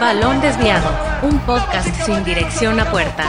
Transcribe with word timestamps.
Balón 0.00 0.40
Desviado, 0.40 0.88
un 1.22 1.38
podcast 1.40 1.88
sin 2.06 2.24
dirección 2.24 2.80
a 2.80 2.90
puerta. 2.90 3.24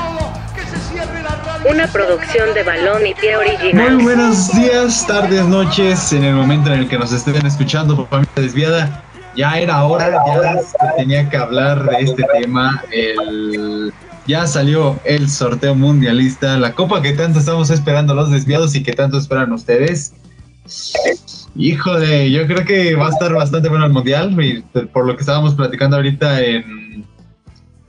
Una 1.70 1.88
producción 1.88 2.54
de 2.54 2.64
Balón 2.64 3.06
y 3.06 3.14
Pie 3.14 3.36
Original. 3.36 3.96
Muy 3.96 4.04
buenos 4.04 4.52
días, 4.54 5.06
tardes, 5.06 5.46
noches, 5.46 6.14
en 6.14 6.24
el 6.24 6.36
momento 6.36 6.72
en 6.72 6.80
el 6.80 6.88
que 6.88 6.98
nos 6.98 7.12
estén 7.12 7.46
escuchando 7.46 7.98
por 7.98 8.08
familia 8.08 8.34
desviada. 8.36 9.04
Ya 9.36 9.60
era 9.60 9.84
hora, 9.84 10.10
ya 10.26 10.62
se 10.62 10.78
tenía 10.98 11.30
que 11.30 11.36
hablar 11.36 11.84
de 11.84 11.98
este 12.04 12.24
tema. 12.40 12.82
El, 12.92 13.94
ya 14.26 14.48
salió 14.48 14.98
el 15.04 15.30
sorteo 15.30 15.76
mundialista, 15.76 16.58
la 16.58 16.74
copa 16.74 17.02
que 17.02 17.12
tanto 17.12 17.40
estamos 17.40 17.70
esperando 17.70 18.14
los 18.14 18.32
desviados 18.32 18.74
y 18.76 18.84
que 18.84 18.94
tanto 18.94 19.18
esperan 19.18 19.52
ustedes. 19.52 20.14
Híjole, 21.56 22.32
yo 22.32 22.46
creo 22.46 22.66
que 22.66 22.96
va 22.96 23.08
a 23.08 23.10
estar 23.10 23.34
bastante 23.34 23.70
bueno 23.70 23.86
el 23.86 23.92
mundial, 23.92 24.36
por 24.94 25.08
lo 25.08 25.16
que 25.16 25.22
estábamos 25.22 25.56
platicando 25.56 25.96
ahorita 25.96 26.42
en 26.42 27.06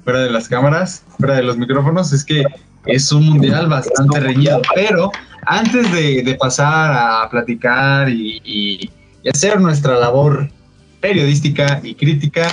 fuera 0.05 0.21
de 0.21 0.31
las 0.31 0.49
cámaras, 0.49 1.05
fuera 1.19 1.37
de 1.37 1.43
los 1.43 1.59
micrófonos, 1.59 2.13
es 2.13 2.25
que 2.25 2.43
es 2.87 3.13
un 3.13 3.27
mundial 3.27 3.69
bastante 3.69 4.21
reñido. 4.21 4.63
Pero 4.75 5.11
antes 5.45 5.93
de, 5.93 6.37
pasar 6.41 6.93
a 6.93 7.29
platicar 7.29 8.09
y, 8.09 8.91
hacer 9.31 9.61
nuestra 9.61 9.99
labor 9.99 10.49
periodística 11.01 11.81
y 11.83 11.95
crítica, 11.95 12.49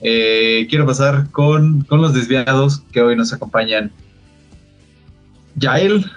eh, 0.00 0.66
quiero 0.70 0.86
pasar 0.86 1.28
con, 1.30 1.82
con 1.82 2.00
los 2.00 2.14
desviados 2.14 2.82
que 2.92 3.00
hoy 3.00 3.16
nos 3.16 3.32
acompañan. 3.32 3.90
Yael, 5.56 6.08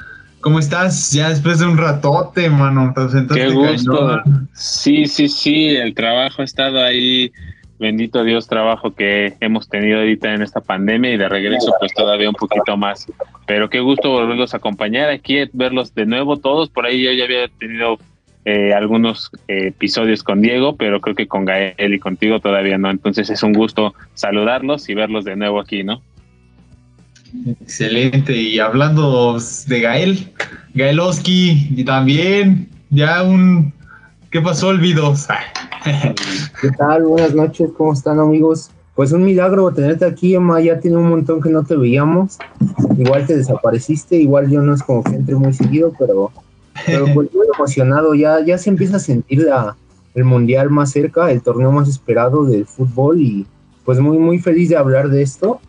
¿Cómo 0.45 0.59
estás? 0.59 1.11
Ya 1.11 1.29
después 1.29 1.57
de 1.57 1.65
un 1.65 1.75
ratote, 1.75 2.51
mano. 2.51 2.93
Qué 3.33 3.49
gusto. 3.49 4.21
Sí, 4.53 5.07
sí, 5.07 5.27
sí. 5.27 5.69
El 5.69 5.95
trabajo 5.95 6.43
ha 6.43 6.45
estado 6.45 6.83
ahí. 6.83 7.31
Bendito 7.79 8.23
Dios, 8.23 8.47
trabajo 8.47 8.93
que 8.93 9.33
hemos 9.39 9.67
tenido 9.67 9.97
ahorita 10.01 10.35
en 10.35 10.43
esta 10.43 10.61
pandemia 10.61 11.13
y 11.13 11.17
de 11.17 11.27
regreso, 11.27 11.73
pues 11.79 11.95
todavía 11.95 12.29
un 12.29 12.35
poquito 12.35 12.77
más. 12.77 13.07
Pero 13.47 13.71
qué 13.71 13.79
gusto 13.79 14.11
volverlos 14.11 14.53
a 14.53 14.57
acompañar 14.57 15.09
aquí, 15.09 15.49
verlos 15.51 15.95
de 15.95 16.05
nuevo 16.05 16.37
todos. 16.37 16.69
Por 16.69 16.85
ahí 16.85 17.01
yo 17.01 17.11
ya 17.13 17.23
había 17.23 17.47
tenido 17.47 17.97
eh, 18.45 18.71
algunos 18.71 19.31
eh, 19.47 19.69
episodios 19.69 20.21
con 20.21 20.43
Diego, 20.43 20.75
pero 20.75 21.01
creo 21.01 21.15
que 21.15 21.25
con 21.25 21.45
Gael 21.45 21.91
y 21.91 21.97
contigo 21.97 22.39
todavía 22.39 22.77
no. 22.77 22.91
Entonces 22.91 23.31
es 23.31 23.41
un 23.41 23.53
gusto 23.53 23.95
saludarlos 24.13 24.89
y 24.89 24.93
verlos 24.93 25.25
de 25.25 25.37
nuevo 25.37 25.59
aquí, 25.59 25.83
¿no? 25.83 26.03
Excelente. 27.61 28.35
Y 28.35 28.59
hablando 28.59 29.37
de 29.67 29.81
Gael, 29.81 30.31
Gaelowski, 30.73 31.69
y 31.75 31.83
también 31.83 32.69
ya 32.89 33.23
un... 33.23 33.73
¿Qué 34.31 34.41
pasó, 34.41 34.67
Olvidos? 34.67 35.27
¿Qué 36.61 36.71
tal? 36.77 37.03
Buenas 37.03 37.33
noches, 37.33 37.69
¿cómo 37.77 37.93
están 37.93 38.19
amigos? 38.19 38.69
Pues 38.95 39.11
un 39.11 39.23
milagro 39.23 39.71
tenerte 39.71 40.05
aquí, 40.05 40.35
Emma, 40.35 40.59
ya 40.61 40.79
tiene 40.79 40.97
un 40.97 41.09
montón 41.09 41.41
que 41.41 41.49
no 41.49 41.63
te 41.63 41.75
veíamos. 41.75 42.37
Igual 42.97 43.25
te 43.25 43.37
desapareciste, 43.37 44.17
igual 44.17 44.49
yo 44.49 44.61
no 44.61 44.73
es 44.73 44.83
como 44.83 45.03
que 45.03 45.15
entre 45.15 45.35
muy 45.35 45.53
seguido, 45.53 45.93
pero, 45.97 46.31
pero 46.85 47.05
pues 47.13 47.33
muy 47.33 47.47
emocionado, 47.53 48.15
ya, 48.15 48.43
ya 48.43 48.57
se 48.57 48.69
empieza 48.69 48.97
a 48.97 48.99
sentir 48.99 49.47
el 50.15 50.23
mundial 50.23 50.69
más 50.69 50.91
cerca, 50.91 51.31
el 51.31 51.41
torneo 51.41 51.71
más 51.71 51.87
esperado 51.89 52.45
del 52.45 52.65
fútbol 52.65 53.21
y 53.21 53.45
pues 53.83 53.99
muy, 53.99 54.17
muy 54.17 54.39
feliz 54.39 54.69
de 54.69 54.77
hablar 54.77 55.09
de 55.09 55.21
esto 55.21 55.61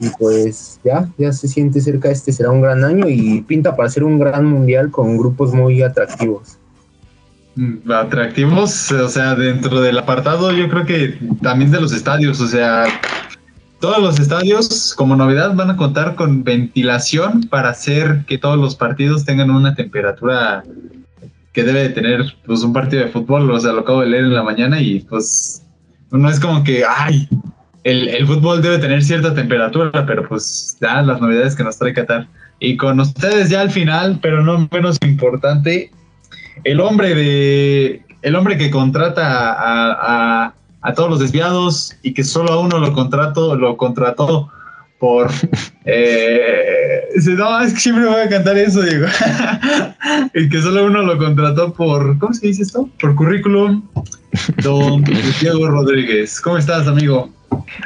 y 0.00 0.08
pues 0.18 0.80
ya, 0.82 1.08
ya 1.18 1.32
se 1.32 1.46
siente 1.46 1.80
cerca, 1.80 2.10
este 2.10 2.32
será 2.32 2.50
un 2.50 2.62
gran 2.62 2.82
año 2.82 3.06
y 3.08 3.42
pinta 3.42 3.76
para 3.76 3.90
ser 3.90 4.02
un 4.02 4.18
gran 4.18 4.46
mundial 4.46 4.90
con 4.90 5.18
grupos 5.18 5.52
muy 5.52 5.82
atractivos. 5.82 6.56
Mm, 7.54 7.90
atractivos, 7.92 8.90
o 8.92 9.08
sea, 9.08 9.34
dentro 9.34 9.80
del 9.82 9.98
apartado 9.98 10.52
yo 10.52 10.68
creo 10.70 10.86
que 10.86 11.18
también 11.42 11.70
de 11.70 11.80
los 11.80 11.92
estadios, 11.92 12.40
o 12.40 12.46
sea, 12.46 12.86
todos 13.78 13.98
los 13.98 14.18
estadios 14.18 14.94
como 14.96 15.16
novedad 15.16 15.54
van 15.54 15.70
a 15.70 15.76
contar 15.76 16.14
con 16.14 16.44
ventilación 16.44 17.42
para 17.50 17.68
hacer 17.68 18.24
que 18.26 18.38
todos 18.38 18.58
los 18.58 18.76
partidos 18.76 19.26
tengan 19.26 19.50
una 19.50 19.74
temperatura 19.74 20.62
que 21.52 21.62
debe 21.62 21.82
de 21.82 21.88
tener 21.90 22.34
pues 22.46 22.62
un 22.62 22.72
partido 22.72 23.04
de 23.04 23.10
fútbol, 23.10 23.50
o 23.50 23.60
sea, 23.60 23.72
lo 23.72 23.80
acabo 23.80 24.00
de 24.00 24.08
leer 24.08 24.24
en 24.24 24.34
la 24.34 24.42
mañana 24.42 24.80
y 24.80 25.00
pues 25.00 25.62
no 26.10 26.30
es 26.30 26.40
como 26.40 26.64
que, 26.64 26.84
ay, 26.88 27.28
el, 27.84 28.26
fútbol 28.26 28.62
debe 28.62 28.78
tener 28.78 29.02
cierta 29.02 29.34
temperatura, 29.34 30.04
pero 30.06 30.28
pues 30.28 30.76
ya 30.80 31.02
las 31.02 31.20
novedades 31.20 31.56
que 31.56 31.64
nos 31.64 31.78
trae 31.78 31.94
Qatar. 31.94 32.26
Y 32.58 32.76
con 32.76 33.00
ustedes 33.00 33.48
ya 33.48 33.62
al 33.62 33.70
final, 33.70 34.18
pero 34.20 34.42
no 34.42 34.68
menos 34.70 34.98
importante, 35.02 35.90
el 36.64 36.80
hombre 36.80 37.14
de 37.14 38.02
el 38.22 38.36
hombre 38.36 38.58
que 38.58 38.70
contrata 38.70 39.22
a, 39.24 40.54
a, 40.82 40.94
todos 40.94 41.08
los 41.08 41.20
desviados 41.20 41.96
y 42.02 42.12
que 42.12 42.22
solo 42.22 42.52
a 42.52 42.60
uno 42.60 42.78
lo 42.78 42.92
contrató, 42.92 43.56
lo 43.56 43.78
contrató 43.78 44.50
por 44.98 45.30
eh, 45.86 47.00
no, 47.36 47.60
es 47.60 47.72
que 47.72 47.80
siempre 47.80 48.04
voy 48.04 48.20
a 48.20 48.28
cantar 48.28 48.58
eso, 48.58 48.82
digo. 48.82 49.06
y 50.34 50.48
que 50.50 50.60
solo 50.60 50.84
uno 50.84 51.02
lo 51.02 51.16
contrató 51.16 51.72
por 51.72 52.18
¿cómo 52.18 52.34
se 52.34 52.48
dice 52.48 52.62
esto? 52.62 52.88
Por 53.00 53.14
currículum. 53.14 53.82
Don 54.62 55.02
Diego 55.40 55.68
Rodríguez. 55.68 56.40
¿Cómo 56.40 56.58
estás, 56.58 56.86
amigo? 56.86 57.30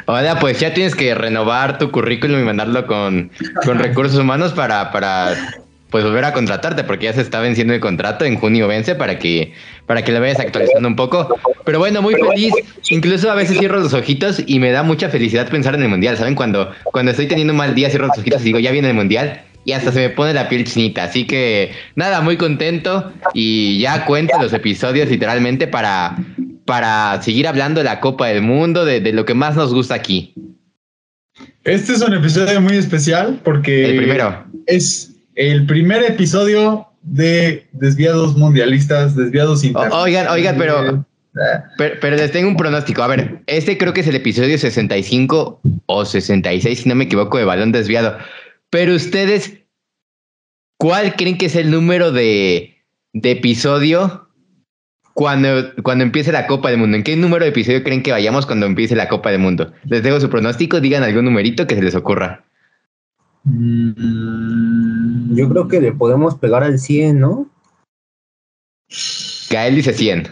Hola, 0.05 0.39
pues 0.39 0.59
ya 0.59 0.73
tienes 0.73 0.95
que 0.95 1.15
renovar 1.15 1.77
tu 1.77 1.91
currículum 1.91 2.39
y 2.39 2.43
mandarlo 2.43 2.85
con, 2.85 3.31
recursos 3.65 4.19
humanos 4.19 4.53
para, 4.53 4.91
para 4.91 5.33
pues 5.89 6.03
volver 6.03 6.25
a 6.25 6.33
contratarte, 6.33 6.83
porque 6.83 7.05
ya 7.05 7.13
se 7.13 7.21
está 7.21 7.39
venciendo 7.39 7.73
el 7.73 7.79
contrato, 7.79 8.25
en 8.25 8.37
junio 8.37 8.67
vence 8.67 8.95
para 8.95 9.17
que, 9.17 9.53
para 9.85 10.03
que 10.03 10.11
le 10.11 10.19
vayas 10.19 10.39
actualizando 10.39 10.87
un 10.87 10.95
poco. 10.95 11.39
Pero 11.63 11.79
bueno, 11.79 12.01
muy 12.01 12.15
feliz. 12.15 12.53
Incluso 12.89 13.31
a 13.31 13.35
veces 13.35 13.57
cierro 13.57 13.79
los 13.79 13.93
ojitos 13.93 14.43
y 14.45 14.59
me 14.59 14.71
da 14.71 14.83
mucha 14.83 15.09
felicidad 15.09 15.49
pensar 15.49 15.75
en 15.75 15.83
el 15.83 15.89
mundial. 15.89 16.17
¿Saben? 16.17 16.35
Cuando, 16.35 16.71
cuando 16.83 17.11
estoy 17.11 17.27
teniendo 17.27 17.53
un 17.53 17.57
mal 17.57 17.75
día, 17.75 17.89
cierro 17.89 18.07
los 18.07 18.17
ojitos 18.17 18.41
y 18.41 18.45
digo, 18.45 18.59
ya 18.59 18.71
viene 18.71 18.89
el 18.89 18.93
mundial. 18.93 19.41
Y 19.63 19.71
hasta 19.71 19.91
se 19.91 19.99
me 19.99 20.09
pone 20.09 20.33
la 20.33 20.47
piel 20.47 20.65
chinita. 20.65 21.05
Así 21.05 21.25
que 21.25 21.71
nada, 21.95 22.21
muy 22.21 22.37
contento. 22.37 23.11
Y 23.33 23.79
ya 23.79 24.05
cuento 24.05 24.37
los 24.39 24.53
episodios 24.53 25.09
literalmente 25.09 25.65
para, 25.65 26.17
para 26.65 27.21
seguir 27.21 27.47
hablando 27.47 27.79
de 27.79 27.85
la 27.85 27.99
Copa 27.99 28.27
del 28.27 28.41
Mundo, 28.41 28.85
de, 28.85 28.99
lo 29.13 29.25
que 29.25 29.33
más 29.33 29.55
nos 29.55 29.73
gusta 29.73 29.93
aquí. 29.93 30.33
Este 31.63 31.93
es 31.93 32.01
un 32.01 32.13
episodio 32.13 32.59
muy 32.59 32.75
especial 32.75 33.39
porque 33.43 33.85
el 33.85 33.97
primero. 33.97 34.45
es 34.65 35.15
el 35.35 35.65
primer 35.65 36.03
episodio 36.03 36.87
de 37.01 37.67
Desviados 37.71 38.35
Mundialistas, 38.35 39.15
Desviados 39.15 39.63
Oigan, 39.63 40.27
oigan, 40.27 40.57
pero, 40.57 41.05
pero, 41.77 41.95
pero, 42.01 42.15
les 42.15 42.31
tengo 42.31 42.49
un 42.49 42.57
pronóstico. 42.57 43.03
A 43.03 43.07
ver, 43.07 43.41
este 43.47 43.77
creo 43.77 43.93
que 43.93 44.01
es 44.01 44.07
el 44.07 44.15
episodio 44.15 44.57
65 44.57 45.61
o 45.85 46.05
66, 46.05 46.79
si 46.79 46.89
no 46.89 46.95
me 46.95 47.03
equivoco, 47.03 47.37
de 47.37 47.45
Balón 47.45 47.71
Desviado. 47.71 48.17
Pero 48.69 48.95
ustedes, 48.95 49.53
¿cuál 50.77 51.15
creen 51.15 51.37
que 51.37 51.47
es 51.47 51.55
el 51.55 51.69
número 51.69 52.11
de, 52.11 52.75
de 53.13 53.31
episodio 53.31 54.24
cuando, 55.15 55.73
cuando 55.81 56.03
empiece 56.03 56.33
la 56.33 56.45
Copa 56.45 56.69
del 56.69 56.77
Mundo? 56.77 56.97
¿En 56.97 57.03
qué 57.03 57.15
número 57.15 57.45
de 57.45 57.51
episodio 57.51 57.83
creen 57.83 58.03
que 58.03 58.11
vayamos 58.11 58.45
cuando 58.45 58.65
empiece 58.65 58.97
la 58.97 59.07
Copa 59.07 59.31
del 59.31 59.39
Mundo? 59.39 59.71
Les 59.85 60.03
dejo 60.03 60.19
su 60.19 60.29
pronóstico, 60.29 60.81
digan 60.81 61.03
algún 61.03 61.23
numerito 61.23 61.65
que 61.65 61.75
se 61.75 61.81
les 61.81 61.95
ocurra. 61.95 62.43
Mm, 63.45 65.33
yo 65.35 65.47
creo 65.47 65.69
que 65.69 65.79
le 65.79 65.93
podemos 65.93 66.35
pegar 66.35 66.63
al 66.63 66.77
100, 66.77 67.17
¿no? 67.17 67.49
Gael 69.49 69.75
dice 69.75 69.93
100. 69.93 70.27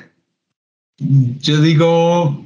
Yo 1.39 1.61
digo 1.61 2.45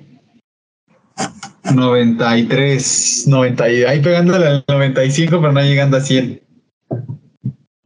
93, 1.73 3.25
90, 3.27 3.63
ahí 3.63 3.99
pegándole 3.99 4.45
al 4.45 4.65
95, 4.67 5.41
pero 5.41 5.51
no 5.51 5.61
llegando 5.63 5.97
a 5.97 6.01
100. 6.01 6.39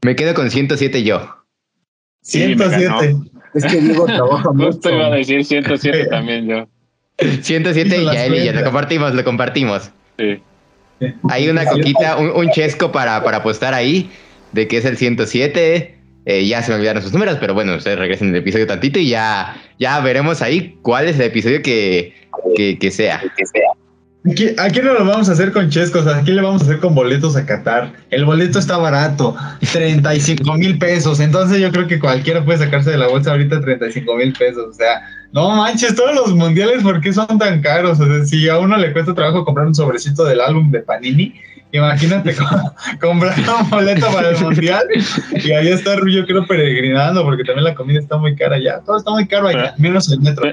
Me 0.03 0.15
quedo 0.17 0.33
con 0.33 0.51
107 0.51 1.03
yo. 1.03 1.21
107. 2.23 3.30
Es 3.53 3.65
que 3.65 3.81
Diego 3.81 4.05
trabaja 4.05 4.51
mucho. 4.53 4.67
Justo 4.67 4.89
iba 4.89 5.07
a 5.07 5.11
decir 5.11 5.43
107 5.43 6.05
también 6.09 6.47
yo. 6.47 6.67
107 7.41 7.97
y 7.97 8.05
ya 8.05 8.25
él 8.25 8.35
y 8.35 8.45
ya 8.45 8.53
lo 8.53 8.63
compartimos, 8.63 9.13
lo 9.13 9.23
compartimos. 9.23 9.91
Sí. 10.17 10.41
Hay 11.29 11.49
una 11.49 11.65
coquita, 11.65 12.17
un, 12.17 12.49
chesco 12.51 12.91
para, 12.91 13.23
para 13.23 13.37
apostar 13.37 13.73
ahí, 13.73 14.09
de 14.51 14.67
que 14.67 14.77
es 14.77 14.85
el 14.85 14.97
107. 14.97 15.97
Eh, 16.25 16.47
ya 16.47 16.61
se 16.61 16.71
me 16.71 16.77
olvidaron 16.77 17.01
sus 17.01 17.13
números, 17.13 17.37
pero 17.39 17.55
bueno, 17.55 17.75
ustedes 17.75 17.97
regresen 17.97 18.29
el 18.29 18.35
episodio 18.35 18.67
tantito 18.67 18.99
y 18.99 19.09
ya, 19.09 19.59
ya 19.79 19.99
veremos 20.01 20.41
ahí 20.43 20.77
cuál 20.83 21.07
es 21.07 21.15
el 21.15 21.25
episodio 21.25 21.63
que, 21.63 22.13
que, 22.55 22.77
que 22.77 22.91
sea. 22.91 23.21
Que 23.35 23.45
sea. 23.45 23.71
Aquí, 24.23 24.81
no 24.83 24.93
lo 24.93 25.03
vamos 25.03 25.29
a 25.29 25.31
hacer 25.31 25.51
con 25.51 25.71
chescos, 25.71 26.05
aquí 26.05 26.31
le 26.31 26.43
vamos 26.43 26.61
a 26.61 26.65
hacer 26.65 26.79
con 26.79 26.93
boletos 26.93 27.35
a 27.35 27.43
Qatar. 27.43 27.91
El 28.11 28.23
boleto 28.23 28.59
está 28.59 28.77
barato, 28.77 29.35
35 29.73 30.53
mil 30.57 30.77
pesos. 30.77 31.19
Entonces 31.19 31.59
yo 31.59 31.71
creo 31.71 31.87
que 31.87 31.99
cualquiera 31.99 32.45
puede 32.45 32.59
sacarse 32.59 32.91
de 32.91 32.99
la 32.99 33.07
bolsa 33.07 33.31
ahorita 33.31 33.61
35 33.61 34.15
mil 34.15 34.31
pesos. 34.33 34.65
O 34.69 34.73
sea, 34.73 35.01
no 35.31 35.49
manches, 35.55 35.95
todos 35.95 36.13
los 36.13 36.35
mundiales, 36.35 36.83
¿por 36.83 37.01
qué 37.01 37.11
son 37.11 37.39
tan 37.39 37.61
caros? 37.61 37.99
O 37.99 38.05
sea, 38.05 38.23
si 38.23 38.47
a 38.47 38.59
uno 38.59 38.77
le 38.77 38.93
cuesta 38.93 39.15
trabajo 39.15 39.43
comprar 39.43 39.65
un 39.65 39.73
sobrecito 39.73 40.23
del 40.23 40.39
álbum 40.39 40.69
de 40.69 40.81
Panini, 40.81 41.33
imagínate 41.71 42.35
comprar 43.01 43.33
un 43.39 43.69
boleto 43.71 44.11
para 44.11 44.29
el 44.29 44.37
mundial 44.37 44.85
y 45.31 45.51
ahí 45.51 45.69
está 45.69 45.95
yo 45.95 46.27
creo 46.27 46.45
peregrinando 46.45 47.23
porque 47.23 47.43
también 47.43 47.63
la 47.63 47.73
comida 47.73 47.99
está 47.99 48.17
muy 48.17 48.35
cara 48.35 48.59
ya. 48.59 48.81
Todo 48.81 48.97
está 48.97 49.09
muy 49.09 49.25
caro 49.27 49.47
allá, 49.47 49.73
menos 49.79 50.11
el 50.11 50.19
metro. 50.19 50.51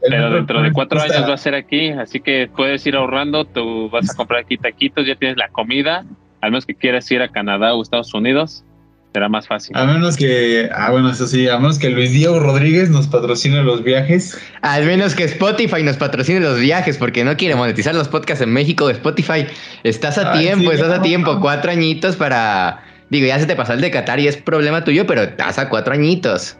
Pero 0.00 0.30
dentro 0.30 0.62
de 0.62 0.72
cuatro 0.72 1.00
años 1.00 1.28
va 1.28 1.34
a 1.34 1.38
ser 1.38 1.54
aquí, 1.54 1.90
así 1.90 2.20
que 2.20 2.48
puedes 2.54 2.86
ir 2.86 2.96
ahorrando, 2.96 3.44
tú 3.44 3.88
vas 3.90 4.10
a 4.10 4.14
comprar 4.16 4.40
aquí 4.40 4.56
taquitos, 4.56 5.06
ya 5.06 5.16
tienes 5.16 5.36
la 5.36 5.48
comida, 5.48 6.04
al 6.40 6.50
menos 6.50 6.66
que 6.66 6.74
quieras 6.74 7.10
ir 7.10 7.22
a 7.22 7.28
Canadá 7.28 7.74
o 7.74 7.82
Estados 7.82 8.12
Unidos, 8.14 8.64
será 9.12 9.28
más 9.30 9.48
fácil. 9.48 9.74
A 9.76 9.86
menos 9.86 10.16
que, 10.16 10.68
ah, 10.74 10.90
bueno, 10.90 11.10
eso 11.10 11.26
sí, 11.26 11.48
a 11.48 11.58
menos 11.58 11.78
que 11.78 11.88
Luis 11.88 12.12
Diego 12.12 12.38
Rodríguez 12.38 12.90
nos 12.90 13.06
patrocine 13.06 13.62
los 13.62 13.82
viajes. 13.82 14.38
Al 14.60 14.84
menos 14.84 15.14
que 15.14 15.24
Spotify 15.24 15.82
nos 15.82 15.96
patrocine 15.96 16.40
los 16.40 16.60
viajes, 16.60 16.98
porque 16.98 17.24
no 17.24 17.34
quiere 17.36 17.54
monetizar 17.54 17.94
los 17.94 18.08
podcasts 18.08 18.42
en 18.42 18.52
México. 18.52 18.90
Spotify, 18.90 19.46
estás 19.84 20.18
a 20.18 20.32
tiempo, 20.32 20.70
estás 20.70 20.98
a 20.98 21.00
tiempo, 21.00 21.40
cuatro 21.40 21.70
añitos 21.70 22.14
para. 22.16 22.82
Digo, 23.08 23.26
ya 23.26 23.38
se 23.38 23.46
te 23.46 23.56
pasó 23.56 23.72
el 23.72 23.80
de 23.80 23.90
Qatar 23.90 24.20
y 24.20 24.28
es 24.28 24.36
problema 24.36 24.84
tuyo, 24.84 25.06
pero 25.06 25.22
estás 25.22 25.58
a 25.58 25.70
cuatro 25.70 25.94
añitos. 25.94 26.58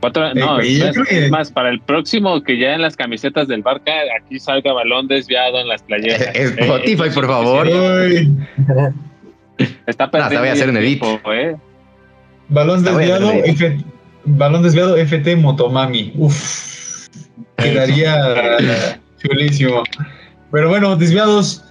Cuatro, 0.00 0.32
no, 0.34 0.60
es, 0.60 1.30
más, 1.30 1.50
para 1.50 1.70
el 1.70 1.80
próximo 1.80 2.40
que 2.42 2.58
ya 2.58 2.74
en 2.74 2.82
las 2.82 2.94
camisetas 2.94 3.48
del 3.48 3.62
Barca 3.62 3.92
aquí 4.20 4.38
salga 4.38 4.72
balón 4.72 5.08
desviado 5.08 5.58
en 5.58 5.66
las 5.66 5.82
playeras. 5.82 6.20
Spotify, 6.34 7.10
por 7.12 7.26
favor. 7.26 7.66
Está 9.86 10.10
perdiendo. 10.10 10.40
voy 10.40 10.48
a 10.48 10.52
hacer 10.52 10.68
un 10.68 10.76
edit. 10.76 11.02
¿eh? 11.32 11.56
Balón 12.48 12.84
desviado, 12.84 13.32
balón 14.24 14.62
desviado 14.62 14.96
FT 14.96 15.36
Motomami. 15.36 16.12
Uf, 16.16 17.08
quedaría 17.56 18.98
chulísimo. 19.20 19.82
Pero 20.52 20.68
bueno, 20.68 20.94
desviados 20.94 21.67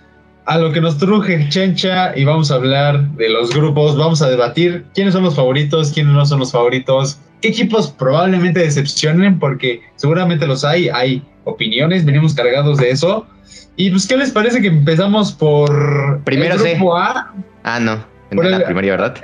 a 0.47 0.57
lo 0.57 0.71
que 0.71 0.79
nos 0.79 0.97
truje 0.97 1.49
Chencha 1.49 2.17
y 2.17 2.23
vamos 2.23 2.51
a 2.51 2.55
hablar 2.55 3.01
de 3.11 3.29
los 3.29 3.53
grupos, 3.53 3.97
vamos 3.97 4.21
a 4.21 4.29
debatir 4.29 4.85
quiénes 4.95 5.13
son 5.13 5.23
los 5.23 5.35
favoritos, 5.35 5.91
quiénes 5.91 6.13
no 6.13 6.25
son 6.25 6.39
los 6.39 6.53
favoritos, 6.53 7.19
qué 7.41 7.49
equipos 7.49 7.89
probablemente 7.89 8.61
decepcionen, 8.61 9.39
porque 9.39 9.81
seguramente 9.97 10.47
los 10.47 10.63
hay, 10.63 10.87
hay 10.87 11.21
opiniones, 11.43 12.05
venimos 12.05 12.33
cargados 12.33 12.77
de 12.77 12.91
eso. 12.91 13.27
Y 13.75 13.89
pues, 13.91 14.07
¿qué 14.07 14.15
les 14.15 14.31
parece 14.31 14.61
que 14.61 14.67
empezamos 14.67 15.33
por 15.33 16.21
Primero 16.23 16.55
el 16.55 16.61
grupo 16.61 16.95
A? 16.95 17.33
Ah, 17.63 17.79
no, 17.81 18.03
en 18.31 18.51
la 18.51 18.65
primaria, 18.65 18.91
¿verdad? 18.93 19.15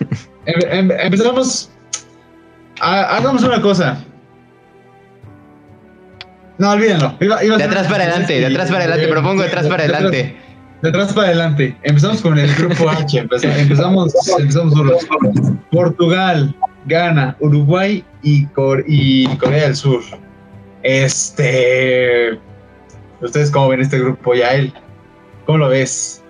Em, 0.46 0.90
em, 0.90 0.90
empezamos. 1.00 1.70
hagamos 2.80 3.42
una 3.44 3.62
cosa. 3.62 4.04
No, 6.58 6.70
olvídenlo. 6.70 7.16
de 7.18 7.64
atrás 7.64 7.86
para 7.86 8.04
adelante, 8.04 8.40
de 8.40 8.46
atrás 8.46 8.70
para 8.70 8.84
adelante, 8.84 9.08
propongo 9.08 9.40
de 9.40 9.48
atrás 9.48 9.66
para 9.68 9.84
adelante. 9.84 10.36
De 10.84 10.90
atrás 10.90 11.14
para 11.14 11.28
adelante. 11.28 11.74
Empezamos 11.82 12.20
con 12.20 12.38
el 12.38 12.54
grupo 12.56 12.90
H. 12.90 13.18
Empezamos, 13.18 14.14
empezamos, 14.38 14.74
Portugal, 15.70 16.54
Ghana, 16.84 17.34
Uruguay 17.40 18.04
y, 18.22 18.46
y 18.86 19.26
Corea 19.38 19.62
del 19.62 19.76
Sur. 19.76 20.02
Este. 20.82 22.38
¿Ustedes 23.22 23.50
cómo 23.50 23.68
ven 23.68 23.80
este 23.80 23.98
grupo, 23.98 24.34
Yael? 24.34 24.74
¿Cómo 25.46 25.56
lo 25.56 25.68
ves? 25.70 26.22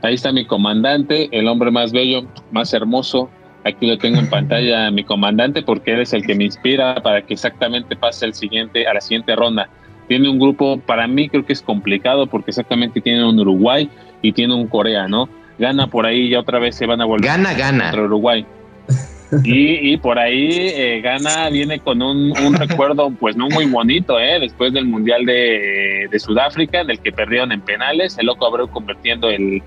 Ahí 0.00 0.14
está 0.14 0.32
mi 0.32 0.46
comandante, 0.46 1.28
el 1.38 1.46
hombre 1.46 1.70
más 1.70 1.92
bello, 1.92 2.22
más 2.52 2.72
hermoso. 2.72 3.28
Aquí 3.66 3.86
lo 3.86 3.98
tengo 3.98 4.18
en 4.18 4.30
pantalla, 4.30 4.90
mi 4.92 5.04
comandante, 5.04 5.60
porque 5.60 5.92
él 5.92 6.00
es 6.00 6.14
el 6.14 6.24
que 6.24 6.34
me 6.34 6.44
inspira 6.44 6.94
para 7.02 7.20
que 7.20 7.34
exactamente 7.34 7.96
pase 7.96 8.24
el 8.24 8.32
siguiente, 8.32 8.86
a 8.86 8.94
la 8.94 9.02
siguiente 9.02 9.36
ronda. 9.36 9.68
Tiene 10.08 10.28
un 10.28 10.38
grupo, 10.38 10.78
para 10.78 11.06
mí 11.06 11.28
creo 11.28 11.44
que 11.44 11.52
es 11.52 11.62
complicado, 11.62 12.26
porque 12.26 12.50
exactamente 12.50 13.00
tiene 13.00 13.24
un 13.24 13.38
Uruguay 13.38 13.88
y 14.22 14.32
tiene 14.32 14.54
un 14.54 14.66
Corea, 14.66 15.08
¿no? 15.08 15.28
Gana 15.58 15.86
por 15.86 16.04
ahí, 16.06 16.30
ya 16.30 16.40
otra 16.40 16.58
vez 16.58 16.74
se 16.74 16.86
van 16.86 17.00
a 17.00 17.04
volver. 17.04 17.26
Gana, 17.26 17.54
gana. 17.54 17.92
Uruguay. 17.94 18.44
Y, 19.42 19.96
por 19.96 20.18
ahí 20.18 20.48
eh, 20.52 21.00
Gana 21.00 21.48
viene 21.50 21.80
con 21.80 22.00
un, 22.02 22.54
recuerdo 22.54 23.10
pues 23.10 23.36
no 23.36 23.48
muy 23.48 23.66
bonito, 23.66 24.20
¿eh? 24.20 24.38
después 24.38 24.72
del 24.72 24.86
Mundial 24.86 25.24
de, 25.24 26.08
Sudáfrica, 26.18 26.80
en 26.80 26.90
el 26.90 27.00
que 27.00 27.10
perdieron 27.10 27.50
en 27.50 27.60
penales, 27.60 28.16
el 28.18 28.26
loco 28.26 28.46
Abreu 28.46 28.68
convirtiendo 28.68 29.28
el, 29.28 29.62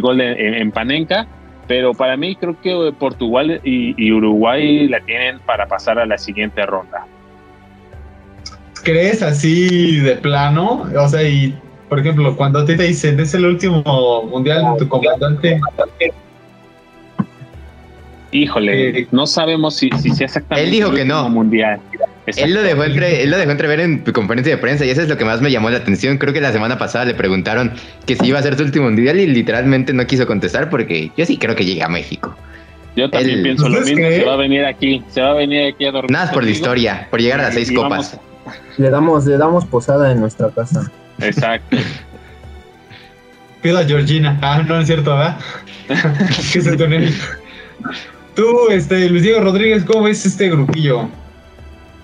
gol 0.00 0.20
en, 0.20 0.70
Panenka, 0.70 1.26
pero 1.66 1.92
para 1.92 2.16
mí 2.16 2.36
creo 2.36 2.58
que 2.60 2.94
Portugal 2.98 3.60
y, 3.62 4.12
Uruguay 4.12 4.88
la 4.88 5.00
tienen 5.00 5.38
para 5.40 5.66
pasar 5.66 5.98
a 5.98 6.06
la 6.06 6.16
siguiente 6.16 6.64
ronda. 6.64 7.06
¿Crees 8.84 9.22
así 9.22 9.98
de 10.00 10.16
plano? 10.16 10.86
O 10.96 11.08
sea, 11.08 11.22
y 11.28 11.54
por 11.88 11.98
ejemplo, 11.98 12.36
cuando 12.36 12.60
a 12.60 12.66
ti 12.66 12.76
te 12.76 12.84
dicen, 12.84 13.18
es 13.20 13.34
el 13.34 13.46
último 13.46 14.24
mundial 14.30 14.64
de 14.72 14.78
tu 14.78 14.88
comandante, 14.88 15.60
Híjole, 18.32 18.98
eh, 18.98 19.06
no 19.12 19.28
sabemos 19.28 19.76
si, 19.76 19.88
si 20.02 20.10
sea 20.10 20.26
exactamente 20.26 20.64
él 20.64 20.72
dijo 20.72 20.92
que 20.92 21.04
no. 21.04 21.28
mundial. 21.28 21.78
Él 22.26 22.52
lo, 22.52 22.62
dejó 22.62 22.82
entre, 22.82 23.22
él 23.22 23.30
lo 23.30 23.38
dejó 23.38 23.52
entrever 23.52 23.78
en 23.78 23.98
conferencia 24.00 24.56
de 24.56 24.60
prensa 24.60 24.84
y 24.84 24.90
eso 24.90 25.02
es 25.02 25.08
lo 25.08 25.16
que 25.16 25.24
más 25.24 25.40
me 25.40 25.52
llamó 25.52 25.70
la 25.70 25.76
atención. 25.76 26.18
Creo 26.18 26.32
que 26.32 26.40
la 26.40 26.50
semana 26.50 26.76
pasada 26.76 27.04
le 27.04 27.14
preguntaron 27.14 27.72
que 28.06 28.16
si 28.16 28.26
iba 28.26 28.40
a 28.40 28.42
ser 28.42 28.56
su 28.56 28.64
último 28.64 28.86
mundial 28.86 29.20
y 29.20 29.28
literalmente 29.28 29.92
no 29.92 30.04
quiso 30.08 30.26
contestar 30.26 30.68
porque 30.68 31.12
yo 31.16 31.24
sí 31.26 31.36
creo 31.36 31.54
que 31.54 31.64
llega 31.64 31.86
a 31.86 31.88
México. 31.88 32.34
Yo 32.96 33.08
también 33.08 33.44
pienso 33.44 33.68
lo 33.68 33.80
mismo, 33.82 34.04
se 34.08 34.24
va 34.24 34.34
a 34.34 34.36
venir 34.36 34.64
aquí, 34.64 35.00
se 35.10 35.20
va 35.20 35.30
a 35.30 35.34
venir 35.34 35.72
aquí 35.72 35.86
a 35.86 35.92
dormir. 35.92 36.10
Nada 36.10 36.32
por 36.32 36.42
la 36.42 36.50
historia, 36.50 37.06
por 37.10 37.20
llegar 37.20 37.38
a 37.38 37.44
las 37.44 37.54
seis 37.54 37.70
copas. 37.70 38.18
Le 38.76 38.90
damos, 38.90 39.26
le 39.26 39.36
damos 39.36 39.64
posada 39.64 40.12
en 40.12 40.20
nuestra 40.20 40.50
casa. 40.50 40.90
Exacto. 41.20 41.76
Pido 43.62 43.78
a 43.78 43.84
Georgina. 43.84 44.38
Ah, 44.42 44.62
no 44.66 44.78
es 44.78 44.86
cierto, 44.86 45.16
¿verdad? 45.16 45.38
¿Qué 46.52 46.60
se 46.60 46.76
Tú, 48.34 48.68
este, 48.70 49.08
Luis 49.08 49.22
Diego 49.22 49.40
Rodríguez, 49.40 49.84
¿cómo 49.84 50.04
ves 50.04 50.26
este 50.26 50.50
grupillo? 50.50 51.08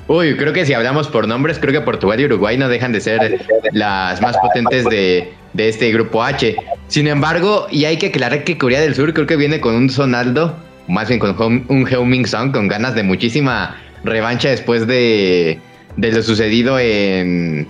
Uy, 0.06 0.36
creo 0.36 0.52
que 0.52 0.64
si 0.64 0.72
hablamos 0.72 1.08
por 1.08 1.28
nombres, 1.28 1.58
creo 1.58 1.72
que 1.72 1.80
Portugal 1.80 2.20
y 2.20 2.24
Uruguay 2.24 2.56
no 2.56 2.68
dejan 2.68 2.92
de 2.92 3.00
ser 3.00 3.46
las 3.72 4.20
más 4.22 4.36
potentes 4.38 4.84
de, 4.86 5.32
este 5.56 5.92
grupo 5.92 6.22
H. 6.22 6.56
Sin 6.88 7.08
embargo, 7.08 7.66
y 7.70 7.84
hay 7.84 7.96
que 7.96 8.06
aclarar 8.06 8.44
que 8.44 8.56
Corea 8.56 8.80
del 8.80 8.94
Sur 8.94 9.12
creo 9.12 9.26
que 9.26 9.36
viene 9.36 9.60
con 9.60 9.74
un 9.74 9.90
Sonaldo, 9.90 10.56
más 10.88 11.08
bien 11.08 11.20
con 11.20 11.36
un 11.68 11.86
Heung-Min 11.86 12.26
Song, 12.26 12.52
con 12.52 12.68
ganas 12.68 12.94
de 12.94 13.02
muchísima 13.02 13.76
revancha 14.02 14.48
después 14.48 14.86
de, 14.86 15.60
de 15.96 16.12
lo 16.12 16.22
sucedido 16.22 16.78
en, 16.78 17.66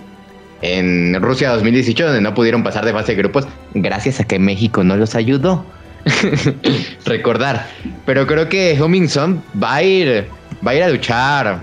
en 0.61 1.21
Rusia 1.21 1.51
2018, 1.51 2.05
donde 2.05 2.21
no 2.21 2.33
pudieron 2.33 2.63
pasar 2.63 2.85
de 2.85 2.93
fase 2.93 3.13
de 3.13 3.17
grupos, 3.17 3.47
gracias 3.73 4.19
a 4.19 4.23
que 4.25 4.39
México 4.39 4.83
no 4.83 4.95
los 4.97 5.15
ayudó. 5.15 5.65
recordar. 7.05 7.67
Pero 8.05 8.25
creo 8.27 8.49
que 8.49 8.77
Hummingson 8.81 9.43
va 9.61 9.75
a 9.75 9.83
ir, 9.83 10.27
va 10.65 10.71
a 10.71 10.75
ir 10.75 10.83
a 10.83 10.89
luchar 10.89 11.61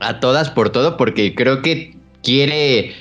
a 0.00 0.20
todas 0.20 0.50
por 0.50 0.70
todo, 0.70 0.96
porque 0.96 1.34
creo 1.34 1.62
que 1.62 1.94
quiere, 2.22 2.94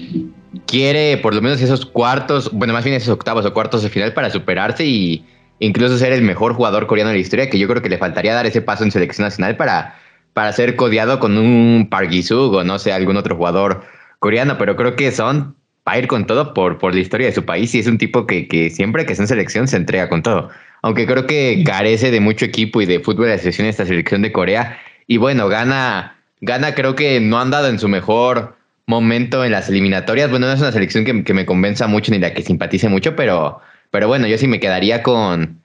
quiere 0.68 1.18
por 1.18 1.34
lo 1.34 1.42
menos 1.42 1.62
esos 1.62 1.86
cuartos, 1.86 2.52
bueno, 2.52 2.74
más 2.74 2.84
bien 2.84 2.96
esos 2.96 3.10
octavos 3.10 3.46
o 3.46 3.54
cuartos 3.54 3.84
de 3.84 3.90
final 3.90 4.14
para 4.14 4.30
superarse 4.30 4.86
y 4.86 5.26
incluso 5.60 5.98
ser 5.98 6.14
el 6.14 6.22
mejor 6.22 6.54
jugador 6.54 6.88
coreano 6.88 7.10
de 7.10 7.16
la 7.16 7.22
historia, 7.22 7.50
que 7.50 7.60
yo 7.60 7.68
creo 7.68 7.82
que 7.82 7.90
le 7.90 7.98
faltaría 7.98 8.34
dar 8.34 8.46
ese 8.46 8.62
paso 8.62 8.84
en 8.84 8.92
selección 8.92 9.26
nacional 9.26 9.56
para, 9.58 9.96
para 10.34 10.52
ser 10.54 10.76
codeado 10.76 11.20
con 11.20 11.38
un 11.38 11.88
Park 11.90 12.10
Ji-suk 12.10 12.54
o 12.54 12.64
no 12.64 12.80
sé, 12.80 12.92
algún 12.92 13.18
otro 13.18 13.36
jugador 13.36 13.84
coreano, 14.20 14.58
pero 14.58 14.76
creo 14.76 14.96
que 14.96 15.12
son 15.12 15.56
va 15.88 15.94
a 15.94 16.00
ir 16.00 16.08
con 16.08 16.26
todo 16.26 16.54
por, 16.54 16.78
por 16.78 16.94
la 16.94 17.02
historia 17.02 17.28
de 17.28 17.34
su 17.34 17.46
país 17.46 17.74
y 17.76 17.80
es 17.80 17.88
un 17.88 17.98
tipo 17.98 18.26
que, 18.26 18.48
que 18.48 18.70
siempre 18.70 19.06
que 19.06 19.14
está 19.14 19.24
en 19.24 19.28
selección 19.28 19.68
se 19.68 19.78
entrega 19.78 20.10
con 20.10 20.24
todo. 20.24 20.50
Aunque 20.82 21.06
creo 21.06 21.28
que 21.28 21.64
carece 21.66 22.12
de 22.12 22.20
mucho 22.20 22.46
equipo 22.46 22.82
y 22.82 22.86
de 22.86 23.00
fútbol 23.00 23.28
de 23.28 23.38
selección 23.38 23.68
esta 23.68 23.86
selección 23.86 24.22
de 24.22 24.32
Corea. 24.32 24.80
Y 25.08 25.18
bueno, 25.18 25.48
gana, 25.48 26.18
gana 26.42 26.74
creo 26.76 26.96
que 26.96 27.20
no 27.20 27.40
han 27.40 27.52
dado 27.52 27.68
en 27.68 27.80
su 27.80 27.88
mejor 27.88 28.56
momento 28.86 29.46
en 29.46 29.52
las 29.52 29.70
eliminatorias. 29.70 30.30
Bueno, 30.30 30.48
no 30.48 30.54
es 30.54 30.60
una 30.60 30.72
selección 30.72 31.06
que, 31.06 31.24
que 31.24 31.34
me 31.34 31.46
convenza 31.46 31.88
mucho 31.88 32.12
ni 32.12 32.20
la 32.20 32.34
que 32.34 32.42
simpatice 32.42 32.90
mucho, 32.90 33.16
pero, 33.16 33.62
pero 33.92 34.08
bueno, 34.08 34.28
yo 34.28 34.38
sí 34.38 34.48
me 34.48 34.60
quedaría 34.60 35.04
con... 35.04 35.63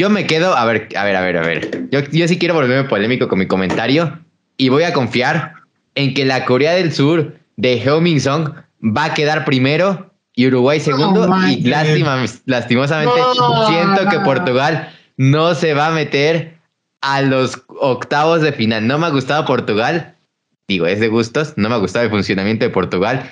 Yo 0.00 0.08
me 0.08 0.26
quedo, 0.26 0.56
a 0.56 0.64
ver, 0.64 0.88
a 0.96 1.04
ver, 1.04 1.14
a 1.14 1.20
ver, 1.20 1.36
a 1.36 1.42
ver. 1.42 1.88
Yo, 1.90 2.00
yo 2.00 2.26
sí 2.26 2.38
quiero 2.38 2.54
volverme 2.54 2.88
polémico 2.88 3.28
con 3.28 3.38
mi 3.38 3.46
comentario 3.46 4.18
y 4.56 4.70
voy 4.70 4.84
a 4.84 4.94
confiar 4.94 5.56
en 5.94 6.14
que 6.14 6.24
la 6.24 6.46
Corea 6.46 6.72
del 6.72 6.90
Sur 6.90 7.34
de 7.58 7.84
Heung-Min 7.84 8.18
Song 8.18 8.48
va 8.82 9.04
a 9.04 9.12
quedar 9.12 9.44
primero 9.44 10.10
y 10.34 10.46
Uruguay 10.46 10.80
segundo. 10.80 11.28
y 11.46 11.60
lástima, 11.64 12.24
lastimosamente 12.46 13.12
siento 13.66 14.08
que 14.08 14.20
Portugal 14.20 14.88
no 15.18 15.54
se 15.54 15.74
va 15.74 15.88
a 15.88 15.90
meter 15.90 16.56
a 17.02 17.20
los 17.20 17.62
octavos 17.68 18.40
de 18.40 18.52
final. 18.52 18.86
No 18.86 18.96
me 18.96 19.04
ha 19.06 19.10
gustado 19.10 19.44
Portugal. 19.44 20.14
Digo, 20.66 20.86
es 20.86 21.00
de 21.00 21.08
gustos. 21.08 21.52
No 21.56 21.68
me 21.68 21.74
ha 21.74 21.78
gustado 21.78 22.06
el 22.06 22.10
funcionamiento 22.10 22.64
de 22.64 22.70
Portugal. 22.70 23.28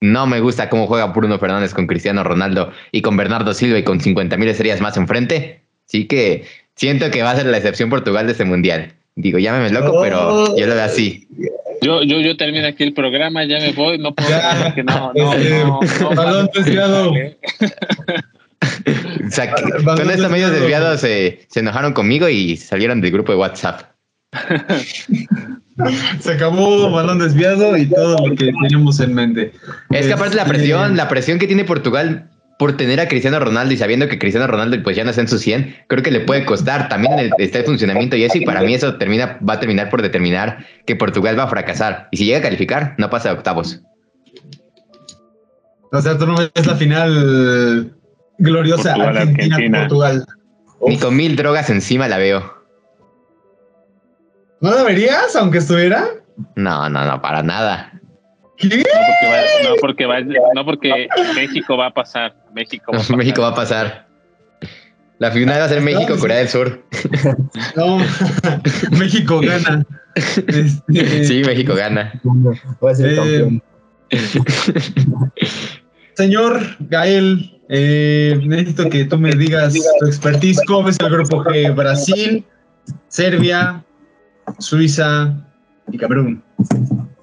No 0.00 0.26
me 0.26 0.40
gusta 0.40 0.68
cómo 0.68 0.88
juega 0.88 1.06
Bruno 1.06 1.38
Fernández 1.38 1.72
con 1.72 1.86
Cristiano 1.86 2.24
Ronaldo 2.24 2.72
y 2.90 3.02
con 3.02 3.16
Bernardo 3.16 3.54
Silva 3.54 3.78
y 3.78 3.84
con 3.84 4.00
50 4.00 4.36
mil 4.36 4.48
estrellas 4.48 4.80
más 4.80 4.96
enfrente. 4.96 5.61
Así 5.86 6.06
que 6.06 6.44
siento 6.74 7.10
que 7.10 7.22
va 7.22 7.32
a 7.32 7.36
ser 7.36 7.46
la 7.46 7.58
excepción 7.58 7.90
Portugal 7.90 8.26
de 8.26 8.32
este 8.32 8.44
mundial. 8.44 8.92
Digo, 9.14 9.38
llámeme 9.38 9.70
loco, 9.70 10.00
pero 10.00 10.56
yo 10.56 10.66
lo 10.66 10.74
veo 10.74 10.84
así. 10.84 11.28
Yo, 11.82 12.02
yo, 12.02 12.20
yo 12.20 12.36
termino 12.36 12.66
aquí 12.66 12.84
el 12.84 12.94
programa, 12.94 13.44
ya 13.44 13.58
me 13.58 13.72
voy, 13.72 13.98
no 13.98 14.14
puedo 14.14 14.30
que 14.74 14.84
no, 14.84 15.12
no, 15.14 15.34
no, 15.34 15.80
no, 16.00 16.10
balón 16.14 16.48
desviado. 16.54 17.12
o 19.26 19.30
sea, 19.30 19.52
con 19.52 20.10
estos 20.10 20.30
medios 20.30 20.52
desviados 20.52 21.00
se, 21.00 21.40
se 21.48 21.60
enojaron 21.60 21.92
conmigo 21.92 22.28
y 22.28 22.56
salieron 22.56 23.00
del 23.00 23.10
grupo 23.10 23.32
de 23.32 23.38
WhatsApp. 23.38 23.92
Se 26.20 26.32
acabó 26.32 26.90
balón 26.90 27.18
desviado 27.18 27.76
y 27.76 27.86
todo 27.86 28.28
lo 28.28 28.36
que 28.36 28.46
teníamos 28.46 29.00
en 29.00 29.14
mente. 29.14 29.52
Es 29.90 30.06
que 30.06 30.12
aparte 30.12 30.36
la 30.36 30.42
Este, 30.42 30.54
presión, 30.54 30.96
la 30.96 31.08
presión 31.08 31.38
que 31.38 31.46
tiene 31.46 31.64
Portugal 31.64 32.30
por 32.62 32.76
tener 32.76 33.00
a 33.00 33.08
Cristiano 33.08 33.40
Ronaldo 33.40 33.74
y 33.74 33.76
sabiendo 33.76 34.06
que 34.06 34.20
Cristiano 34.20 34.46
Ronaldo 34.46 34.80
pues 34.84 34.94
ya 34.96 35.02
no 35.02 35.10
está 35.10 35.20
en 35.22 35.26
su 35.26 35.36
100, 35.36 35.78
creo 35.88 36.00
que 36.04 36.12
le 36.12 36.20
puede 36.20 36.44
costar. 36.44 36.88
También 36.88 37.18
el- 37.18 37.32
está 37.38 37.58
el 37.58 37.64
funcionamiento 37.64 38.14
y 38.14 38.22
eso, 38.22 38.38
y 38.38 38.44
para 38.44 38.60
mí 38.62 38.72
eso 38.72 38.98
termina, 38.98 39.36
va 39.42 39.54
a 39.54 39.58
terminar 39.58 39.90
por 39.90 40.00
determinar 40.00 40.64
que 40.86 40.94
Portugal 40.94 41.36
va 41.36 41.42
a 41.42 41.48
fracasar. 41.48 42.06
Y 42.12 42.18
si 42.18 42.24
llega 42.24 42.38
a 42.38 42.42
calificar, 42.42 42.94
no 42.98 43.10
pasa 43.10 43.30
de 43.30 43.34
octavos. 43.34 43.80
O 45.90 46.00
sea, 46.00 46.16
tú 46.16 46.24
no 46.24 46.36
ves 46.36 46.64
la 46.64 46.76
final 46.76 47.96
gloriosa 48.38 48.94
Portugal, 48.94 49.16
Argentina. 49.16 49.56
Argentina-Portugal. 49.56 50.24
Ni 50.86 50.98
con 50.98 51.16
mil 51.16 51.34
drogas 51.34 51.68
encima 51.68 52.06
la 52.06 52.18
veo. 52.18 52.62
¿No 54.60 54.70
la 54.72 54.84
verías 54.84 55.34
aunque 55.34 55.58
estuviera? 55.58 56.04
No, 56.54 56.88
no, 56.88 57.04
no, 57.04 57.20
para 57.20 57.42
nada. 57.42 57.91
¿Qué? 58.58 58.68
No 58.78 58.82
porque, 58.84 59.26
va, 59.26 59.40
no, 59.68 59.74
porque 59.80 60.06
va- 60.06 60.20
no 60.54 60.64
porque 60.64 61.08
México 61.34 61.76
va 61.76 61.86
a 61.86 61.94
pasar. 61.94 62.34
México 62.54 62.92
va 62.92 62.98
a 62.98 63.00
pasar. 63.02 63.16
México 63.16 63.42
va 63.42 63.48
a 63.48 63.54
pasar. 63.54 64.06
La 65.18 65.30
final 65.30 65.60
va 65.60 65.64
a 65.66 65.68
ser 65.68 65.80
México-Corea 65.82 66.38
del 66.38 66.48
Sur. 66.48 66.82
No, 67.76 67.98
México 68.98 69.40
gana. 69.40 69.84
Este, 70.14 71.24
Sí, 71.24 71.42
México 71.44 71.74
gana. 71.74 72.12
Va 72.84 72.90
a 72.90 72.94
ser 72.94 73.12
Eh, 73.12 73.16
campeón. 73.16 73.62
Señor 76.14 76.60
Gael, 76.80 77.58
eh, 77.68 78.38
necesito 78.44 78.88
que 78.90 79.04
tú 79.06 79.16
me 79.18 79.30
digas 79.32 79.74
tu 80.00 80.06
expertise. 80.06 80.60
¿Cómo 80.66 80.88
es 80.88 80.98
el 81.00 81.08
grupo 81.10 81.42
G? 81.44 81.74
Brasil, 81.74 82.44
Serbia, 83.08 83.82
Suiza 84.58 85.34
y 85.90 85.96
Camerún. 85.98 86.42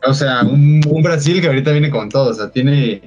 O 0.06 0.14
sea, 0.14 0.42
un, 0.44 0.82
un 0.88 1.04
Brasil 1.04 1.42
que 1.42 1.48
ahorita 1.48 1.72
viene 1.72 1.90
con 1.90 2.10
todo. 2.10 2.32
O 2.32 2.34
sea, 2.34 2.50
tiene. 2.50 3.02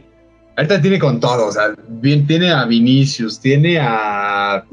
Ahorita 0.57 0.81
tiene 0.81 0.99
con 0.99 1.21
todo. 1.21 1.47
O 1.47 1.53
sea, 1.53 1.75
bien, 1.89 2.27
tiene 2.27 2.51
a 2.51 2.65
Vinicius, 2.65 3.41
tiene 3.41 3.79
a. 3.81 4.65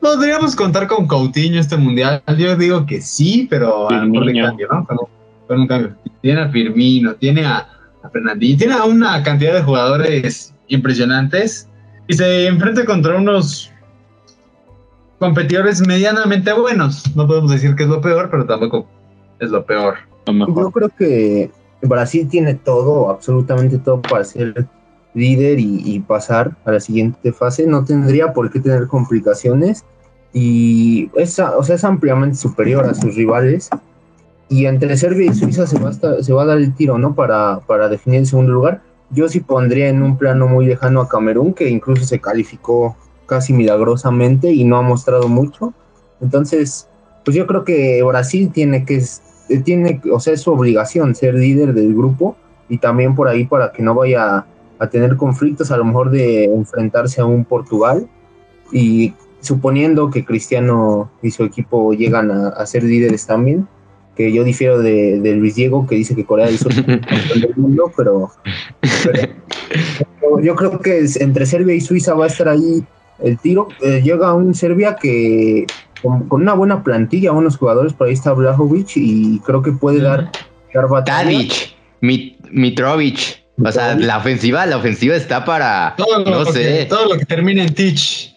Podríamos 0.00 0.56
contar 0.56 0.86
con 0.86 1.06
Coutinho 1.06 1.60
este 1.60 1.76
mundial. 1.76 2.22
Yo 2.36 2.56
digo 2.56 2.84
que 2.84 3.00
sí, 3.00 3.46
pero 3.48 3.88
a 3.88 3.98
lo 3.98 4.06
mejor 4.06 4.24
Firmino. 4.26 4.46
cambio, 4.48 4.68
¿no? 4.70 4.86
Con, 4.86 4.98
con 5.46 5.60
un 5.60 5.66
cambio. 5.66 5.94
Tiene 6.20 6.40
a 6.42 6.48
Firmino, 6.48 7.14
tiene 7.14 7.46
a, 7.46 7.68
a 8.02 8.10
Fernandinho, 8.10 8.58
tiene 8.58 8.74
a 8.74 8.84
una 8.84 9.22
cantidad 9.22 9.54
de 9.54 9.62
jugadores 9.62 10.52
impresionantes 10.68 11.68
y 12.08 12.14
se 12.14 12.46
enfrenta 12.46 12.84
contra 12.84 13.16
unos 13.16 13.70
competidores 15.18 15.86
medianamente 15.86 16.52
buenos. 16.52 17.14
No 17.16 17.26
podemos 17.26 17.52
decir 17.52 17.76
que 17.76 17.84
es 17.84 17.88
lo 17.88 18.00
peor, 18.00 18.28
pero 18.30 18.44
tampoco 18.44 18.88
es 19.38 19.50
lo 19.50 19.64
peor. 19.64 20.11
Yo 20.26 20.70
creo 20.70 20.88
que 20.90 21.50
Brasil 21.82 22.28
tiene 22.28 22.54
todo, 22.54 23.10
absolutamente 23.10 23.78
todo 23.78 24.00
para 24.02 24.24
ser 24.24 24.66
líder 25.14 25.58
y, 25.58 25.82
y 25.84 26.00
pasar 26.00 26.56
a 26.64 26.72
la 26.72 26.80
siguiente 26.80 27.32
fase. 27.32 27.66
No 27.66 27.84
tendría 27.84 28.32
por 28.32 28.50
qué 28.50 28.60
tener 28.60 28.86
complicaciones 28.86 29.84
y 30.32 31.10
es, 31.14 31.38
o 31.38 31.62
sea, 31.62 31.74
es 31.74 31.84
ampliamente 31.84 32.36
superior 32.36 32.86
a 32.86 32.94
sus 32.94 33.14
rivales. 33.14 33.68
Y 34.48 34.66
entre 34.66 34.96
Serbia 34.96 35.30
y 35.30 35.34
Suiza 35.34 35.66
se 35.66 35.78
va, 35.78 35.90
a 36.42 36.44
dar 36.44 36.58
el 36.58 36.74
tiro, 36.74 36.98
¿no? 36.98 37.14
Para, 37.14 37.60
para 37.60 37.88
definir 37.88 38.20
el 38.20 38.26
segundo 38.26 38.52
lugar. 38.52 38.82
Yo 39.10 39.28
sí 39.28 39.40
pondría 39.40 39.88
en 39.88 40.02
un 40.02 40.16
plano 40.16 40.46
muy 40.46 40.66
lejano 40.66 41.00
a 41.00 41.08
Camerún, 41.08 41.54
que 41.54 41.68
incluso 41.68 42.04
se 42.04 42.20
calificó 42.20 42.96
casi 43.26 43.52
milagrosamente 43.52 44.52
y 44.52 44.64
no 44.64 44.76
ha 44.76 44.82
mostrado 44.82 45.28
mucho. 45.28 45.72
Entonces, 46.20 46.88
pues 47.24 47.36
yo 47.36 47.46
creo 47.46 47.64
que 47.64 48.02
Brasil 48.02 48.50
tiene 48.52 48.84
que, 48.84 49.02
tiene, 49.58 50.00
o 50.12 50.20
sea, 50.20 50.32
es 50.34 50.40
su 50.42 50.52
obligación 50.52 51.14
ser 51.14 51.34
líder 51.34 51.74
del 51.74 51.94
grupo 51.94 52.36
y 52.68 52.78
también 52.78 53.14
por 53.14 53.28
ahí 53.28 53.44
para 53.44 53.72
que 53.72 53.82
no 53.82 53.94
vaya 53.94 54.46
a 54.78 54.86
tener 54.90 55.16
conflictos, 55.16 55.70
a 55.70 55.76
lo 55.76 55.84
mejor 55.84 56.10
de 56.10 56.44
enfrentarse 56.44 57.20
a 57.20 57.24
un 57.24 57.44
Portugal 57.44 58.08
y 58.72 59.14
suponiendo 59.40 60.10
que 60.10 60.24
Cristiano 60.24 61.10
y 61.22 61.30
su 61.30 61.44
equipo 61.44 61.92
llegan 61.92 62.30
a, 62.30 62.48
a 62.48 62.66
ser 62.66 62.82
líderes 62.84 63.26
también, 63.26 63.66
que 64.16 64.32
yo 64.32 64.44
difiero 64.44 64.78
de, 64.80 65.20
de 65.20 65.34
Luis 65.34 65.54
Diego 65.54 65.86
que 65.86 65.94
dice 65.96 66.14
que 66.14 66.24
Corea 66.24 66.46
del 66.46 66.58
Sur 66.58 66.72
es 66.72 66.82
campeón 66.82 67.40
del 67.40 67.54
mundo, 67.56 67.90
pero, 67.96 68.30
pero 69.04 70.40
yo 70.42 70.54
creo 70.54 70.78
que 70.80 70.98
es- 71.00 71.20
entre 71.20 71.46
Serbia 71.46 71.74
y 71.74 71.80
Suiza 71.80 72.14
va 72.14 72.24
a 72.24 72.28
estar 72.28 72.48
ahí 72.48 72.84
el 73.20 73.38
tiro. 73.38 73.68
Eh, 73.82 74.00
llega 74.02 74.34
un 74.34 74.54
Serbia 74.54 74.96
que 75.00 75.66
con, 76.02 76.28
con 76.28 76.42
una 76.42 76.54
buena 76.54 76.82
plantilla, 76.82 77.30
buenos 77.32 77.56
jugadores, 77.56 77.92
por 77.92 78.06
ahí 78.08 78.12
está 78.14 78.32
Blajovic 78.32 78.96
y 78.96 79.38
creo 79.40 79.62
que 79.62 79.72
puede 79.72 80.00
dar, 80.00 80.30
dar 80.74 80.88
batalla. 80.88 81.22
Tadic, 81.24 81.74
Mit- 82.00 82.38
Mitrovic. 82.50 83.42
O 83.64 83.70
sea, 83.70 83.94
la 83.96 84.18
ofensiva, 84.18 84.64
la 84.66 84.78
ofensiva 84.78 85.14
está 85.14 85.44
para. 85.44 85.94
Todo 85.96 86.24
lo, 86.24 86.38
No 86.38 86.44
que, 86.46 86.52
sé. 86.52 86.86
todo 86.86 87.12
lo 87.12 87.18
que 87.18 87.26
termina 87.26 87.62
en 87.62 87.74
Teach. 87.74 88.30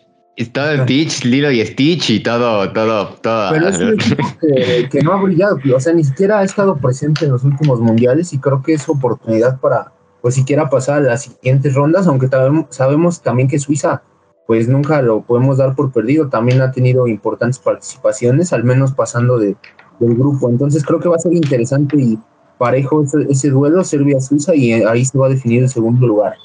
Todo 0.51 0.69
el 0.72 0.81
Stitch, 0.81 1.24
Lilo 1.24 1.50
y 1.50 1.65
Stitch 1.65 2.10
y 2.10 2.19
todo, 2.19 2.69
todo, 2.74 3.07
todo. 3.22 3.51
Pero 3.53 3.69
es 3.69 3.79
un 3.79 3.93
equipo 3.93 4.27
que, 4.41 4.89
que 4.91 5.01
no 5.01 5.13
ha 5.13 5.22
brillado, 5.22 5.57
o 5.74 5.79
sea, 5.79 5.93
ni 5.93 6.03
siquiera 6.03 6.39
ha 6.39 6.43
estado 6.43 6.75
presente 6.75 7.24
en 7.24 7.31
los 7.31 7.45
últimos 7.45 7.79
mundiales 7.79 8.34
y 8.34 8.39
creo 8.39 8.62
que 8.62 8.74
es 8.74 8.89
oportunidad 8.89 9.62
para, 9.62 9.93
pues 10.22 10.36
siquiera 10.36 10.69
pasar 10.69 10.98
a 10.98 11.05
las 11.05 11.24
siguientes 11.24 11.74
rondas, 11.74 12.05
aunque 12.07 12.27
sabemos 12.69 13.22
también 13.22 13.48
que 13.48 13.60
Suiza, 13.60 14.03
pues 14.48 14.68
nunca 14.68 15.02
lo 15.02 15.22
podemos 15.22 15.58
dar 15.58 15.75
por 15.75 15.92
perdido, 15.92 16.30
también 16.30 16.62
ha 16.62 16.72
tenido 16.72 17.08
importantes 17.08 17.60
participaciones, 17.60 18.54
al 18.54 18.64
menos 18.64 18.94
pasando 18.94 19.40
de, 19.40 19.56
del 20.00 20.16
grupo, 20.16 20.50
entonces 20.50 20.84
creo 20.86 21.00
que 21.00 21.10
va 21.10 21.16
a 21.16 21.20
ser 21.20 21.34
interesante 21.34 21.98
y 21.98 22.20
parejo 22.58 23.04
ese, 23.04 23.25
ese 23.30 23.50
duelo 23.50 23.84
Serbia-Suiza 23.84 24.56
y 24.56 24.74
ahí 24.74 25.06
se 25.06 25.18
va 25.18 25.28
a 25.28 25.30
definir 25.30 25.64
el 25.64 25.70
segundo 25.70 26.08
lugar. 26.08 26.36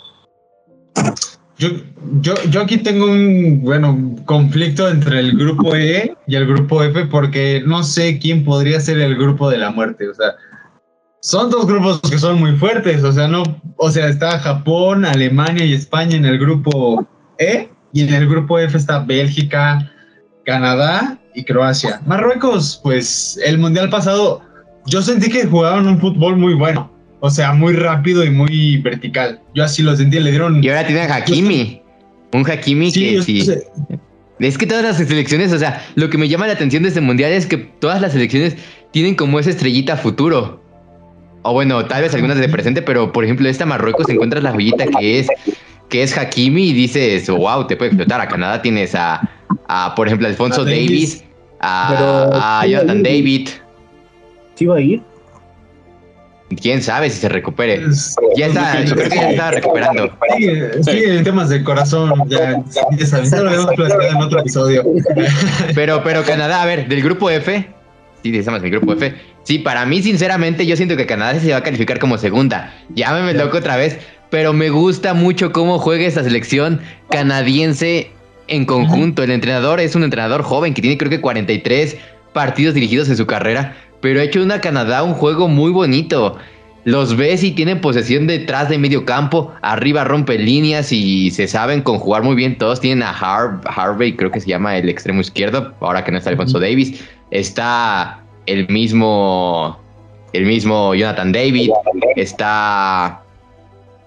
Yo, 1.61 1.69
yo, 2.23 2.35
yo 2.49 2.63
aquí 2.63 2.79
tengo 2.79 3.05
un, 3.05 3.61
bueno, 3.63 4.17
conflicto 4.25 4.89
entre 4.89 5.21
el 5.21 5.37
grupo 5.37 5.77
E 5.77 6.17
y 6.27 6.35
el 6.35 6.47
grupo 6.47 6.83
F 6.83 7.05
porque 7.07 7.63
no 7.67 7.83
sé 7.83 8.19
quién 8.19 8.45
podría 8.45 8.81
ser 8.81 8.99
el 8.99 9.15
grupo 9.15 9.51
de 9.51 9.59
la 9.59 9.71
muerte. 9.71 10.09
O 10.09 10.15
sea, 10.15 10.37
son 11.21 11.51
dos 11.51 11.67
grupos 11.67 12.01
que 12.01 12.19
son 12.19 12.41
muy 12.41 12.57
fuertes. 12.57 13.05
O 13.05 13.13
sea, 13.13 13.29
no, 13.29 13.43
o 13.77 13.91
sea, 13.91 14.09
está 14.09 14.39
Japón, 14.39 15.05
Alemania 15.05 15.67
y 15.67 15.75
España 15.75 16.17
en 16.17 16.25
el 16.25 16.39
grupo 16.39 17.07
E 17.37 17.69
y 17.93 18.03
en 18.03 18.15
el 18.15 18.29
grupo 18.29 18.59
F 18.59 18.77
está 18.77 19.01
Bélgica, 19.01 19.91
Canadá 20.45 21.19
y 21.35 21.45
Croacia. 21.45 22.01
Marruecos, 22.07 22.81
pues 22.83 23.39
el 23.45 23.59
mundial 23.59 23.91
pasado, 23.91 24.43
yo 24.87 25.03
sentí 25.03 25.31
que 25.31 25.47
jugaban 25.47 25.87
un 25.87 25.99
fútbol 25.99 26.37
muy 26.37 26.55
bueno. 26.55 26.91
O 27.21 27.31
sea, 27.31 27.53
muy 27.53 27.75
rápido 27.75 28.25
y 28.25 28.31
muy 28.31 28.79
vertical. 28.79 29.41
Yo 29.55 29.65
así 29.65 29.83
lo 29.83 29.95
sentí, 29.95 30.19
le 30.19 30.31
dieron 30.31 30.65
Y 30.65 30.69
ahora 30.69 30.87
tienen 30.87 31.11
a 31.11 31.17
Hakimi. 31.17 31.83
Un 32.33 32.51
Hakimi 32.51 32.91
Sí, 32.91 33.01
que 33.01 33.15
yo 33.15 33.23
sí. 33.23 33.41
sé. 33.43 33.67
Es 34.39 34.57
que 34.57 34.67
todas 34.67 34.83
las 34.83 34.97
selecciones, 34.97 35.53
o 35.53 35.59
sea, 35.59 35.85
lo 35.97 36.09
que 36.09 36.17
me 36.17 36.29
llama 36.29 36.47
la 36.47 36.55
atención 36.55 36.83
de 36.83 36.89
este 36.89 37.03
mundial 37.03 37.31
es 37.33 37.45
que 37.45 37.59
todas 37.59 38.01
las 38.01 38.13
selecciones 38.13 38.57
tienen 38.91 39.15
como 39.15 39.39
esa 39.39 39.51
estrellita 39.51 39.99
futuro. 39.99 40.63
O 41.43 41.53
bueno, 41.53 41.85
tal 41.85 42.03
vez 42.03 42.15
algunas 42.15 42.39
de 42.39 42.49
presente, 42.49 42.81
pero 42.81 43.13
por 43.13 43.25
ejemplo, 43.25 43.49
esta 43.49 43.67
Marruecos 43.67 44.09
encuentras 44.09 44.43
la 44.43 44.53
joyita 44.53 44.87
que 44.87 45.21
es 45.21 45.29
que 45.91 46.03
es 46.03 46.17
Hakimi 46.17 46.69
y 46.71 46.73
dices, 46.73 47.29
wow, 47.29 47.67
te 47.67 47.77
puede 47.77 47.91
explotar. 47.91 48.21
A 48.21 48.29
Canadá 48.29 48.63
tienes 48.63 48.95
a, 48.95 49.21
a, 49.69 49.95
por 49.95 50.07
ejemplo, 50.07 50.27
Alfonso 50.29 50.63
A 50.63 50.65
Davis, 50.65 51.19
Davis. 51.19 51.25
a, 51.61 52.61
sí, 52.65 52.71
Jonathan 52.71 53.03
David. 53.03 53.49
¿Sí 54.55 54.67
va 54.67 54.77
a 54.77 54.81
ir? 54.81 55.03
Quién 56.61 56.83
sabe 56.83 57.09
si 57.11 57.21
se 57.21 57.29
recupere. 57.29 57.75
Es- 57.85 58.17
Ya 58.37 58.47
está, 58.47 58.83
yo 58.83 58.95
creo 58.97 59.09
que 59.09 59.15
ya 59.17 59.31
está 59.31 59.51
recuperando. 59.53 60.17
Sigue, 60.37 60.83
sigue 60.83 61.17
en 61.19 61.25
temas 61.25 61.49
de 61.49 61.63
corazón, 61.63 62.13
ya, 62.29 62.61
ya 62.99 63.07
sabes, 63.07 63.31
ya 63.31 63.41
lo 63.41 63.51
habíamos 63.51 63.75
platicado 63.77 64.03
en 64.11 64.17
otro 64.17 64.41
episodio. 64.41 64.85
Pero, 65.77 66.03
pero 66.03 66.25
Canadá, 66.25 66.63
a 66.63 66.67
ver, 66.67 66.89
del 66.89 67.03
grupo 67.03 67.31
F, 67.31 67.69
sí, 68.23 68.31
decimos 68.33 68.63
el 68.65 68.71
grupo 68.71 68.93
F. 68.95 69.15
Sí, 69.45 69.59
para 69.61 69.87
mí, 69.87 70.03
sinceramente, 70.03 70.67
yo 70.67 70.77
siento 70.77 70.97
que 70.97 71.07
Canadá 71.07 71.39
se 71.39 71.53
va 71.53 71.59
a 71.59 71.63
calificar 71.63 72.01
como 72.01 72.19
segunda. 72.19 72.75
Llámeme 72.95 73.33
loco 73.35 73.59
otra 73.59 73.77
vez, 73.77 73.99
pero 74.31 74.53
me 74.53 74.71
gusta 74.71 75.13
mucho 75.15 75.53
cómo 75.53 75.79
juega 75.79 76.07
esta 76.07 76.25
selección 76.25 76.81
canadiense 77.11 78.11
en 78.49 78.65
conjunto. 78.65 79.23
El 79.23 79.31
entrenador 79.31 79.81
es 79.81 79.95
un 79.95 80.05
entrenador 80.05 80.43
joven 80.43 80.75
que 80.75 80.81
tiene 80.83 80.97
creo 80.99 81.11
que 81.11 81.21
43 81.21 81.97
partidos 82.33 82.75
dirigidos 82.75 83.09
en 83.09 83.17
su 83.17 83.27
carrera, 83.27 83.77
pero 84.01 84.21
ha 84.21 84.25
hecho 84.25 84.43
una 84.43 84.61
Canadá 84.61 85.03
un 85.03 85.15
juego 85.15 85.49
muy 85.49 85.71
bonito. 85.71 86.39
Los 86.85 87.15
ves 87.17 87.45
y 87.45 87.51
tienen 87.51 87.81
posesión 87.83 88.27
detrás 88.27 88.71
de 88.71 88.79
medio 88.79 89.05
campo, 89.05 89.53
arriba 89.61 90.03
rompe 90.05 90.39
líneas 90.39 90.91
y 90.93 91.31
se 91.31 91.47
saben 91.47 91.83
conjugar 91.83 92.23
muy 92.23 92.35
bien. 92.37 92.57
Todos 92.57 92.81
tienen 92.81 93.03
a 93.03 93.13
Har- 93.13 93.61
Harvey, 93.67 94.17
creo 94.17 94.31
que 94.31 94.41
se 94.41 94.49
llama 94.49 94.79
el 94.79 94.89
extremo 94.89 95.21
izquierdo, 95.21 95.75
ahora 95.81 96.03
que 96.05 96.11
no 96.11 96.17
está 96.19 96.31
Alfonso 96.31 96.59
Davis. 96.59 97.05
Está 97.31 98.21
el 98.47 98.67
mismo, 98.69 99.79
el 100.33 100.47
mismo 100.47 100.95
Jonathan 100.95 101.33
David. 101.33 101.71
Está 102.17 103.21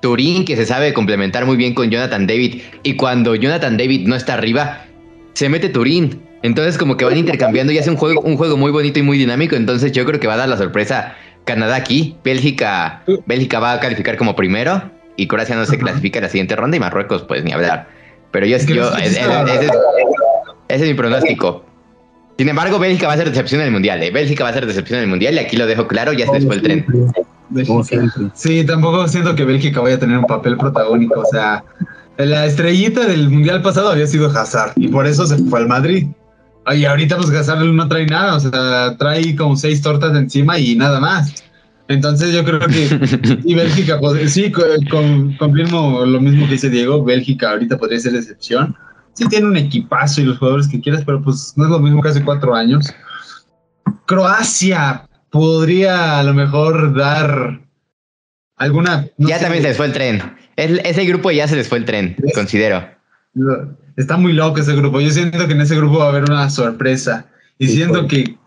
Turín, 0.03 0.43
que 0.43 0.57
se 0.57 0.65
sabe 0.65 0.91
complementar 0.91 1.45
muy 1.45 1.55
bien 1.55 1.74
con 1.74 1.89
Jonathan 1.89 2.27
David. 2.27 2.62
Y 2.83 2.98
cuando 2.98 3.36
Jonathan 3.36 3.77
David 3.77 4.05
no 4.05 4.17
está 4.17 4.33
arriba, 4.33 4.83
se 5.31 5.48
mete 5.48 5.69
Turín. 5.69 6.22
Entonces 6.41 6.77
como 6.77 6.98
que 6.98 7.05
van 7.05 7.17
intercambiando 7.17 7.72
y 7.72 7.77
hace 7.77 7.89
un 7.89 7.95
juego, 7.95 8.19
un 8.19 8.36
juego 8.36 8.57
muy 8.57 8.69
bonito 8.69 9.00
y 9.00 9.01
muy 9.01 9.17
dinámico. 9.17 9.55
Entonces 9.55 9.93
yo 9.93 10.03
creo 10.03 10.19
que 10.19 10.27
va 10.27 10.33
a 10.33 10.38
dar 10.38 10.50
la 10.50 10.57
sorpresa 10.57 11.15
Canadá 11.45 11.77
aquí, 11.77 12.17
Bélgica, 12.22 13.01
Bélgica 13.25 13.60
va 13.60 13.72
a 13.72 13.79
calificar 13.79 14.17
como 14.17 14.36
primero 14.36 14.91
y 15.15 15.27
Croacia 15.27 15.55
no 15.55 15.65
se 15.65 15.77
clasifica 15.77 16.19
en 16.19 16.24
la 16.24 16.29
siguiente 16.29 16.57
ronda 16.57 16.75
y 16.75 16.81
Marruecos 16.81 17.24
pues 17.24 17.45
ni 17.45 17.53
hablar. 17.53 17.88
Pero 18.31 18.45
yo, 18.45 18.57
yo 18.57 18.91
ese, 18.98 19.22
es 20.67 20.81
mi 20.81 20.93
pronóstico. 20.95 21.63
Sin 22.38 22.50
embargo, 22.50 22.77
Bélgica 22.77 23.07
va 23.07 23.13
a 23.13 23.17
ser 23.17 23.29
decepción 23.29 23.62
en 23.62 23.67
el 23.67 23.74
Mundial. 23.74 24.03
¿eh? 24.03 24.12
Bélgica 24.12 24.43
va 24.43 24.50
a 24.50 24.53
ser 24.53 24.65
decepción 24.65 24.98
en 24.98 25.03
el 25.03 25.10
Mundial 25.10 25.36
y 25.36 25.39
aquí 25.39 25.55
lo 25.55 25.65
dejo 25.65 25.88
claro, 25.88 26.12
ya 26.12 26.25
se 26.25 26.33
les 26.33 26.45
fue 26.45 26.55
el 26.55 26.62
tren. 26.62 26.86
Sí, 28.33 28.65
tampoco 28.65 29.07
siento 29.07 29.36
que 29.36 29.45
Bélgica 29.45 29.81
vaya 29.81 29.95
a 29.95 30.00
tener 30.00 30.17
un 30.17 30.25
papel 30.25 30.57
protagónico. 30.57 31.22
O 31.22 31.25
sea, 31.25 31.63
la 32.17 32.45
estrellita 32.45 33.05
del 33.05 33.29
Mundial 33.29 33.62
pasado 33.62 33.89
había 33.89 34.07
sido 34.07 34.29
Hazard 34.29 34.74
y 34.75 34.88
por 34.88 35.07
eso 35.07 35.25
se 35.25 35.38
fue 35.38 35.60
al 35.60 35.67
Madrid. 35.67 36.07
Y 36.74 36.86
ahorita 36.86 37.17
pues 37.17 37.29
Hazard 37.29 37.65
no 37.65 37.88
trae 37.88 38.05
nada, 38.05 38.36
o 38.36 38.39
sea, 38.39 38.95
trae 38.98 39.36
como 39.36 39.55
seis 39.57 39.81
tortas 39.81 40.15
encima 40.15 40.57
y 40.60 40.75
nada 40.75 41.00
más. 41.00 41.43
Entonces 41.89 42.33
yo 42.33 42.43
creo 42.45 42.60
que 42.62 43.41
y 43.43 43.55
Bélgica, 43.55 44.00
sí, 44.27 44.51
con, 44.51 45.33
confirmo 45.38 46.05
lo 46.05 46.22
mismo 46.22 46.45
que 46.45 46.53
dice 46.53 46.69
Diego, 46.69 47.03
Bélgica 47.03 47.51
ahorita 47.51 47.77
podría 47.77 48.00
ser 48.00 48.15
excepción. 48.15 48.75
Sí 49.13 49.27
tiene 49.27 49.48
un 49.48 49.57
equipazo 49.57 50.22
y 50.22 50.25
los 50.25 50.38
jugadores 50.38 50.67
que 50.67 50.81
quieras, 50.81 51.03
pero 51.05 51.22
pues 51.22 51.53
no 51.55 51.65
es 51.65 51.69
lo 51.69 51.79
mismo 51.79 52.01
que 52.01 52.10
hace 52.10 52.24
cuatro 52.24 52.55
años. 52.55 52.91
Croacia 54.05 55.07
podría 55.34 56.20
a 56.20 56.24
lo 56.24 56.36
mejor 56.36 56.94
dar 56.96 57.60
alguna... 58.56 59.08
ya 59.18 59.40
también 59.40 59.63
se 59.63 59.70
les 59.70 59.78
fue 59.78 59.88
el 59.88 59.94
tren. 59.94 60.22
ese 60.56 61.06
grupo 61.06 61.32
ya 61.32 61.48
se 61.48 61.56
les 61.56 61.68
fue 61.68 61.80
el 61.80 61.86
tren, 61.86 62.16
considero. 62.36 62.88
Está 63.98 64.18
muy 64.18 64.34
loco 64.34 64.60
ese 64.60 64.75
grupo. 64.75 65.02
Yo 65.02 65.10
siento 65.10 65.48
que 65.48 65.54
en 65.54 65.62
ese 65.62 65.75
grupo 65.75 65.98
va 65.98 66.06
a 66.06 66.10
haber 66.10 66.25
una 66.25 66.52
sorpresa. 66.52 67.25
Y 67.58 67.68
siento 67.68 68.08
que 68.08 68.38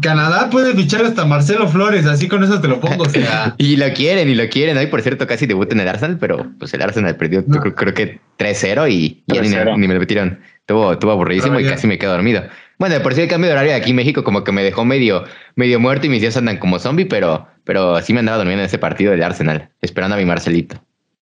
Canadá 0.00 0.48
puede 0.48 0.72
fichar 0.74 1.04
hasta 1.04 1.26
Marcelo 1.26 1.68
Flores, 1.68 2.06
así 2.06 2.28
con 2.28 2.42
eso 2.42 2.62
te 2.62 2.68
lo 2.68 2.80
pongo. 2.80 3.04
y 3.58 3.76
lo 3.76 3.92
quieren, 3.92 4.26
y 4.30 4.34
lo 4.34 4.48
quieren. 4.48 4.78
Hoy, 4.78 4.86
por 4.86 5.02
cierto, 5.02 5.26
casi 5.26 5.46
debuta 5.46 5.74
en 5.74 5.80
el 5.80 5.88
Arsenal, 5.88 6.16
pero 6.18 6.50
pues 6.58 6.72
el 6.72 6.80
Arsenal 6.80 7.14
perdió, 7.16 7.44
creo, 7.44 7.92
que 7.92 8.20
3-0 8.38 8.90
y, 8.90 9.22
ni, 9.26 9.86
me 9.86 9.94
lo 9.94 10.00
metieron. 10.00 10.40
Estuvo, 10.60 10.92
estuvo 10.92 11.10
aburridísimo 11.10 11.60
y 11.60 11.64
casi 11.64 11.86
me 11.86 11.98
quedo 11.98 12.12
dormido. 12.12 12.44
Bueno, 12.78 13.02
por 13.02 13.14
si 13.14 13.22
el 13.22 13.28
cambio 13.28 13.48
de 13.48 13.54
horario 13.54 13.72
de 13.72 13.78
aquí 13.78 13.90
en 13.90 13.96
México 13.96 14.22
como 14.22 14.44
que 14.44 14.52
me 14.52 14.62
dejó 14.62 14.84
medio, 14.84 15.24
medio 15.56 15.80
muerto 15.80 16.06
y 16.06 16.10
mis 16.10 16.20
días 16.20 16.36
andan 16.36 16.58
como 16.58 16.78
zombie, 16.78 17.06
pero, 17.06 17.48
pero 17.64 18.00
sí 18.02 18.12
me 18.12 18.20
andaba 18.20 18.38
durmiendo 18.38 18.62
en 18.62 18.66
ese 18.66 18.78
partido 18.78 19.10
del 19.10 19.22
Arsenal, 19.22 19.70
esperando 19.80 20.14
a 20.14 20.18
mi 20.18 20.24
Marcelito. 20.24 20.80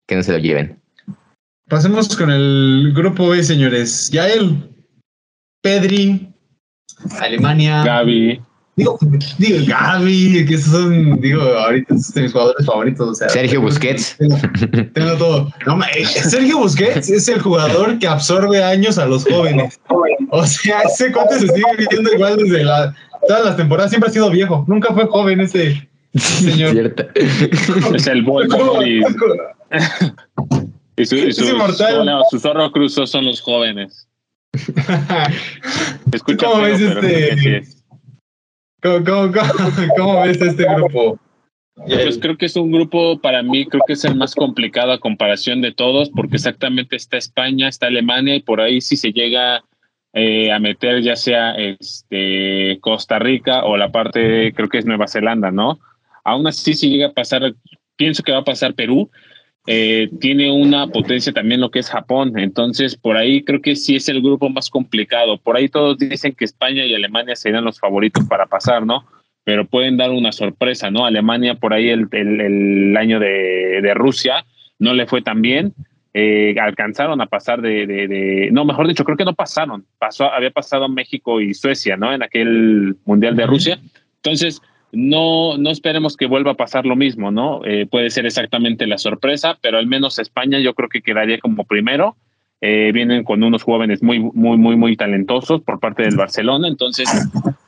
Que 0.06 0.14
no 0.14 0.22
se 0.22 0.32
lo 0.32 0.38
lleven. 0.38 0.78
Pasemos 1.68 2.16
con 2.16 2.30
el 2.30 2.92
grupo 2.94 3.28
B, 3.28 3.42
señores. 3.42 4.10
Yael, 4.10 4.70
Pedri, 5.62 6.32
Alemania. 7.20 7.82
Gaby. 7.84 8.40
Digo, 8.78 8.96
digo, 9.38 9.58
Gaby, 9.66 10.46
que 10.46 10.54
esos 10.54 10.70
son, 10.70 11.20
digo, 11.20 11.42
ahorita 11.42 11.98
son 11.98 12.22
mis 12.22 12.30
jugadores 12.30 12.64
favoritos. 12.64 13.08
O 13.08 13.14
sea, 13.14 13.28
Sergio 13.28 13.60
Busquets. 13.60 14.16
Tengo, 14.94 15.16
todo. 15.18 15.52
No, 15.66 15.80
eh, 15.82 16.04
Sergio 16.06 16.58
Busquets 16.58 17.10
es 17.10 17.26
el 17.26 17.40
jugador 17.40 17.98
que 17.98 18.06
absorbe 18.06 18.62
años 18.62 18.96
a 18.96 19.06
los 19.06 19.24
jóvenes. 19.24 19.80
O 20.30 20.46
sea, 20.46 20.82
ese 20.82 21.10
cuate 21.10 21.40
se 21.40 21.48
sigue 21.48 21.76
viviendo 21.76 22.14
igual 22.14 22.36
desde 22.36 22.62
la, 22.62 22.94
todas 23.26 23.46
las 23.46 23.56
temporadas. 23.56 23.90
Siempre 23.90 24.10
ha 24.10 24.12
sido 24.12 24.30
viejo. 24.30 24.64
Nunca 24.68 24.94
fue 24.94 25.06
joven 25.06 25.40
ese, 25.40 25.88
señor. 26.14 26.70
Cierto. 26.70 27.04
Es 27.16 28.06
el 28.06 28.22
boy. 28.22 28.46
y 30.96 31.04
su, 31.04 31.16
y 31.16 31.32
su, 31.32 31.46
su 32.30 32.38
zorro 32.38 32.70
cruzó 32.70 33.08
son 33.08 33.24
los 33.24 33.40
jóvenes. 33.40 34.06
¿Cómo 36.38 36.62
ves 36.62 36.80
este? 36.80 37.77
¿Cómo, 39.96 40.22
ves 40.22 40.40
este 40.40 40.64
grupo? 40.64 41.18
Pues 41.86 42.18
creo 42.18 42.36
que 42.36 42.46
es 42.46 42.56
un 42.56 42.72
grupo, 42.72 43.20
para 43.20 43.42
mí, 43.42 43.66
creo 43.66 43.82
que 43.86 43.92
es 43.92 44.04
el 44.04 44.16
más 44.16 44.34
complicado 44.34 44.92
a 44.92 44.98
comparación 44.98 45.60
de 45.60 45.72
todos, 45.72 46.10
porque 46.10 46.36
exactamente 46.36 46.96
está 46.96 47.16
España, 47.16 47.68
está 47.68 47.86
Alemania, 47.86 48.34
y 48.34 48.40
por 48.40 48.60
ahí 48.60 48.80
si 48.80 48.96
se 48.96 49.12
llega 49.12 49.62
eh, 50.12 50.50
a 50.50 50.58
meter 50.58 51.02
ya 51.02 51.16
sea 51.16 51.52
este, 51.52 52.78
Costa 52.80 53.18
Rica 53.18 53.64
o 53.64 53.76
la 53.76 53.92
parte, 53.92 54.52
creo 54.54 54.68
que 54.68 54.78
es 54.78 54.86
Nueva 54.86 55.06
Zelanda, 55.06 55.50
¿no? 55.50 55.78
Aún 56.24 56.46
así, 56.46 56.74
si 56.74 56.90
llega 56.90 57.08
a 57.08 57.12
pasar, 57.12 57.54
pienso 57.96 58.22
que 58.22 58.32
va 58.32 58.38
a 58.38 58.44
pasar 58.44 58.74
Perú, 58.74 59.10
eh, 59.70 60.08
tiene 60.18 60.50
una 60.50 60.86
potencia 60.86 61.30
también 61.30 61.60
lo 61.60 61.70
que 61.70 61.80
es 61.80 61.90
Japón. 61.90 62.38
Entonces, 62.38 62.96
por 62.96 63.18
ahí 63.18 63.44
creo 63.44 63.60
que 63.60 63.76
sí 63.76 63.96
es 63.96 64.08
el 64.08 64.22
grupo 64.22 64.48
más 64.48 64.70
complicado. 64.70 65.36
Por 65.36 65.58
ahí 65.58 65.68
todos 65.68 65.98
dicen 65.98 66.34
que 66.34 66.46
España 66.46 66.86
y 66.86 66.94
Alemania 66.94 67.36
serían 67.36 67.64
los 67.64 67.78
favoritos 67.78 68.24
para 68.26 68.46
pasar, 68.46 68.86
¿no? 68.86 69.04
Pero 69.44 69.66
pueden 69.66 69.98
dar 69.98 70.10
una 70.10 70.32
sorpresa, 70.32 70.90
¿no? 70.90 71.04
Alemania 71.04 71.56
por 71.56 71.74
ahí 71.74 71.90
el, 71.90 72.08
el, 72.12 72.96
año 72.96 73.20
de, 73.20 73.82
de, 73.82 73.92
Rusia 73.92 74.46
no 74.78 74.94
le 74.94 75.06
fue 75.06 75.20
tan 75.20 75.42
bien. 75.42 75.74
Eh, 76.14 76.56
alcanzaron 76.58 77.20
a 77.20 77.26
pasar 77.26 77.60
de, 77.60 77.86
de, 77.86 78.48
no, 78.50 78.64
mejor 78.64 78.88
dicho, 78.88 79.04
creo 79.04 79.18
que 79.18 79.26
no 79.26 79.34
pasaron. 79.34 79.84
Pasó, 79.98 80.32
había 80.32 80.50
pasado 80.50 80.88
México 80.88 81.42
y 81.42 81.52
Suecia, 81.52 81.98
¿no? 81.98 82.10
En 82.14 82.22
aquel 82.22 82.96
Mundial 83.04 83.36
de 83.36 83.44
Rusia. 83.44 83.78
Entonces, 84.16 84.62
no, 84.92 85.58
no 85.58 85.70
esperemos 85.70 86.16
que 86.16 86.26
vuelva 86.26 86.52
a 86.52 86.56
pasar 86.56 86.86
lo 86.86 86.96
mismo, 86.96 87.30
¿no? 87.30 87.64
Eh, 87.64 87.86
puede 87.90 88.10
ser 88.10 88.26
exactamente 88.26 88.86
la 88.86 88.98
sorpresa, 88.98 89.58
pero 89.60 89.78
al 89.78 89.86
menos 89.86 90.18
España 90.18 90.58
yo 90.58 90.74
creo 90.74 90.88
que 90.88 91.02
quedaría 91.02 91.38
como 91.38 91.64
primero. 91.64 92.16
Eh, 92.60 92.90
vienen 92.92 93.22
con 93.22 93.42
unos 93.44 93.62
jóvenes 93.62 94.02
muy, 94.02 94.18
muy, 94.18 94.56
muy, 94.56 94.74
muy 94.74 94.96
talentosos 94.96 95.62
por 95.62 95.78
parte 95.78 96.02
del 96.02 96.16
Barcelona. 96.16 96.66
Entonces, 96.66 97.08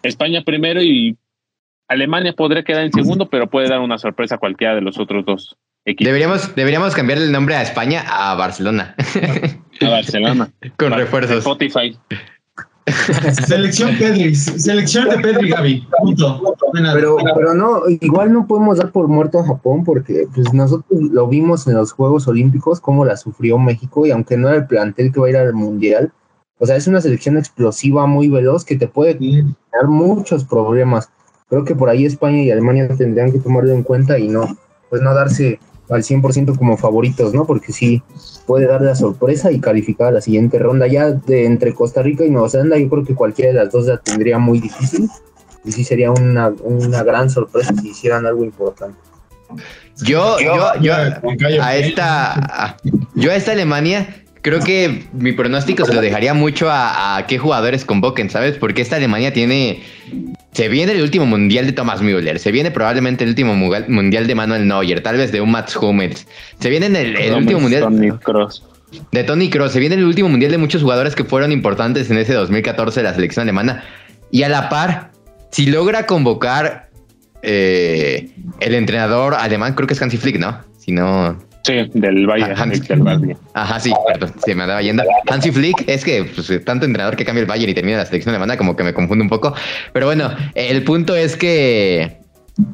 España 0.03 0.43
primero 0.43 0.83
y 0.83 1.17
Alemania 1.87 2.33
podría 2.33 2.65
quedar 2.65 2.85
en 2.85 2.93
segundo, 2.93 3.29
pero 3.29 3.49
puede 3.49 3.69
dar 3.69 3.81
una 3.81 3.99
sorpresa 3.99 4.37
a 4.37 4.39
cualquiera 4.39 4.75
de 4.75 4.81
los 4.81 4.99
otros 4.99 5.25
dos 5.25 5.57
equipos. 5.85 6.07
Deberíamos, 6.07 6.55
deberíamos 6.57 6.95
cambiar 6.95 7.19
el 7.19 7.31
nombre 7.31 7.55
a 7.55 7.63
España 7.63 8.03
a 8.07 8.35
Barcelona. 8.35 8.97
A 9.81 9.89
Barcelona. 9.89 10.51
con 10.77 10.93
refuerzos. 10.93 11.39
Spotify. 11.39 11.97
Selección 13.47 13.97
Pedri, 13.99 14.35
selección 14.35 15.09
de 15.09 15.19
Pedri 15.19 15.51
Gaby, 15.51 15.87
punto. 15.99 16.57
Pero, 16.95 17.17
pero 17.35 17.55
no, 17.55 17.83
igual 18.01 18.33
no 18.33 18.47
podemos 18.47 18.79
dar 18.79 18.91
por 18.91 19.09
muerto 19.09 19.39
a 19.39 19.47
Japón 19.47 19.85
porque 19.85 20.27
pues 20.35 20.53
nosotros 20.53 21.01
lo 21.01 21.27
vimos 21.29 21.67
en 21.67 21.75
los 21.75 21.93
Juegos 21.93 22.27
Olímpicos, 22.27 22.81
cómo 22.81 23.05
la 23.05 23.17
sufrió 23.17 23.59
México 23.59 24.07
y 24.07 24.11
aunque 24.11 24.37
no 24.37 24.49
era 24.49 24.59
el 24.59 24.67
plantel 24.67 25.13
que 25.13 25.21
va 25.21 25.27
a 25.27 25.31
ir 25.31 25.37
al 25.37 25.53
Mundial, 25.53 26.13
o 26.59 26.67
sea, 26.67 26.77
es 26.77 26.87
una 26.87 27.01
selección 27.01 27.39
explosiva 27.39 28.07
muy 28.07 28.29
veloz 28.29 28.65
que 28.65 28.77
te 28.77 28.87
puede 28.87 29.19
dar 29.73 29.89
muchos 29.89 30.45
problemas. 30.45 31.11
Creo 31.49 31.65
que 31.65 31.75
por 31.75 31.89
ahí 31.89 32.05
España 32.05 32.43
y 32.43 32.51
Alemania 32.51 32.89
tendrían 32.97 33.33
que 33.33 33.41
tomarlo 33.41 33.73
en 33.73 33.83
cuenta 33.83 34.19
y 34.19 34.29
no, 34.29 34.57
pues 34.91 35.03
no 35.03 35.15
darse 35.15 35.59
al 35.91 36.03
100% 36.03 36.57
como 36.57 36.77
favoritos, 36.77 37.35
¿no? 37.35 37.47
Porque 37.47 37.73
sí 37.73 38.03
puede 38.47 38.67
dar 38.67 38.83
la 38.83 38.95
sorpresa 38.95 39.51
y 39.53 39.61
calificar 39.61 40.09
a 40.09 40.13
la 40.13 40.21
siguiente 40.21 40.59
ronda. 40.59 40.87
Ya 40.87 41.11
de 41.11 41.47
entre 41.47 41.75
Costa 41.75 42.03
Rica 42.03 42.25
y 42.25 42.31
Nueva 42.31 42.49
Zelanda, 42.49 42.79
yo 42.79 42.89
creo 42.89 43.05
que 43.05 43.15
cualquiera 43.15 43.53
de 43.53 43.65
las 43.65 43.73
dos 43.73 43.87
la 43.87 43.99
tendría 43.99 44.39
muy 44.39 44.61
difícil. 44.61 45.09
Y 45.65 45.73
sí 45.73 45.85
sería 45.85 46.11
una, 46.11 46.53
una 46.63 47.03
gran 47.03 47.29
sorpresa 47.29 47.75
si 47.81 47.91
hicieran 47.91 48.27
algo 48.27 48.45
importante. 48.45 48.99
Yo, 50.03 50.39
yo, 50.41 50.81
yo, 50.81 50.95
a 50.95 51.77
esta, 51.77 52.77
yo 53.15 53.31
a 53.31 53.35
esta 53.35 53.53
Alemania 53.53 54.25
creo 54.43 54.61
que 54.61 55.07
mi 55.13 55.33
pronóstico 55.33 55.85
se 55.85 55.93
lo 55.93 56.01
dejaría 56.01 56.33
mucho 56.35 56.71
a, 56.71 57.17
a, 57.17 57.27
qué 57.27 57.39
jugadores 57.39 57.85
convoquen, 57.85 58.31
¿sabes? 58.31 58.57
Porque 58.57 58.81
esta 58.81 58.97
Alemania 58.97 59.33
tiene 59.33 59.83
se 60.53 60.69
viene 60.69 60.93
el 60.93 61.03
último 61.03 61.27
mundial 61.27 61.67
de 61.67 61.73
Thomas 61.73 62.03
Müller, 62.03 62.39
se 62.39 62.51
viene 62.51 62.71
probablemente 62.71 63.25
el 63.25 63.31
último 63.31 63.55
mundial 63.55 64.27
de 64.27 64.35
Manuel 64.35 64.67
Neuer, 64.67 65.03
tal 65.03 65.17
vez 65.17 65.31
de 65.31 65.41
un 65.41 65.51
Mats 65.51 65.77
Hummels. 65.77 66.27
Se 66.59 66.71
viene 66.71 66.87
el, 66.87 67.35
último 67.35 67.61
mundial 67.61 67.85
de 69.13 69.25
Tony 69.25 69.49
Kroos, 69.49 69.73
se 69.73 69.79
viene 69.79 69.95
el 69.95 70.05
último 70.05 70.29
mundial 70.29 70.51
de 70.51 70.59
muchos 70.59 70.83
jugadores 70.83 71.15
que 71.15 71.25
fueron 71.25 71.53
importantes 71.53 72.11
en 72.11 72.19
ese 72.19 72.35
2014 72.35 73.01
de 73.01 73.05
la 73.05 73.15
selección 73.15 73.45
alemana. 73.45 73.85
Y 74.33 74.43
a 74.43 74.49
la 74.49 74.69
par, 74.69 75.13
si 75.51 75.67
logra 75.67 76.07
convocar 76.07 76.91
eh, 77.43 78.31
el 78.59 78.75
entrenador 78.75 79.35
alemán, 79.35 79.75
creo 79.75 79.87
que 79.87 79.95
es 79.95 80.03
Hansi 80.03 80.17
Flick, 80.17 80.39
¿no? 80.39 80.61
Si 80.79 80.91
no, 80.91 81.39
Sí, 81.63 81.91
del 81.93 82.27
Bayern. 82.27 82.71
del 82.71 83.37
Ajá, 83.55 83.81
sí, 83.81 83.93
perdón, 84.07 84.33
se 84.45 84.55
me 84.55 84.63
andaba 84.63 84.81
yendo. 84.81 85.03
Hansi 85.29 85.51
Flick 85.51 85.85
es 85.87 86.05
que 86.05 86.25
pues, 86.25 86.65
tanto 86.65 86.87
entrenador 86.87 87.17
que 87.17 87.25
cambia 87.25 87.43
el 87.43 87.47
Bayern 87.47 87.71
y 87.71 87.75
termina 87.75 87.99
la 87.99 88.07
selección 88.07 88.35
alemana 88.35 88.57
como 88.57 88.77
que 88.77 88.85
me 88.85 88.95
confunde 88.95 89.23
un 89.23 89.29
poco. 89.29 89.55
Pero 89.93 90.07
bueno, 90.07 90.31
el 90.55 90.83
punto 90.85 91.15
es 91.15 91.37
que, 91.37 92.19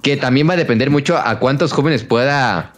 que 0.03 0.17
también 0.17 0.49
va 0.49 0.55
a 0.55 0.57
depender 0.57 0.91
mucho 0.91 1.17
a 1.17 1.39
cuántos 1.41 1.73
jóvenes 1.73 2.05
pueda, 2.05 2.75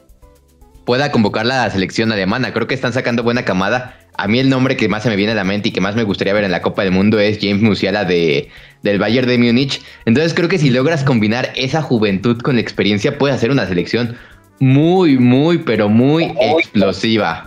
pueda 0.86 1.12
convocar 1.12 1.44
la 1.44 1.68
selección 1.70 2.10
alemana. 2.10 2.54
Creo 2.54 2.66
que 2.66 2.74
están 2.74 2.94
sacando 2.94 3.22
buena 3.22 3.44
camada. 3.44 3.96
A 4.16 4.26
mí 4.26 4.40
el 4.40 4.48
nombre 4.48 4.76
que 4.76 4.88
más 4.88 5.02
se 5.02 5.10
me 5.10 5.16
viene 5.16 5.32
a 5.32 5.36
la 5.36 5.44
mente 5.44 5.68
y 5.68 5.72
que 5.72 5.80
más 5.80 5.94
me 5.94 6.02
gustaría 6.02 6.32
ver 6.32 6.44
en 6.44 6.50
la 6.50 6.62
Copa 6.62 6.82
del 6.82 6.90
Mundo 6.90 7.20
es 7.20 7.38
James 7.40 7.62
Musiala 7.62 8.04
de, 8.04 8.48
del 8.82 8.98
Bayern 8.98 9.28
de 9.28 9.38
Múnich. 9.38 9.82
Entonces 10.06 10.32
creo 10.34 10.48
que 10.48 10.58
si 10.58 10.70
logras 10.70 11.04
combinar 11.04 11.52
esa 11.54 11.82
juventud 11.82 12.40
con 12.40 12.56
la 12.56 12.62
experiencia, 12.62 13.18
puedes 13.18 13.36
hacer 13.36 13.50
una 13.50 13.66
selección 13.66 14.16
muy, 14.60 15.18
muy, 15.18 15.58
pero 15.58 15.88
muy 15.88 16.32
explosiva. 16.40 17.44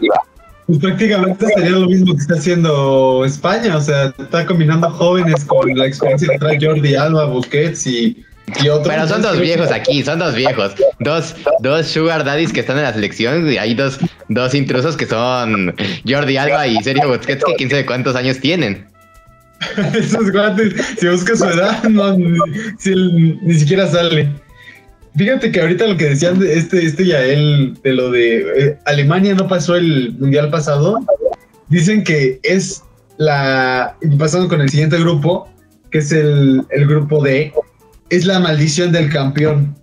Pues 0.67 0.79
prácticamente 0.79 1.45
sería 1.47 1.71
lo 1.71 1.87
mismo 1.87 2.13
que 2.13 2.21
está 2.21 2.35
haciendo 2.35 3.25
España, 3.25 3.75
o 3.75 3.81
sea, 3.81 4.13
está 4.17 4.45
combinando 4.45 4.89
jóvenes 4.89 5.43
con 5.45 5.75
la 5.77 5.85
experiencia 5.87 6.29
que 6.29 6.39
trae 6.39 6.57
Jordi 6.61 6.95
Alba, 6.95 7.25
Busquets 7.25 7.85
y, 7.87 8.23
y 8.63 8.69
otros. 8.69 8.87
Pero 8.87 9.07
son 9.07 9.21
dos 9.21 9.39
viejos 9.39 9.71
aquí, 9.71 10.01
son 10.03 10.19
dos 10.19 10.33
viejos. 10.35 10.73
Dos, 10.99 11.35
dos 11.59 11.87
sugar 11.87 12.23
daddies 12.23 12.53
que 12.53 12.61
están 12.61 12.77
en 12.77 12.83
la 12.83 12.93
selección 12.93 13.51
y 13.51 13.57
hay 13.57 13.73
dos, 13.73 13.99
dos 14.29 14.53
intrusos 14.53 14.95
que 14.95 15.05
son 15.05 15.75
Jordi 16.07 16.37
Alba 16.37 16.67
y 16.67 16.81
Sergio 16.83 17.09
Busquets 17.09 17.43
que 17.43 17.55
quién 17.55 17.69
sabe 17.69 17.85
cuántos 17.85 18.15
años 18.15 18.39
tienen. 18.39 18.87
Esos 19.93 20.31
guantes, 20.31 20.73
si 20.99 21.07
buscas 21.07 21.39
su 21.39 21.45
edad, 21.45 21.83
no, 21.83 22.17
ni, 22.17 22.37
si 22.79 22.91
él 22.91 23.39
ni 23.41 23.53
siquiera 23.55 23.87
sale. 23.87 24.29
Fíjate 25.15 25.51
que 25.51 25.59
ahorita 25.59 25.87
lo 25.87 25.97
que 25.97 26.09
decían 26.09 26.39
de 26.39 26.57
este, 26.57 26.85
este 26.85 27.05
Yael, 27.05 27.77
de 27.83 27.93
lo 27.93 28.11
de 28.11 28.39
eh, 28.39 28.79
Alemania 28.85 29.33
no 29.33 29.47
pasó 29.47 29.75
el 29.75 30.13
mundial 30.17 30.49
pasado, 30.49 30.99
dicen 31.67 32.03
que 32.03 32.39
es 32.43 32.83
la. 33.17 33.97
Pasando 34.17 34.47
con 34.47 34.61
el 34.61 34.69
siguiente 34.69 34.97
grupo, 34.99 35.49
que 35.91 35.97
es 35.97 36.11
el, 36.13 36.63
el 36.69 36.87
grupo 36.87 37.21
D, 37.21 37.51
es 38.09 38.25
la 38.25 38.39
maldición 38.39 38.91
del 38.91 39.09
campeón. 39.11 39.75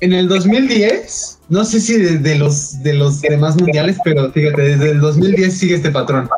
En 0.00 0.12
el 0.12 0.28
2010, 0.28 1.40
no 1.48 1.64
sé 1.64 1.80
si 1.80 1.96
de, 1.96 2.18
de 2.18 2.34
los, 2.34 2.82
de 2.82 2.92
los 2.92 3.22
demás 3.22 3.56
mundiales, 3.56 3.96
pero 4.04 4.30
fíjate, 4.32 4.60
desde 4.60 4.90
el 4.90 5.00
2010 5.00 5.56
sigue 5.56 5.76
este 5.76 5.90
patrón. 5.90 6.28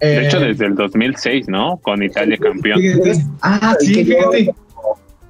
De 0.00 0.26
hecho, 0.26 0.38
Eh, 0.38 0.48
desde 0.48 0.66
el 0.66 0.74
2006, 0.76 1.48
¿no? 1.48 1.78
Con 1.78 2.02
Italia 2.02 2.36
campeón. 2.38 2.80
fíjate. 2.80 3.24
Ah, 3.40 3.74
sí, 3.80 4.04
fíjate. 4.04 4.54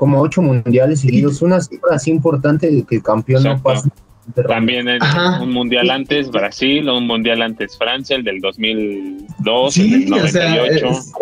Como 0.02 0.20
ocho 0.20 0.42
mundiales 0.42 0.98
seguidos, 1.02 1.42
una 1.42 1.60
cifra 1.60 1.94
así 1.94 2.10
importante 2.10 2.68
de 2.68 2.82
que 2.82 2.96
el 2.96 3.04
campeón 3.04 3.44
no 3.44 3.50
Exacto. 3.52 3.88
pasa. 4.34 4.48
También 4.48 4.88
en 4.88 5.00
Ajá. 5.00 5.40
un 5.40 5.52
mundial 5.52 5.90
antes 5.90 6.28
Brasil, 6.28 6.88
un 6.90 7.06
mundial 7.06 7.40
antes 7.40 7.78
Francia, 7.78 8.16
el 8.16 8.24
del 8.24 8.40
2002, 8.40 9.72
Sí, 9.74 9.94
el 9.94 10.04
del 10.10 10.12
o 10.24 10.26
sea, 10.26 10.56
98. 10.56 10.86
es- 10.88 11.12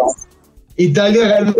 Italia 0.77 1.29
gana 1.29 1.55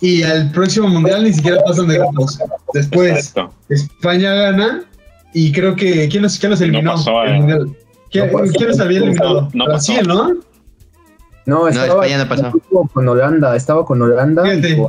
y 0.00 0.22
al 0.22 0.52
próximo 0.52 0.86
mundial 0.86 1.24
ni 1.24 1.32
siquiera 1.32 1.60
pasan 1.64 1.88
de 1.88 1.98
grupos. 1.98 2.38
Después 2.72 3.10
Exacto. 3.16 3.52
España 3.68 4.32
gana 4.32 4.84
y 5.34 5.50
creo 5.50 5.74
que 5.74 6.08
¿quién 6.08 6.22
los, 6.22 6.38
quién 6.38 6.50
los 6.50 6.60
eliminó? 6.60 6.92
pasó, 6.92 7.20
El 7.24 7.32
eh. 7.32 7.38
mundial. 7.38 7.76
¿Quién, 8.12 8.26
No 8.30 8.38
pasó. 8.38 8.52
quién 8.52 8.68
los 8.68 8.78
había 8.78 8.98
eliminado? 8.98 9.48
No 9.54 9.64
Brasil, 9.64 9.96
pasó. 10.06 10.08
¿no? 10.08 10.34
No, 11.46 11.66
estaba 11.66 12.06
España 12.06 12.22
no 12.24 12.28
pasó. 12.28 12.88
con 12.92 13.08
Holanda, 13.08 13.56
estaba 13.56 13.84
con 13.84 14.00
Holanda. 14.00 14.44
Fíjate. 14.44 14.86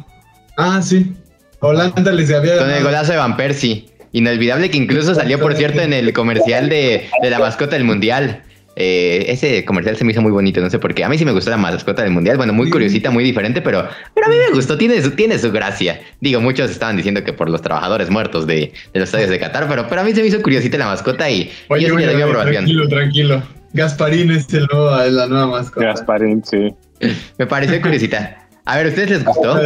Ah, 0.56 0.80
sí. 0.84 1.16
Holanda 1.62 2.12
les 2.12 2.32
había 2.32 2.58
Con 2.58 2.70
el 2.72 2.84
golazo 2.84 3.12
de 3.12 3.18
Van 3.18 3.36
Persie. 3.38 3.86
Inolvidable 4.12 4.70
que 4.72 4.78
incluso 4.78 5.14
salió, 5.14 5.40
por 5.40 5.54
cierto, 5.56 5.82
en 5.82 5.94
el 5.94 6.14
comercial 6.14 6.70
de, 6.70 7.08
de 7.22 7.30
la 7.30 7.38
mascota 7.40 7.76
del 7.76 7.84
mundial. 7.84 8.42
Eh, 8.76 9.26
ese 9.28 9.66
comercial 9.66 9.98
se 9.98 10.06
me 10.06 10.14
hizo 10.14 10.22
muy 10.22 10.32
bonito, 10.32 10.62
no 10.62 10.70
sé 10.70 10.80
por 10.80 10.94
qué. 10.96 11.04
A 11.04 11.10
mí 11.10 11.18
sí 11.18 11.26
me 11.26 11.32
gustó 11.34 11.50
la 11.52 11.58
mascota 11.58 12.02
del 12.02 12.12
mundial. 12.12 12.38
Bueno, 12.38 12.54
muy 12.54 12.68
Sí. 12.68 12.72
curiosita, 12.72 13.12
muy 13.12 13.24
diferente, 13.24 13.62
pero, 13.62 13.88
pero 14.16 14.28
a 14.28 14.30
mí 14.30 14.36
me 14.38 14.56
gustó. 14.56 14.78
Tiene 14.78 15.02
su, 15.02 15.12
tiene 15.12 15.38
su 15.38 15.52
gracia. 15.52 16.00
Digo, 16.22 16.40
muchos 16.40 16.72
estaban 16.72 16.96
diciendo 16.96 17.24
que 17.24 17.34
por 17.34 17.50
los 17.50 17.62
trabajadores 17.62 18.10
muertos 18.10 18.48
de, 18.48 18.72
de 18.94 19.00
los 19.00 19.10
estadios 19.10 19.30
de 19.30 19.38
Qatar, 19.40 19.68
pero, 19.68 19.86
pero 19.90 20.02
a 20.02 20.04
mí 20.06 20.14
se 20.14 20.22
me 20.22 20.28
hizo 20.28 20.42
curiosita 20.42 20.78
la 20.78 20.86
mascota 20.86 21.30
y 21.30 21.52
Oye, 21.68 21.88
yo 21.88 21.90
sí 21.90 21.96
le 21.96 21.96
oye, 21.98 22.06
doy 22.06 22.16
mi 22.16 22.22
oye, 22.24 22.32
aprobación. 22.32 22.54
tranquilo, 22.66 22.88
tranquilo. 22.88 23.44
Gasparín 23.74 24.32
es, 24.32 24.52
el 24.54 24.66
nuevo, 24.72 24.90
la 24.96 25.28
nueva 25.28 25.48
mascota. 25.48 25.86
Gasparín, 25.88 26.42
sí. 26.44 26.74
Me 27.38 27.46
pareció 27.46 27.80
curiosita. 27.82 28.48
A 28.66 28.78
ver, 28.78 28.86
¿a 28.88 28.90
ustedes 28.90 29.10
les 29.10 29.26
gustó? 29.26 29.60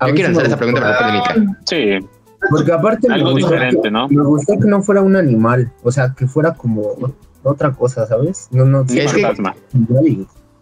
Yo 0.00 0.14
quiero 0.14 0.28
sí 0.30 0.34
me 0.34 0.38
hacer 0.42 0.46
esa 0.46 0.56
pregunta, 0.58 0.80
no 0.80 0.98
polémica. 0.98 1.56
Sí, 1.64 2.08
Porque 2.50 2.72
aparte 2.72 3.08
me 3.08 3.14
algo 3.14 3.30
gustó, 3.32 3.50
diferente, 3.50 3.90
¿no? 3.90 4.08
me 4.08 4.22
gustó 4.24 4.58
que 4.58 4.68
no 4.68 4.82
fuera 4.82 5.00
un 5.02 5.16
animal, 5.16 5.70
o 5.82 5.90
sea, 5.90 6.14
que 6.16 6.26
fuera 6.26 6.54
como 6.54 6.92
otra 7.42 7.72
cosa, 7.72 8.06
¿sabes? 8.06 8.48
No, 8.50 8.64
no, 8.64 8.82
Es 8.88 9.12
que- 9.12 9.22
Fantasma. 9.22 9.54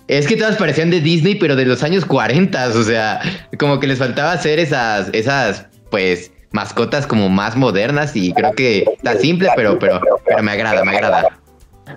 Es 0.07 0.27
que 0.27 0.37
todas 0.37 0.57
parecían 0.57 0.91
de 0.91 1.01
Disney, 1.01 1.35
pero 1.37 1.57
de 1.57 1.65
los 1.65 1.83
años 1.83 2.05
40, 2.05 2.69
o 2.69 2.83
sea, 2.83 3.21
como 3.59 3.81
que 3.81 3.87
les 3.87 3.99
faltaba 3.99 4.33
hacer 4.33 4.59
esas, 4.59 5.09
esas, 5.15 5.67
pues, 5.91 6.31
mascotas 6.53 7.07
como 7.07 7.31
más 7.31 7.57
modernas 7.57 8.15
y 8.15 8.33
creo 8.35 8.53
que 8.53 8.85
está 8.97 9.17
simple, 9.17 9.49
pero, 9.57 9.79
pero, 9.79 10.01
pero 10.27 10.43
me 10.43 10.53
agrada, 10.53 10.85
me 10.85 10.93
agrada. 10.95 11.39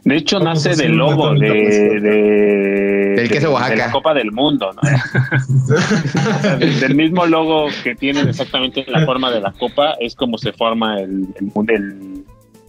De 0.04 0.16
hecho, 0.18 0.40
nace 0.40 0.76
del 0.76 0.94
una 0.94 0.98
logo 1.12 1.34
de, 1.36 3.14
Del 3.16 3.30
queso 3.30 3.52
Oaxaca. 3.54 3.72
de 3.72 3.78
la 3.78 3.92
Copa 3.92 4.14
del 4.14 4.32
Mundo, 4.32 4.72
¿no? 4.74 4.82
O 4.82 5.68
sea, 6.42 6.58
del 6.58 6.96
mismo 6.96 7.26
logo 7.26 7.68
que 7.84 7.96
tienen 7.96 8.28
exactamente 8.28 8.84
la 8.88 9.06
forma 9.06 9.32
de 9.32 9.40
la 9.42 9.52
copa, 9.54 9.94
es 10.00 10.16
como 10.16 10.38
se 10.38 10.52
forma 10.52 11.00
el, 11.00 11.28
el, 11.40 11.52
el- 11.70 12.24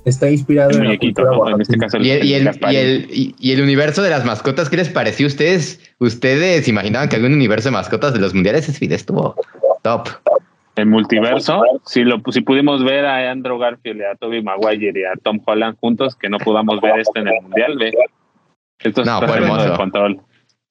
Está 0.04 0.30
inspirado 0.30 0.70
el 0.70 0.76
en 0.76 0.82
la 0.82 0.88
muñequito, 0.90 1.22
cultura 1.22 1.50
¿no? 1.50 1.54
En 1.56 1.60
este 1.60 1.76
caso, 1.76 1.96
el, 1.98 2.06
Y 2.06 2.10
el, 2.12 2.24
y, 2.26 2.34
el, 2.34 2.50
y, 2.70 2.76
el, 2.76 3.08
y- 3.12 3.34
y 3.38 3.52
el 3.52 3.60
universo 3.62 4.00
de 4.02 4.08
las 4.10 4.24
mascotas, 4.24 4.70
¿qué 4.70 4.76
les 4.76 4.88
pareció 4.88 5.26
a 5.26 5.28
ustedes? 5.28 5.80
¿Ustedes 5.98 6.66
imaginaban 6.68 7.08
que 7.10 7.16
algún 7.16 7.34
universo 7.34 7.68
de 7.68 7.72
mascotas 7.72 8.14
de 8.14 8.20
los 8.20 8.32
mundiales 8.32 8.80
video 8.80 8.96
estuvo 8.96 9.34
top? 9.82 10.08
El 10.78 10.86
multiverso, 10.86 11.60
si, 11.84 12.04
lo, 12.04 12.22
si 12.30 12.40
pudimos 12.40 12.84
ver 12.84 13.04
a 13.04 13.32
Andrew 13.32 13.58
Garfield 13.58 14.00
y 14.00 14.04
a 14.04 14.14
Toby 14.14 14.42
Maguire 14.44 14.92
y 14.94 15.02
a 15.02 15.14
Tom 15.20 15.40
Holland 15.44 15.76
juntos, 15.80 16.14
que 16.14 16.28
no 16.28 16.38
podamos 16.38 16.80
ver 16.80 17.00
esto 17.00 17.18
en 17.18 17.26
el 17.26 17.42
mundial, 17.42 17.76
ve. 17.76 17.92
Esto 18.78 19.04
No, 19.04 19.20
está 19.20 19.38
hermoso. 19.38 19.70
de 19.72 19.76
control. 19.76 20.20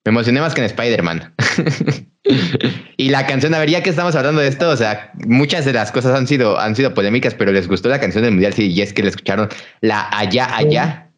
Me 0.06 0.10
emocioné 0.10 0.40
más 0.40 0.54
que 0.54 0.62
en 0.62 0.64
Spider-Man. 0.64 1.34
y 2.96 3.10
la 3.10 3.26
canción, 3.26 3.52
a 3.52 3.58
ver, 3.58 3.68
ya 3.68 3.82
que 3.82 3.90
estamos 3.90 4.16
hablando 4.16 4.40
de 4.40 4.48
esto, 4.48 4.70
o 4.70 4.76
sea, 4.76 5.12
muchas 5.26 5.66
de 5.66 5.74
las 5.74 5.92
cosas 5.92 6.18
han 6.18 6.26
sido, 6.26 6.58
han 6.58 6.74
sido 6.74 6.94
polémicas, 6.94 7.34
pero 7.34 7.52
les 7.52 7.68
gustó 7.68 7.90
la 7.90 8.00
canción 8.00 8.24
del 8.24 8.32
Mundial, 8.32 8.54
sí, 8.54 8.72
y 8.72 8.80
es 8.80 8.94
que 8.94 9.02
le 9.02 9.10
escucharon 9.10 9.50
la 9.82 10.08
Allá 10.10 10.56
Allá. 10.56 11.10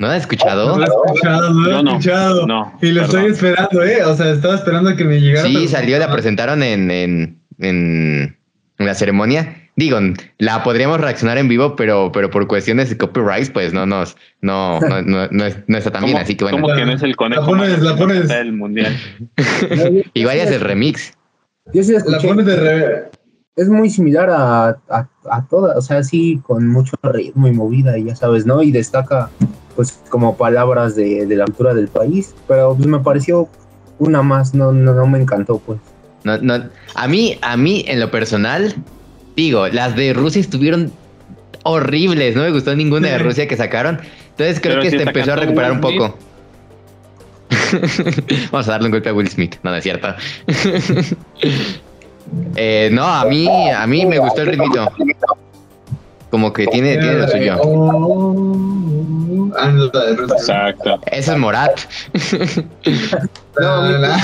¿No 0.00 0.08
la 0.08 0.14
has 0.14 0.22
escuchado? 0.22 0.68
No 0.68 0.78
lo 0.78 0.84
he 0.84 0.86
escuchado, 0.86 1.54
no 1.54 1.60
lo 1.60 1.78
he 1.78 1.82
no, 1.82 1.90
escuchado. 1.90 2.46
no, 2.46 2.78
y 2.82 2.92
lo 2.92 3.02
perdón. 3.02 3.26
estoy 3.26 3.32
esperando, 3.32 3.82
¿eh? 3.84 4.04
O 4.04 4.14
sea, 4.14 4.30
estaba 4.32 4.54
esperando 4.56 4.90
a 4.90 4.96
que 4.96 5.04
me 5.04 5.20
llegara. 5.20 5.46
Sí, 5.46 5.68
salió, 5.68 5.98
la 5.98 6.10
presentaron 6.12 6.62
en, 6.64 6.90
en, 6.90 7.43
en, 7.58 8.36
en 8.78 8.86
la 8.86 8.94
ceremonia. 8.94 9.60
Digo, 9.76 9.98
la 10.38 10.62
podríamos 10.62 11.00
reaccionar 11.00 11.36
en 11.36 11.48
vivo, 11.48 11.74
pero, 11.74 12.12
pero 12.12 12.30
por 12.30 12.46
cuestiones 12.46 12.90
de 12.90 12.96
copyright, 12.96 13.52
pues 13.52 13.72
no 13.72 13.86
nos, 13.86 14.16
no, 14.40 14.78
no, 14.80 15.02
no, 15.02 15.26
no, 15.32 15.44
no 15.66 15.76
está 15.76 15.90
tan 15.90 16.04
bien, 16.04 16.12
¿Cómo- 16.14 16.22
así 16.22 16.36
que 16.36 16.44
bueno. 16.44 16.60
cómo 16.60 16.74
que 16.76 16.84
no 16.84 16.92
es 16.92 17.02
el 17.02 17.16
conejo 17.16 17.42
La 17.42 17.46
pones- 17.48 17.78
la 17.82 17.96
pones- 17.96 18.28
del 18.28 18.52
mundial? 18.52 18.96
Igual 20.14 20.36
ya 20.36 20.44
es 20.44 20.50
el 20.52 20.60
remix. 20.60 21.14
Yo 21.72 21.82
sí 21.82 21.92
la 22.06 22.18
pones 22.20 22.46
de 22.46 22.56
revés. 22.56 23.02
es 23.56 23.68
muy 23.68 23.90
similar 23.90 24.30
a, 24.30 24.68
a, 24.88 25.08
a 25.30 25.46
todas, 25.48 25.76
o 25.76 25.82
sea, 25.82 26.02
sí, 26.04 26.40
con 26.46 26.68
mucho 26.68 26.96
ritmo 27.02 27.48
y 27.48 27.52
movida, 27.52 27.98
y 27.98 28.04
ya 28.04 28.14
sabes, 28.16 28.46
¿no? 28.46 28.62
Y 28.62 28.70
destaca, 28.70 29.30
pues, 29.74 30.00
como 30.08 30.36
palabras 30.36 30.94
de, 30.94 31.26
de 31.26 31.34
la 31.36 31.46
cultura 31.46 31.74
del 31.74 31.88
país, 31.88 32.34
pero 32.46 32.76
pues 32.76 32.86
me 32.86 33.00
pareció 33.00 33.48
una 33.98 34.22
más, 34.22 34.54
no, 34.54 34.72
no, 34.72 34.94
no 34.94 35.06
me 35.08 35.20
encantó, 35.20 35.58
pues. 35.58 35.80
No, 36.24 36.38
no, 36.38 36.64
a 36.94 37.08
mí, 37.08 37.38
a 37.42 37.56
mí, 37.56 37.84
en 37.86 38.00
lo 38.00 38.10
personal, 38.10 38.74
digo, 39.36 39.68
las 39.68 39.94
de 39.94 40.12
Rusia 40.12 40.40
estuvieron 40.40 40.92
horribles, 41.62 42.34
no 42.34 42.42
me 42.42 42.50
gustó 42.50 42.74
ninguna 42.74 43.08
de. 43.08 43.18
Rusia 43.18 43.46
que 43.46 43.56
sacaron. 43.56 44.00
Entonces 44.30 44.60
creo 44.60 44.74
Pero 44.74 44.82
que 44.82 44.90
si 44.90 44.96
se 44.96 45.02
empezó 45.04 45.32
a 45.34 45.36
recuperar 45.36 45.72
un 45.72 45.80
poco. 45.80 46.18
Vamos 48.50 48.68
a 48.68 48.72
darle 48.72 48.86
un 48.86 48.92
golpe 48.92 49.08
a 49.08 49.14
Will 49.14 49.28
Smith, 49.28 49.56
no, 49.62 49.70
no 49.70 49.76
es 49.76 49.84
cierto. 49.84 50.08
Eh, 52.56 52.88
no, 52.90 53.04
a 53.06 53.26
mí, 53.26 53.46
a 53.70 53.86
mí 53.86 54.06
me 54.06 54.18
gustó 54.18 54.40
el 54.40 54.48
ritmito. 54.48 54.90
Como 56.34 56.52
que 56.52 56.66
tiene, 56.66 56.96
tiene 56.96 57.18
lo 57.18 57.28
suyo. 57.28 57.52
Ah, 59.56 59.68
no. 59.68 59.86
Exacto. 60.34 60.98
Eso 61.12 61.32
es 61.32 61.38
Morat. 61.38 61.78
La- 63.56 63.80
la- 64.00 64.16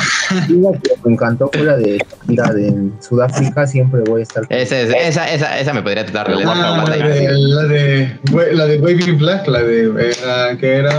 me 1.05 1.13
encantó 1.13 1.49
fue 1.53 1.63
la 1.63 1.77
de, 1.77 2.05
la 2.27 2.53
de 2.53 2.91
Sudáfrica, 2.99 3.65
siempre 3.65 4.01
voy 4.09 4.23
a 4.23 4.25
estar. 4.25 4.43
Esa, 4.49 4.81
es- 4.81 4.93
esa, 4.93 5.31
esa, 5.33 5.61
esa 5.61 5.73
me 5.73 5.83
podría 5.83 6.05
tratar 6.05 6.37
de 6.37 6.43
Ah, 6.45 6.85
la 6.89 6.97
de, 6.97 7.31
la 7.39 7.63
de, 7.63 8.19
la 8.55 8.67
de 8.67 8.81
Waving 8.81 9.19
Black, 9.19 9.47
la 9.47 9.63
de, 9.63 10.57
que 10.59 10.75
era 10.79 10.91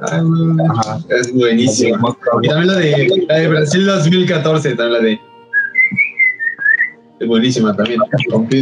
Ajá. 0.00 0.98
es 1.10 1.34
buenísima. 1.34 2.16
Y 2.40 2.48
también 2.48 2.68
la 2.68 2.76
de, 2.78 3.26
la 3.28 3.34
de 3.36 3.48
Brasil 3.48 3.84
2014, 3.84 4.74
también 4.74 4.92
la 4.94 5.00
de, 5.00 5.20
es 7.20 7.26
buenísima 7.28 7.74
también. 7.74 8.00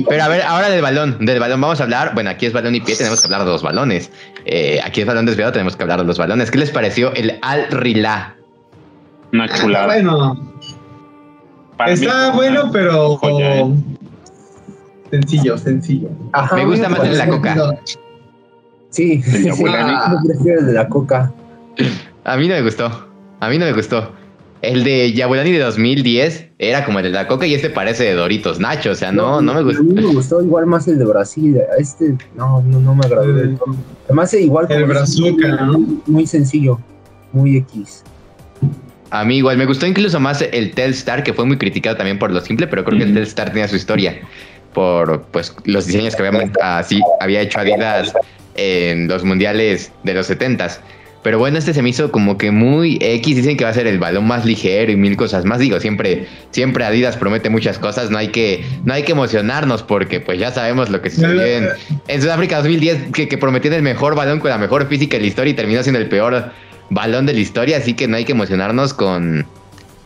Pero 0.08 0.22
a 0.24 0.28
ver, 0.28 0.42
ahora 0.42 0.68
del 0.70 0.82
balón, 0.82 1.24
del 1.24 1.38
balón 1.40 1.60
vamos 1.60 1.80
a 1.80 1.84
hablar. 1.84 2.12
Bueno, 2.14 2.30
aquí 2.30 2.46
es 2.46 2.52
balón 2.52 2.74
y 2.74 2.80
pie, 2.80 2.96
tenemos 2.96 3.20
que 3.20 3.26
hablar 3.26 3.44
de 3.44 3.50
los 3.52 3.62
balones. 3.62 4.10
Eh, 4.44 4.80
aquí 4.84 5.00
es 5.02 5.06
balón 5.06 5.26
desviado, 5.26 5.52
tenemos 5.52 5.76
que 5.76 5.82
hablar 5.82 5.98
de 6.00 6.04
los 6.06 6.18
balones. 6.18 6.50
¿Qué 6.50 6.58
les 6.58 6.70
pareció 6.70 7.12
el 7.14 7.38
Al 7.42 7.66
Rila? 7.70 8.34
Una 9.32 9.44
Ah, 9.44 9.48
chulada. 9.60 9.86
bueno, 9.86 10.52
Para 11.76 11.90
mí 11.90 11.94
está 11.94 12.30
bueno, 12.30 12.62
una 12.64 12.72
pero 12.72 13.16
joya, 13.16 13.56
¿eh? 13.60 13.74
sencillo, 15.10 15.58
sencillo. 15.58 16.08
Ajá, 16.32 16.56
Me 16.56 16.64
gusta 16.64 16.88
más 16.88 17.00
el 17.04 17.10
de 17.10 17.16
la 17.18 17.28
coca. 17.28 17.78
Sí, 18.90 19.22
sí, 19.22 19.50
sí, 19.52 19.64
Ah. 19.68 20.14
prefiero 20.26 20.60
el 20.60 20.66
de 20.66 20.72
la 20.72 20.88
coca. 20.88 21.32
A 22.24 22.36
mí 22.36 22.48
no 22.48 22.54
me 22.54 22.62
gustó. 22.62 23.08
A 23.40 23.48
mí 23.50 23.58
no 23.58 23.66
me 23.66 23.72
gustó. 23.74 24.10
El 24.66 24.84
de 24.84 25.12
Yabulani 25.12 25.52
de 25.52 25.60
2010 25.60 26.46
era 26.58 26.84
como 26.84 26.98
el 26.98 27.04
de 27.04 27.10
la 27.10 27.26
coca 27.28 27.46
y 27.46 27.54
este 27.54 27.70
parece 27.70 28.04
de 28.04 28.14
Doritos 28.14 28.58
Nacho, 28.58 28.90
o 28.90 28.94
sea, 28.94 29.12
no, 29.12 29.40
no, 29.40 29.54
me 29.54 29.62
gustó. 29.62 29.80
A 29.80 29.84
mí 29.84 29.94
me 29.94 30.06
gustó 30.06 30.42
igual 30.42 30.66
más 30.66 30.88
el 30.88 30.98
de 30.98 31.04
Brasil, 31.04 31.58
este 31.78 32.16
no, 32.34 32.62
no, 32.62 32.80
no 32.80 32.94
me 32.94 33.06
agradó. 33.06 33.32
Además, 34.06 34.34
igual 34.34 34.66
el 34.70 34.84
Brazuca, 34.84 35.64
muy- 35.64 35.86
¿no? 35.88 36.02
Muy 36.06 36.26
sencillo, 36.26 36.78
muy 37.32 37.58
X. 37.58 38.02
A 39.10 39.24
mí 39.24 39.36
igual, 39.36 39.56
me 39.56 39.66
gustó 39.66 39.86
incluso 39.86 40.18
más 40.18 40.42
el 40.42 40.72
Telstar, 40.72 41.22
que 41.22 41.32
fue 41.32 41.44
muy 41.44 41.58
criticado 41.58 41.96
también 41.96 42.18
por 42.18 42.32
lo 42.32 42.40
simple, 42.40 42.66
pero 42.66 42.84
creo 42.84 42.98
que 42.98 43.04
el 43.04 43.14
Telstar 43.14 43.50
tenía 43.50 43.68
su 43.68 43.76
historia 43.76 44.20
por 44.74 45.22
pues 45.30 45.54
los 45.64 45.86
diseños 45.86 46.16
que 46.16 46.26
había, 46.26 46.50
así, 46.60 47.00
había 47.20 47.40
hecho 47.40 47.60
Adidas 47.60 48.12
en 48.56 49.06
los 49.08 49.24
mundiales 49.24 49.92
de 50.02 50.14
los 50.14 50.28
70s. 50.28 50.80
Pero 51.26 51.40
bueno, 51.40 51.58
este 51.58 51.74
se 51.74 51.82
me 51.82 51.88
hizo 51.88 52.12
como 52.12 52.38
que 52.38 52.52
muy 52.52 52.98
X, 53.00 53.34
dicen 53.34 53.56
que 53.56 53.64
va 53.64 53.70
a 53.70 53.74
ser 53.74 53.88
el 53.88 53.98
balón 53.98 54.28
más 54.28 54.44
ligero 54.44 54.92
y 54.92 54.96
mil 54.96 55.16
cosas 55.16 55.44
más. 55.44 55.58
Digo, 55.58 55.80
siempre, 55.80 56.28
siempre 56.52 56.84
Adidas 56.84 57.16
promete 57.16 57.50
muchas 57.50 57.80
cosas, 57.80 58.12
no 58.12 58.18
hay 58.18 58.28
que, 58.28 58.64
no 58.84 58.94
hay 58.94 59.02
que 59.02 59.10
emocionarnos 59.10 59.82
porque 59.82 60.20
pues 60.20 60.38
ya 60.38 60.52
sabemos 60.52 60.88
lo 60.88 61.02
que 61.02 61.10
sucedió 61.10 61.42
en, 61.44 61.66
en 62.06 62.22
Sudáfrica 62.22 62.58
2010, 62.58 63.10
que, 63.12 63.26
que 63.26 63.38
prometían 63.38 63.74
el 63.74 63.82
mejor 63.82 64.14
balón 64.14 64.38
con 64.38 64.50
la 64.50 64.58
mejor 64.58 64.86
física 64.86 65.16
de 65.16 65.22
la 65.22 65.26
historia 65.26 65.50
y 65.50 65.54
terminó 65.54 65.82
siendo 65.82 65.98
el 65.98 66.08
peor 66.08 66.52
balón 66.90 67.26
de 67.26 67.32
la 67.32 67.40
historia, 67.40 67.78
así 67.78 67.94
que 67.94 68.06
no 68.06 68.18
hay 68.18 68.24
que 68.24 68.30
emocionarnos 68.30 68.94
con, 68.94 69.44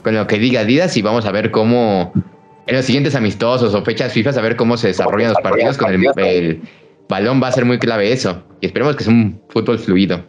con 0.02 0.14
lo 0.14 0.26
que 0.26 0.38
diga 0.38 0.62
Adidas 0.62 0.96
y 0.96 1.02
vamos 1.02 1.26
a 1.26 1.32
ver 1.32 1.50
cómo 1.50 2.14
en 2.66 2.76
los 2.76 2.86
siguientes 2.86 3.14
amistosos 3.14 3.74
o 3.74 3.84
fechas 3.84 4.14
FIFA, 4.14 4.30
a 4.30 4.40
ver 4.40 4.56
cómo 4.56 4.78
se 4.78 4.86
desarrollan 4.86 5.34
los 5.34 5.42
partidos 5.42 5.76
con 5.76 5.92
el, 5.92 6.02
el 6.16 6.62
balón, 7.10 7.42
va 7.42 7.48
a 7.48 7.52
ser 7.52 7.66
muy 7.66 7.78
clave 7.78 8.10
eso. 8.10 8.42
Y 8.62 8.66
esperemos 8.66 8.96
que 8.96 9.04
sea 9.04 9.12
un 9.12 9.38
fútbol 9.50 9.78
fluido. 9.78 10.24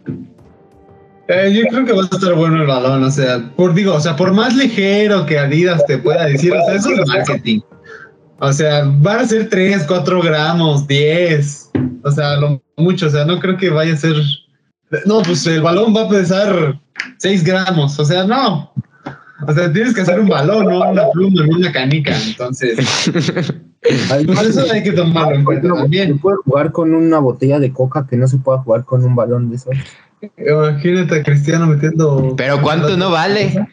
Eh, 1.32 1.54
yo 1.54 1.62
creo 1.70 1.86
que 1.86 1.92
va 1.92 2.02
a 2.02 2.14
estar 2.14 2.34
bueno 2.34 2.60
el 2.60 2.66
balón, 2.66 3.02
o 3.02 3.10
sea, 3.10 3.50
por 3.56 3.72
digo, 3.72 3.94
o 3.94 4.00
sea, 4.00 4.14
por 4.16 4.34
más 4.34 4.54
ligero 4.54 5.24
que 5.24 5.38
Adidas 5.38 5.82
te 5.86 5.96
pueda 5.96 6.26
decir, 6.26 6.52
o 6.52 6.62
sea, 6.66 6.74
eso 6.74 6.90
es 6.90 7.08
marketing. 7.08 7.60
O 8.38 8.52
sea, 8.52 8.84
van 8.84 9.20
a 9.20 9.24
ser 9.24 9.48
3, 9.48 9.84
4 9.88 10.20
gramos, 10.20 10.86
10, 10.86 11.70
o 12.04 12.10
sea, 12.10 12.36
lo 12.36 12.62
mucho, 12.76 13.06
o 13.06 13.10
sea, 13.10 13.24
no 13.24 13.38
creo 13.40 13.56
que 13.56 13.70
vaya 13.70 13.94
a 13.94 13.96
ser... 13.96 14.14
No, 15.06 15.22
pues 15.22 15.46
el 15.46 15.62
balón 15.62 15.96
va 15.96 16.02
a 16.02 16.08
pesar 16.10 16.78
6 17.16 17.44
gramos, 17.44 17.98
o 17.98 18.04
sea, 18.04 18.24
no. 18.24 18.70
O 19.46 19.52
sea, 19.54 19.72
tienes 19.72 19.94
que 19.94 20.02
hacer 20.02 20.20
un 20.20 20.28
balón, 20.28 20.66
no 20.66 20.90
una 20.90 21.10
pluma, 21.12 21.46
no 21.46 21.56
una 21.56 21.72
canica, 21.72 22.14
entonces... 22.26 22.78
Por 24.26 24.44
eso 24.44 24.64
hay 24.70 24.82
que 24.82 24.92
tomarlo 24.92 25.34
en 25.34 25.44
cuenta 25.44 25.74
también. 25.74 26.18
puede 26.18 26.36
jugar 26.44 26.72
con 26.72 26.94
una 26.94 27.18
botella 27.20 27.58
de 27.58 27.72
coca 27.72 28.06
que 28.06 28.16
no 28.16 28.28
se 28.28 28.36
pueda 28.36 28.58
jugar 28.58 28.84
con 28.84 29.02
un 29.02 29.16
balón 29.16 29.48
de 29.50 29.56
esos. 29.56 29.74
Imagínate 30.36 31.20
a 31.20 31.22
Cristiano 31.22 31.66
metiendo... 31.66 32.34
Pero 32.36 32.60
¿cuánto 32.60 32.96
no 32.96 33.10
vale? 33.10 33.68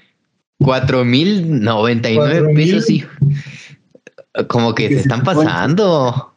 Cuatro 0.59 1.05
mil 1.05 1.61
noventa 1.61 2.09
y 2.09 2.17
nueve 2.17 2.39
¿Cuatro 2.39 2.53
mil? 2.53 2.71
pesos, 2.71 2.89
hijo. 2.89 3.09
Como 4.47 4.75
que 4.75 4.89
Que 4.89 4.95
se 4.95 5.01
están 5.01 5.23
pasando. 5.23 6.33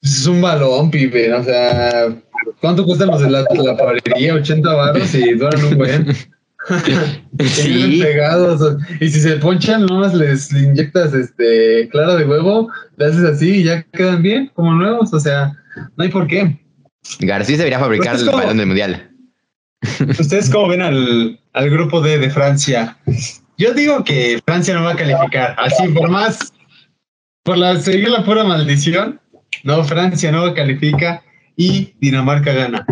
Es 0.00 0.26
un 0.26 0.40
balón, 0.40 0.90
pibe. 0.90 1.32
O 1.32 1.44
sea, 1.44 2.14
¿cuánto 2.60 2.84
cuestan 2.84 3.08
los 3.08 3.20
de 3.20 3.30
la, 3.30 3.40
la 3.42 3.76
panadería? 3.76 4.34
80 4.34 4.74
baros 4.74 5.14
y 5.14 5.34
duran 5.34 5.64
un 5.64 5.78
buen. 5.78 6.06
Sí. 7.40 7.98
Pegados. 8.00 8.76
Y 9.00 9.08
si 9.08 9.20
se 9.20 9.36
ponchan, 9.38 9.84
nomás 9.84 10.14
les 10.14 10.52
inyectas 10.52 11.12
este 11.12 11.88
clara 11.90 12.14
de 12.14 12.24
huevo, 12.24 12.68
le 12.96 13.06
haces 13.06 13.24
así 13.24 13.56
y 13.56 13.64
ya 13.64 13.82
quedan 13.82 14.22
bien, 14.22 14.48
como 14.54 14.72
nuevos. 14.72 15.12
O 15.12 15.18
sea, 15.18 15.52
no 15.96 16.04
hay 16.04 16.08
por 16.08 16.28
qué. 16.28 16.60
García 17.18 17.56
debería 17.56 17.80
fabricar 17.80 18.12
Pues 18.12 18.22
es 18.22 18.28
el 18.28 18.34
balón 18.34 18.58
del 18.58 18.66
mundial. 18.66 19.11
¿Ustedes 20.18 20.48
cómo 20.50 20.68
ven 20.68 20.82
al, 20.82 21.40
al 21.52 21.70
grupo 21.70 22.00
D 22.00 22.18
de 22.18 22.30
Francia? 22.30 22.98
Yo 23.58 23.74
digo 23.74 24.04
que 24.04 24.40
Francia 24.44 24.74
no 24.74 24.84
va 24.84 24.92
a 24.92 24.96
calificar. 24.96 25.56
Así, 25.58 25.88
por 25.88 26.08
más, 26.08 26.52
por 27.42 27.58
la, 27.58 27.78
seguir 27.78 28.08
la 28.08 28.24
pura 28.24 28.44
maldición, 28.44 29.20
no, 29.64 29.84
Francia 29.84 30.32
no 30.32 30.54
califica 30.54 31.22
y 31.56 31.94
Dinamarca 32.00 32.52
gana. 32.52 32.86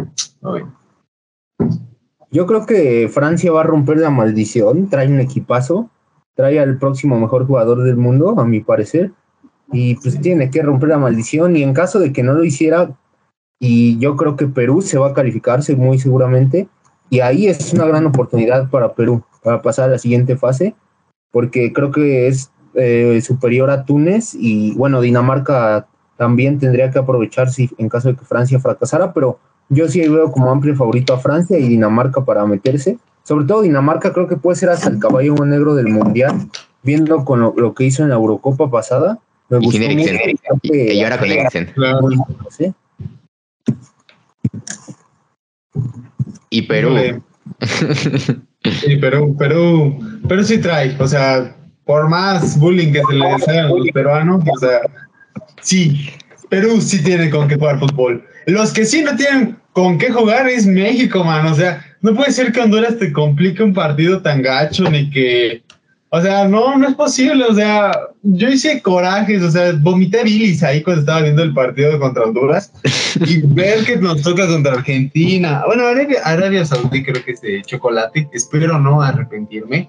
Yo 2.31 2.47
creo 2.47 2.67
que 2.67 3.11
Francia 3.13 3.51
va 3.51 3.61
a 3.61 3.65
romper 3.65 3.99
la 3.99 4.11
maldición, 4.11 4.89
trae 4.89 5.09
un 5.09 5.21
equipazo, 5.21 5.91
trae 6.35 6.61
al 6.61 6.79
próximo 6.79 7.19
mejor 7.19 7.47
jugador 7.47 7.83
del 7.83 7.97
mundo, 7.97 8.39
a 8.39 8.45
mi 8.45 8.61
parecer, 8.61 9.13
y 9.73 9.97
pues 9.97 10.21
tiene 10.21 10.51
que 10.51 10.63
romper 10.63 10.91
la 10.91 10.99
maldición 10.99 11.57
y 11.57 11.63
en 11.63 11.75
caso 11.75 11.99
de 11.99 12.13
que 12.13 12.23
no 12.23 12.35
lo 12.35 12.45
hiciera, 12.45 12.97
y 13.59 13.99
yo 13.99 14.17
creo 14.17 14.37
que 14.37 14.47
Perú 14.47 14.81
se 14.83 14.99
va 14.99 15.09
a 15.09 15.15
calificarse 15.15 15.75
muy 15.75 15.99
seguramente, 15.99 16.69
y 17.11 17.21
ahí 17.21 17.49
es 17.49 17.73
una 17.75 17.85
gran 17.85 18.07
oportunidad 18.07 18.71
para 18.71 18.95
Perú, 18.95 19.23
para 19.43 19.61
pasar 19.61 19.89
a 19.89 19.93
la 19.93 19.99
siguiente 19.99 20.37
fase, 20.37 20.75
porque 21.33 21.73
creo 21.73 21.91
que 21.91 22.29
es 22.29 22.51
eh, 22.75 23.21
superior 23.21 23.69
a 23.71 23.85
Túnez 23.85 24.35
y 24.35 24.73
bueno, 24.75 25.01
Dinamarca 25.01 25.89
también 26.17 26.59
tendría 26.59 26.91
que 26.91 27.01
aprovechar 27.01 27.51
si 27.51 27.69
en 27.79 27.89
caso 27.89 28.09
de 28.09 28.17
que 28.17 28.25
Francia 28.25 28.61
fracasara, 28.61 29.13
pero 29.13 29.41
yo 29.69 29.89
sí 29.89 30.07
veo 30.09 30.31
como 30.31 30.51
amplio 30.51 30.77
favorito 30.77 31.13
a 31.13 31.19
Francia 31.19 31.59
y 31.59 31.69
Dinamarca 31.69 32.25
para 32.25 32.47
meterse. 32.47 32.99
Sobre 33.25 33.45
todo 33.45 33.63
Dinamarca 33.63 34.13
creo 34.13 34.29
que 34.29 34.37
puede 34.37 34.57
ser 34.57 34.71
hasta 34.71 34.89
el 34.89 34.99
caballo 34.99 35.35
negro 35.45 35.75
del 35.75 35.89
Mundial, 35.89 36.49
viendo 36.83 37.25
con 37.25 37.41
lo, 37.41 37.55
lo 37.57 37.75
que 37.75 37.85
hizo 37.85 38.03
en 38.03 38.11
la 38.11 38.17
Eurocopa 38.17 38.71
pasada. 38.71 39.19
Me 39.49 39.59
Y 39.61 39.71
sin. 39.73 39.83
Eriksen. 39.83 41.05
ahora 41.05 41.19
con 41.19 41.31
Eriksen. 41.31 41.67
Claro. 41.75 42.09
Y 46.51 46.63
Perú. 46.63 47.23
Sí, 48.63 48.97
Perú, 48.97 49.35
Perú, 49.39 49.99
Perú 50.29 50.45
sí 50.45 50.59
trae, 50.59 50.95
o 50.99 51.09
sea, 51.09 51.57
por 51.87 52.11
más 52.11 52.59
bullying 52.59 52.93
que 52.93 53.01
se 53.09 53.15
les 53.15 53.49
hagan 53.49 53.65
a 53.65 53.69
los 53.69 53.89
peruanos, 53.95 54.45
o 54.47 54.59
sea, 54.59 54.81
sí, 55.63 56.11
Perú 56.51 56.79
sí 56.81 57.03
tiene 57.03 57.31
con 57.31 57.49
qué 57.49 57.57
jugar 57.57 57.79
fútbol. 57.79 58.23
Los 58.47 58.73
que 58.73 58.85
sí 58.85 59.03
no 59.03 59.17
tienen 59.17 59.57
con 59.73 59.97
qué 59.97 60.11
jugar 60.11 60.47
es 60.47 60.67
México, 60.67 61.25
man, 61.25 61.47
o 61.47 61.55
sea, 61.55 61.83
no 62.03 62.15
puede 62.15 62.33
ser 62.33 62.53
que 62.53 62.61
Honduras 62.61 62.99
te 62.99 63.13
complique 63.13 63.63
un 63.63 63.73
partido 63.73 64.21
tan 64.21 64.43
gacho, 64.43 64.91
ni 64.91 65.09
que, 65.09 65.63
o 66.13 66.21
sea, 66.21 66.49
no, 66.49 66.77
no 66.77 66.89
es 66.89 66.95
posible, 66.95 67.45
o 67.45 67.55
sea, 67.55 67.93
yo 68.23 68.49
hice 68.49 68.83
corajes, 68.83 69.43
o 69.43 69.51
sea, 69.51 69.73
vomité 69.81 70.25
bilis 70.25 70.63
ahí 70.63 70.83
cuando 70.83 71.01
estaba 71.03 71.23
viendo 71.23 71.43
el 71.43 71.55
partido 71.55 71.99
contra 72.01 72.25
Honduras 72.25 72.73
y 73.27 73.41
ver 73.45 73.85
que 73.85 73.97
nos 73.97 74.21
toca 74.23 74.47
contra 74.49 74.73
Argentina. 74.75 75.63
Bueno, 75.67 75.87
Arabia, 75.87 76.19
Arabia 76.25 76.65
Saudí 76.65 77.05
creo 77.05 77.25
que 77.25 77.31
es 77.33 77.41
de 77.41 77.63
chocolate. 77.65 78.29
Espero 78.33 78.79
no 78.81 79.01
arrepentirme. 79.03 79.89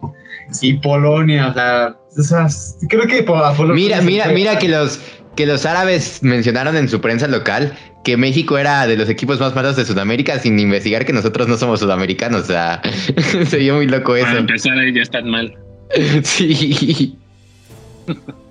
Y 0.62 0.73
Polonia, 0.73 1.47
o 1.49 1.53
sea, 1.53 1.95
o 2.17 2.21
sea, 2.23 2.47
creo 2.88 3.07
que 3.07 3.19
a 3.19 3.53
Polonia 3.53 3.73
Mira, 3.73 4.01
mira, 4.01 4.25
fue- 4.25 4.34
mira 4.34 4.60
que 4.60 4.67
los 4.69 4.99
que 5.36 5.45
los 5.45 5.65
árabes 5.65 6.21
mencionaron 6.23 6.75
en 6.75 6.89
su 6.89 6.99
prensa 6.99 7.25
local 7.25 7.71
que 8.03 8.17
México 8.17 8.57
era 8.57 8.86
de 8.86 8.97
los 8.97 9.07
equipos 9.10 9.39
más 9.39 9.55
malos 9.55 9.77
de 9.77 9.86
Sudamérica 9.86 10.38
sin 10.39 10.60
investigar 10.60 11.05
que 11.05 11.13
nosotros 11.13 11.47
no 11.47 11.55
somos 11.57 11.79
sudamericanos. 11.79 12.41
O 12.41 12.45
sea, 12.45 12.81
se 13.47 13.57
vio 13.57 13.75
muy 13.75 13.88
loco 13.88 14.12
Para 14.12 14.29
eso. 14.29 14.38
empezar 14.39 14.77
ahí 14.77 14.93
ya 14.93 15.01
están 15.03 15.29
mal. 15.29 15.55
Sí. 16.23 17.17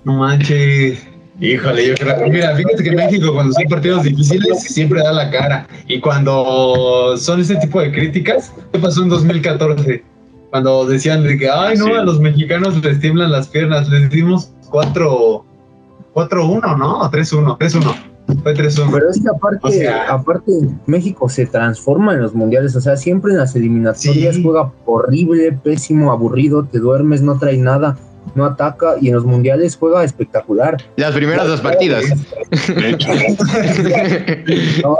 No 0.03 0.13
manches. 0.13 1.05
Híjole, 1.39 1.87
yo 1.87 1.95
creo. 1.95 2.27
Mira, 2.29 2.55
fíjate 2.55 2.83
que 2.83 2.91
México, 2.91 3.33
cuando 3.33 3.53
son 3.53 3.63
partidos 3.65 4.03
difíciles, 4.03 4.61
siempre 4.63 5.01
da 5.01 5.11
la 5.11 5.29
cara. 5.29 5.67
Y 5.87 5.99
cuando 5.99 7.15
son 7.17 7.41
ese 7.41 7.55
tipo 7.55 7.81
de 7.81 7.91
críticas, 7.91 8.53
¿qué 8.71 8.79
pasó 8.79 9.03
en 9.03 9.09
2014? 9.09 10.03
Cuando 10.51 10.85
decían 10.85 11.23
de 11.23 11.37
que, 11.37 11.49
ay, 11.49 11.77
no, 11.77 11.95
a 11.95 12.03
los 12.03 12.19
mexicanos 12.19 12.83
les 12.83 12.99
tiemblan 12.99 13.31
las 13.31 13.47
piernas, 13.47 13.89
les 13.89 14.09
dimos 14.09 14.51
4 14.69 15.45
4-1, 16.13 16.77
¿no? 16.77 16.99
O 16.99 17.09
3-1, 17.09 17.57
3-1. 17.57 18.10
Fue 18.43 18.53
3-1. 18.53 18.89
Pero 18.91 19.09
es 19.09 19.21
que 19.21 19.29
aparte, 19.29 19.59
O 19.63 19.71
sea- 19.71 20.11
aparte 20.13 20.51
México 20.85 21.29
se 21.29 21.45
transforma 21.45 22.13
en 22.13 22.21
los 22.21 22.33
mundiales, 22.33 22.75
o 22.75 22.81
sea, 22.81 22.95
siempre 22.97 23.31
en 23.31 23.37
las 23.39 23.55
eliminatorias 23.55 24.35
Sí. 24.35 24.43
juega 24.43 24.71
horrible, 24.85 25.51
pésimo, 25.63 26.11
aburrido, 26.11 26.63
te 26.65 26.79
duermes, 26.79 27.21
no 27.21 27.37
trae 27.37 27.57
nada, 27.57 27.97
no 28.35 28.45
ataca 28.45 28.95
y 29.01 29.07
en 29.09 29.15
los 29.15 29.25
mundiales 29.25 29.75
juega 29.77 30.03
espectacular. 30.03 30.77
Los 30.95 31.11
primeros 31.15 31.47
dos 31.47 31.61
¿no? 34.83 34.97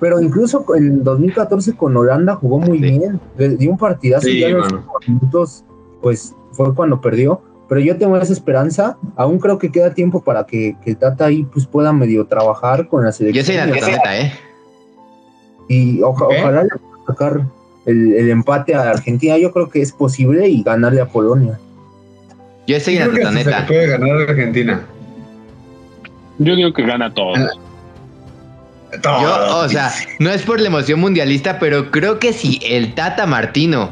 Pero 0.00 0.20
incluso 0.20 0.64
en 0.74 1.04
2014 1.04 1.76
con 1.76 1.96
Holanda 1.96 2.34
jugó 2.36 2.58
muy 2.58 2.78
Sí. 2.78 2.84
bien, 2.98 3.20
dio 3.58 3.70
un 3.70 3.78
partidazo 3.78 4.26
Sí, 4.26 4.38
y 4.38 4.40
ya 4.40 4.48
en 4.48 4.58
los 4.58 4.72
minutos, 5.06 5.64
pues 6.02 6.34
fue 6.52 6.74
cuando 6.74 7.00
perdió. 7.00 7.40
Pero 7.68 7.80
yo 7.80 7.96
tengo 7.96 8.16
esa 8.18 8.32
esperanza, 8.32 8.96
aún 9.16 9.38
creo 9.38 9.58
que 9.58 9.72
queda 9.72 9.94
tiempo 9.94 10.22
para 10.22 10.44
que, 10.44 10.76
que 10.84 10.90
el 10.90 10.96
Tata 10.98 11.26
ahí 11.26 11.44
pues 11.44 11.66
pueda 11.66 11.92
medio 11.92 12.26
trabajar 12.26 12.88
con 12.88 13.04
la 13.04 13.12
selección. 13.12 13.44
Yo 13.44 13.80
soy 13.82 13.90
neta, 13.90 14.18
¿eh? 14.20 14.32
Y 15.68 16.02
oja- 16.02 16.26
Ok. 16.26 16.32
ojalá 16.40 16.62
le 16.64 16.68
pueda 16.68 17.06
sacar 17.06 17.40
el, 17.86 18.12
el 18.14 18.30
empate 18.30 18.74
a 18.74 18.90
Argentina. 18.90 19.38
Yo 19.38 19.50
creo 19.50 19.70
que 19.70 19.80
es 19.80 19.92
posible 19.92 20.46
y 20.48 20.62
ganarle 20.62 21.00
a 21.00 21.06
Polonia. 21.06 21.58
Yo 22.66 22.76
estoy 22.76 22.98
Yo 22.98 23.10
creo 23.10 23.30
que 23.30 23.44
se 23.44 23.50
puede 23.66 23.86
ganar 23.88 24.10
a 24.10 24.22
Argentina. 24.22 24.80
yo 26.38 26.56
digo 26.56 26.72
que 26.72 26.82
gana 26.84 27.12
todo. 27.12 27.34
Yo, 29.02 29.56
o 29.58 29.68
sea, 29.68 29.90
no 30.20 30.30
es 30.30 30.42
por 30.42 30.60
la 30.60 30.68
emoción 30.68 31.00
mundialista, 31.00 31.58
pero 31.58 31.90
creo 31.90 32.18
que 32.20 32.32
si 32.32 32.60
el 32.64 32.94
Tata 32.94 33.26
Martino 33.26 33.90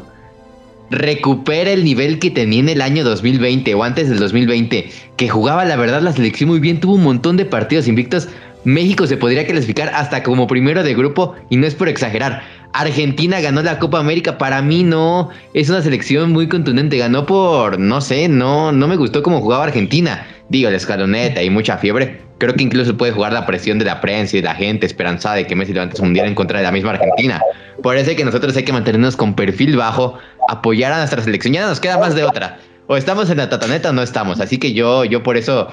recupere 0.93 1.73
el 1.73 1.85
nivel 1.85 2.19
que 2.19 2.31
tenía 2.31 2.61
en 2.61 2.69
el 2.69 2.83
año 2.83 3.03
2020 3.03 3.75
o 3.75 3.83
antes 3.83 4.09
del 4.09 4.19
2020, 4.19 4.91
que 5.17 5.29
jugaba 5.29 5.65
la 5.65 5.77
verdad 5.77 6.03
la 6.03 6.13
selección 6.13 6.51
muy 6.51 6.61
bien, 6.61 6.81
tuvo 6.81 6.95
un 6.95 7.03
montón 7.03 7.37
de 7.37 7.45
partidos 7.45 7.89
invictos. 7.89 8.29
México 8.65 9.07
se 9.07 9.17
podría 9.17 9.47
clasificar 9.47 9.91
hasta 9.95 10.23
como 10.23 10.47
primero 10.47 10.85
de 10.85 10.95
grupo 10.95 11.35
y 11.51 11.57
no 11.57 11.67
es 11.67 11.75
por 11.75 11.89
exagerar. 11.89 12.43
Argentina 12.73 13.41
ganó 13.41 13.63
la 13.63 13.79
Copa 13.79 13.99
América, 13.99 14.39
para 14.39 14.63
mí 14.63 14.83
no, 14.83 15.31
es 15.53 15.69
una 15.69 15.83
selección 15.83 16.33
muy 16.33 16.49
contundente, 16.49 16.97
ganó 16.97 17.27
por, 17.27 17.79
no 17.79 18.01
sé, 18.01 18.29
no, 18.29 18.73
no 18.73 18.89
me 18.89 18.97
gustó 18.97 19.23
cómo 19.23 19.41
jugaba 19.41 19.65
Argentina. 19.65 20.27
Digo, 20.49 20.71
la 20.71 20.77
escaloneta 20.77 21.43
y 21.43 21.51
mucha 21.51 21.79
fiebre. 21.79 22.21
Creo 22.39 22.55
que 22.55 22.63
incluso 22.63 22.97
puede 22.97 23.13
jugar 23.13 23.33
la 23.33 23.47
presión 23.47 23.79
de 23.79 23.85
la 23.85 24.01
prensa 24.01 24.37
y 24.37 24.41
de 24.41 24.47
la 24.47 24.55
gente 24.55 24.85
esperanzada 24.85 25.37
de 25.37 25.47
que 25.47 25.55
Messi 25.55 25.73
levante 25.73 25.97
su 25.97 26.05
mundial 26.05 26.27
en 26.27 26.35
contra 26.35 26.59
de 26.59 26.65
la 26.65 26.73
misma 26.73 26.91
Argentina. 26.91 27.41
Por 27.83 27.97
es 27.97 28.09
que 28.09 28.25
nosotros 28.25 28.57
hay 28.57 28.65
que 28.65 28.73
mantenernos 28.73 29.17
con 29.17 29.35
perfil 29.35 29.77
bajo, 29.77 30.19
apoyar 30.49 30.93
a 30.93 30.99
nuestra 30.99 31.23
selección. 31.23 31.55
Ya 31.55 31.63
no 31.63 31.69
nos 31.69 31.81
queda 31.81 31.99
más 31.99 32.15
de 32.15 32.25
otra. 32.25 32.59
O 32.87 32.97
estamos 32.97 33.31
en 33.31 33.39
la 33.39 33.49
tataneta 33.49 33.91
o 33.91 33.93
no 33.93 34.03
estamos. 34.03 34.41
Así 34.41 34.59
que 34.59 34.73
yo, 34.73 35.05
yo 35.05 35.23
por 35.23 35.37
eso 35.37 35.69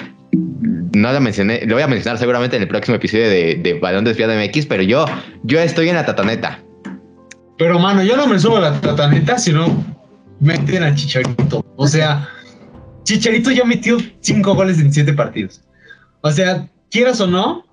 no 0.94 1.12
lo 1.12 1.20
mencioné, 1.20 1.62
lo 1.66 1.76
voy 1.76 1.84
a 1.84 1.88
mencionar 1.88 2.18
seguramente 2.20 2.56
en 2.56 2.62
el 2.62 2.68
próximo 2.68 2.96
episodio 2.96 3.30
de, 3.30 3.56
de 3.56 3.74
Balón 3.74 4.06
Desviado 4.06 4.34
MX, 4.34 4.66
pero 4.68 4.84
yo, 4.84 5.06
yo 5.44 5.60
estoy 5.60 5.90
en 5.90 5.96
la 5.96 6.06
tataneta. 6.06 6.60
Pero, 7.60 7.78
mano, 7.78 8.02
yo 8.02 8.16
no 8.16 8.26
me 8.26 8.40
subo 8.40 8.56
a 8.56 8.62
la 8.62 8.80
tataneta, 8.80 9.38
sino 9.38 9.68
meten 10.40 10.82
a 10.82 10.96
Chicharito. 10.96 11.62
O 11.76 11.88
sea, 11.88 12.26
Chicharito 13.04 13.52
ya 13.52 13.66
metió 13.66 13.98
cinco 14.22 14.56
goles 14.56 14.80
en 14.80 14.94
siete 14.94 15.12
partidos. 15.12 15.62
O 16.22 16.32
sea, 16.32 16.70
quieras 16.90 17.20
o 17.20 17.28
no, 17.28 17.66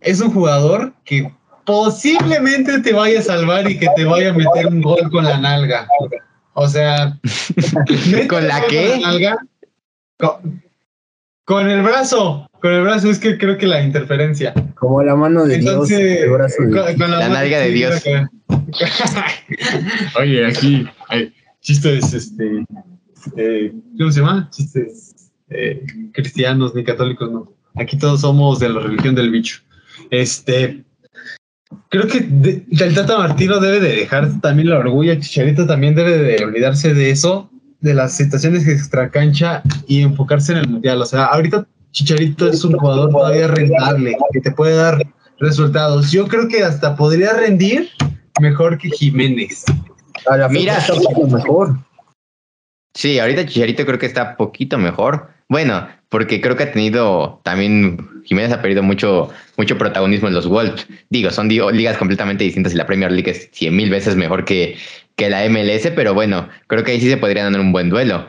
es 0.00 0.20
un 0.20 0.32
jugador 0.32 0.92
que 1.04 1.32
posiblemente 1.64 2.80
te 2.80 2.92
vaya 2.92 3.20
a 3.20 3.22
salvar 3.22 3.70
y 3.70 3.78
que 3.78 3.86
te 3.94 4.04
vaya 4.04 4.30
a 4.30 4.32
meter 4.32 4.66
un 4.66 4.82
gol 4.82 5.08
con 5.08 5.22
la 5.22 5.38
nalga. 5.38 5.86
O 6.54 6.66
sea, 6.66 7.16
¿con 8.28 8.48
la 8.48 8.62
qué? 8.68 9.00
Con, 10.18 10.62
con, 11.44 11.70
el 11.70 11.82
brazo, 11.82 12.48
con 12.60 12.72
el 12.72 12.82
brazo, 12.82 13.08
es 13.08 13.20
que 13.20 13.38
creo 13.38 13.56
que 13.56 13.68
la 13.68 13.82
interferencia. 13.82 14.52
Como 14.74 15.00
la 15.04 15.14
mano 15.14 15.44
de 15.44 15.58
Dios. 15.58 15.88
El 15.92 16.28
brazo 16.28 16.56
con, 16.98 17.10
la, 17.12 17.28
nalga 17.28 17.60
de 17.60 17.70
Dios. 17.70 18.02
Oye, 20.18 20.46
aquí 20.46 20.86
hay 21.08 21.32
chistes, 21.60 22.12
este, 22.12 22.64
eh, 23.36 23.72
¿cómo 23.98 24.10
se 24.10 24.20
llama? 24.20 24.48
Chistes 24.50 25.14
eh, 25.50 25.82
cristianos 26.12 26.74
ni 26.74 26.84
católicos, 26.84 27.30
no. 27.30 27.52
Aquí 27.76 27.96
todos 27.96 28.20
somos 28.20 28.58
de 28.58 28.68
la 28.68 28.80
religión 28.80 29.14
del 29.14 29.30
bicho. 29.30 29.60
Este, 30.10 30.84
creo 31.88 32.06
que 32.06 32.18
el 32.70 32.94
Tata 32.94 33.18
Martino 33.18 33.60
debe 33.60 33.80
de 33.80 33.96
dejar 33.96 34.40
también 34.40 34.70
la 34.70 34.78
orgullo, 34.78 35.14
Chicharito 35.14 35.66
también 35.66 35.94
debe 35.94 36.18
de 36.18 36.44
olvidarse 36.44 36.94
de 36.94 37.10
eso, 37.10 37.50
de 37.80 37.94
las 37.94 38.16
situaciones 38.16 38.66
extracancha 38.66 39.62
y 39.86 40.02
enfocarse 40.02 40.52
en 40.52 40.58
el 40.58 40.68
mundial. 40.68 41.00
O 41.00 41.06
sea, 41.06 41.26
ahorita 41.26 41.66
Chicharito 41.92 42.48
es 42.48 42.64
un 42.64 42.74
jugador 42.76 43.10
todavía 43.10 43.48
rentable, 43.48 44.16
que 44.32 44.40
te 44.40 44.50
puede 44.50 44.74
dar 44.74 45.06
resultados. 45.38 46.10
Yo 46.10 46.26
creo 46.26 46.48
que 46.48 46.62
hasta 46.62 46.96
podría 46.96 47.32
rendir 47.32 47.88
mejor 48.40 48.78
que 48.78 48.90
Jiménez. 48.90 49.64
Mira, 50.50 50.84
mejor. 51.30 51.78
Sí, 52.94 53.18
ahorita 53.18 53.46
Chicharito 53.46 53.86
creo 53.86 53.98
que 53.98 54.06
está 54.06 54.36
poquito 54.36 54.78
mejor. 54.78 55.30
Bueno, 55.48 55.88
porque 56.08 56.40
creo 56.40 56.56
que 56.56 56.64
ha 56.64 56.72
tenido 56.72 57.40
también 57.44 58.22
Jiménez 58.24 58.52
ha 58.52 58.60
perdido 58.60 58.82
mucho, 58.82 59.30
mucho 59.56 59.78
protagonismo 59.78 60.28
en 60.28 60.34
los 60.34 60.46
Wolves. 60.48 60.86
Digo, 61.08 61.30
son 61.30 61.48
ligas 61.48 61.96
completamente 61.96 62.44
distintas 62.44 62.74
y 62.74 62.76
la 62.76 62.86
Premier 62.86 63.12
League 63.12 63.30
es 63.30 63.48
cien 63.52 63.76
mil 63.76 63.88
veces 63.88 64.16
mejor 64.16 64.44
que, 64.44 64.76
que 65.16 65.30
la 65.30 65.48
MLS, 65.48 65.90
pero 65.94 66.12
bueno, 66.12 66.48
creo 66.66 66.84
que 66.84 66.92
ahí 66.92 67.00
sí 67.00 67.08
se 67.08 67.16
podría 67.16 67.48
dar 67.48 67.60
un 67.60 67.72
buen 67.72 67.88
duelo. 67.88 68.26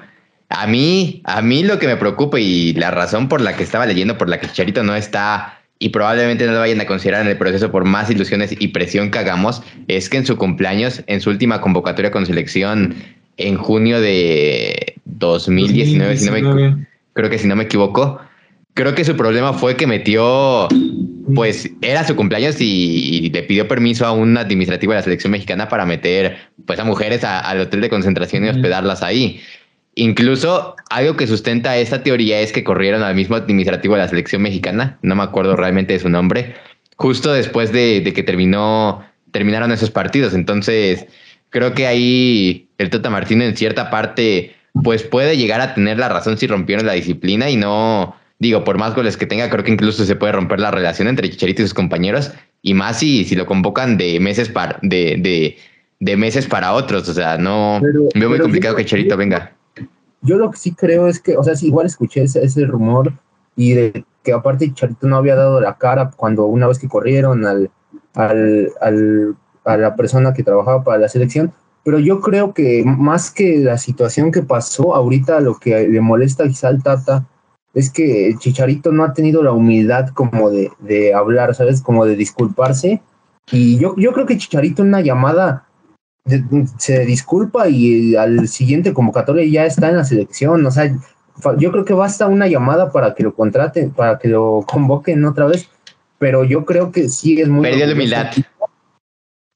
A 0.50 0.66
mí, 0.68 1.22
a 1.26 1.42
mí 1.42 1.64
lo 1.64 1.78
que 1.80 1.88
me 1.88 1.98
preocupa 1.98 2.40
y 2.40 2.74
la 2.74 2.92
razón 2.92 3.28
por 3.28 3.42
la 3.42 3.56
que 3.56 3.64
estaba 3.64 3.86
leyendo, 3.86 4.18
por 4.18 4.30
la 4.30 4.40
que 4.40 4.48
Chicharito 4.48 4.84
no 4.84 4.96
está 4.96 5.59
y 5.80 5.90
probablemente 5.90 6.46
no 6.46 6.52
lo 6.52 6.60
vayan 6.60 6.82
a 6.82 6.86
considerar 6.86 7.22
en 7.22 7.30
el 7.30 7.38
proceso 7.38 7.72
por 7.72 7.86
más 7.86 8.10
ilusiones 8.12 8.54
y 8.60 8.68
presión 8.68 9.12
que 9.12 9.20
hagamos, 9.20 9.64
es 9.88 10.10
que 10.10 10.18
en 10.18 10.26
su 10.26 10.38
cumpleaños, 10.38 11.04
en 11.08 11.22
su 11.22 11.30
última 11.30 11.62
convocatoria 11.62 12.12
con 12.12 12.26
selección 12.26 12.96
en 13.38 13.56
junio 13.56 14.02
de 14.02 14.96
2019, 15.06 16.76
creo 17.14 17.30
que 17.30 17.38
si 17.38 17.48
no 17.48 17.56
me 17.56 17.64
equivoco, 17.64 18.20
creo 18.74 18.94
que 18.94 19.06
su 19.06 19.16
problema 19.16 19.54
fue 19.54 19.78
que 19.78 19.88
metió, 19.88 20.68
pues 21.34 21.70
era 21.82 22.06
su 22.06 22.16
cumpleaños 22.18 22.58
y, 22.60 23.30
le 23.30 23.44
pidió 23.44 23.68
permiso 23.68 24.06
a 24.06 24.12
un 24.12 24.38
administrativo 24.38 24.92
de 24.92 25.00
la 25.00 25.04
selección 25.04 25.32
mexicana 25.32 25.70
para 25.70 25.86
meter 25.86 26.38
pues 26.66 26.78
a 26.80 26.84
mujeres 26.84 27.24
al 27.24 27.62
hotel 27.62 27.80
de 27.80 27.90
concentración 27.90 28.46
y 28.46 28.50
hospedarlas 28.50 29.02
ahí. 29.02 29.40
Incluso 30.00 30.78
algo 30.90 31.18
que 31.18 31.28
sustenta 31.28 31.76
esta 31.76 32.04
teoría 32.04 32.40
es 32.40 32.54
que 32.54 32.64
corrieron 32.64 33.04
al 33.04 33.16
mismo 33.16 33.36
administrativo 33.36 33.96
de 33.96 34.00
la 34.00 34.08
selección 34.08 34.42
mexicana, 34.42 34.98
no 35.02 35.14
me 35.14 35.24
acuerdo 35.24 35.58
realmente 35.58 35.92
de 35.92 36.00
su 36.00 36.08
nombre, 36.08 36.56
justo 36.96 37.34
después 37.34 37.74
de, 37.74 38.10
que 38.16 38.24
terminó, 38.24 39.04
terminaron 39.32 39.74
esos 39.74 39.92
partidos. 39.92 40.34
Entonces, 40.34 41.06
creo 41.50 41.74
que 41.74 41.86
ahí 41.86 42.70
el 42.78 42.90
Tota 42.90 43.10
Martino 43.10 43.44
en 43.44 43.58
cierta 43.58 43.90
parte, 43.90 44.56
pues 44.86 45.04
puede 45.04 45.36
llegar 45.36 45.60
a 45.60 45.74
tener 45.74 45.98
la 46.00 46.08
razón 46.08 46.38
si 46.38 46.48
rompieron 46.48 46.86
la 46.86 46.94
disciplina 46.94 47.50
y 47.50 47.58
no, 47.58 48.16
digo, 48.38 48.64
por 48.64 48.78
más 48.78 48.96
goles 48.96 49.18
que 49.18 49.26
tenga, 49.26 49.50
creo 49.50 49.66
que 49.66 49.72
incluso 49.72 50.06
se 50.06 50.16
puede 50.16 50.32
romper 50.32 50.62
la 50.62 50.72
relación 50.72 51.10
entre 51.10 51.30
Chicharito 51.30 51.62
y 51.62 51.66
sus 51.66 51.74
compañeros, 51.74 52.32
y 52.62 52.74
más 52.74 53.00
si, 53.00 53.26
si 53.26 53.36
lo 53.36 53.46
convocan 53.46 53.98
de 53.98 54.18
meses 54.22 54.48
para, 54.48 54.80
de, 54.82 55.58
de, 56.00 56.16
meses 56.16 56.48
para 56.48 56.72
otros. 56.72 57.10
O 57.10 57.14
sea, 57.14 57.38
no 57.38 57.82
veo 58.16 58.30
muy 58.30 58.40
complicado 58.40 58.78
que 58.78 58.86
Chicharito 58.86 59.18
venga 59.18 59.59
yo 60.22 60.38
lo 60.38 60.52
que 60.52 60.58
sí 60.58 60.74
creo 60.74 61.08
es 61.08 61.20
que, 61.20 61.38
o 61.38 61.44
sea, 61.44 61.56
si 61.56 61.68
igual 61.68 61.86
escuché 61.86 62.24
ese, 62.24 62.44
ese 62.44 62.66
rumor 62.66 63.14
y 63.56 63.74
de 63.74 64.06
que 64.24 64.34
aparte 64.34 64.74
Charito 64.74 65.08
no 65.08 65.18
había 65.18 65.36
dado 65.36 65.62
la 65.62 65.78
cara 65.78 66.12
cuando 66.16 66.46
una 66.46 66.68
vez 66.68 66.80
que 66.80 66.88
corrieron 66.88 67.46
al, 67.46 67.72
al, 68.16 68.72
al, 68.82 69.36
a 69.64 69.78
la 69.78 69.96
persona 69.96 70.34
que 70.34 70.44
trabajaba 70.44 70.84
para 70.84 70.98
la 70.98 71.10
selección, 71.10 71.54
pero 71.84 72.00
yo 72.00 72.20
creo 72.20 72.54
que 72.54 72.84
más 72.86 73.32
que 73.32 73.58
la 73.60 73.78
situación 73.78 74.32
que 74.32 74.42
pasó, 74.42 74.96
ahorita 74.96 75.40
lo 75.40 75.58
que 75.58 75.88
le 75.88 76.02
molesta 76.02 76.48
quizá 76.48 76.68
al 76.68 76.84
Tata 76.84 77.26
es 77.74 77.90
que 77.90 78.36
Chicharito 78.40 78.92
no 78.92 79.04
ha 79.04 79.14
tenido 79.14 79.44
la 79.44 79.54
humildad 79.54 80.10
como 80.10 80.50
de, 80.50 80.72
de 80.80 81.14
hablar, 81.14 81.56
¿sabes? 81.56 81.82
Como 81.82 82.06
de 82.06 82.16
disculparse. 82.16 83.02
Y 83.52 83.78
yo, 83.78 83.96
yo 83.96 84.12
creo 84.14 84.26
que 84.26 84.38
Chicharito 84.38 84.82
en 84.82 84.90
una 84.90 85.02
llamada 85.02 85.66
se 86.78 87.06
disculpa 87.06 87.68
y 87.70 88.16
al 88.16 88.48
siguiente 88.48 88.94
convocatoria 88.94 89.46
ya 89.46 89.66
está 89.66 89.90
en 89.90 89.98
la 89.98 90.04
selección. 90.04 90.66
O 90.66 90.72
sea, 90.72 90.94
yo 91.58 91.72
creo 91.72 91.86
que 91.86 91.94
basta 91.94 92.28
una 92.28 92.48
llamada 92.48 92.92
para 92.92 93.16
que 93.16 93.24
lo 93.24 93.34
contraten, 93.34 93.92
para 93.92 94.20
que 94.20 94.28
lo 94.28 94.66
convoquen 94.68 95.24
otra 95.26 95.48
vez. 95.48 95.68
Pero 96.18 96.44
yo 96.44 96.66
creo 96.66 96.92
que 96.92 97.10
sí 97.10 97.40
es 97.40 97.48
muy. 97.48 97.64
Perdió 97.64 97.88
la 97.88 97.94
humildad. 97.94 98.32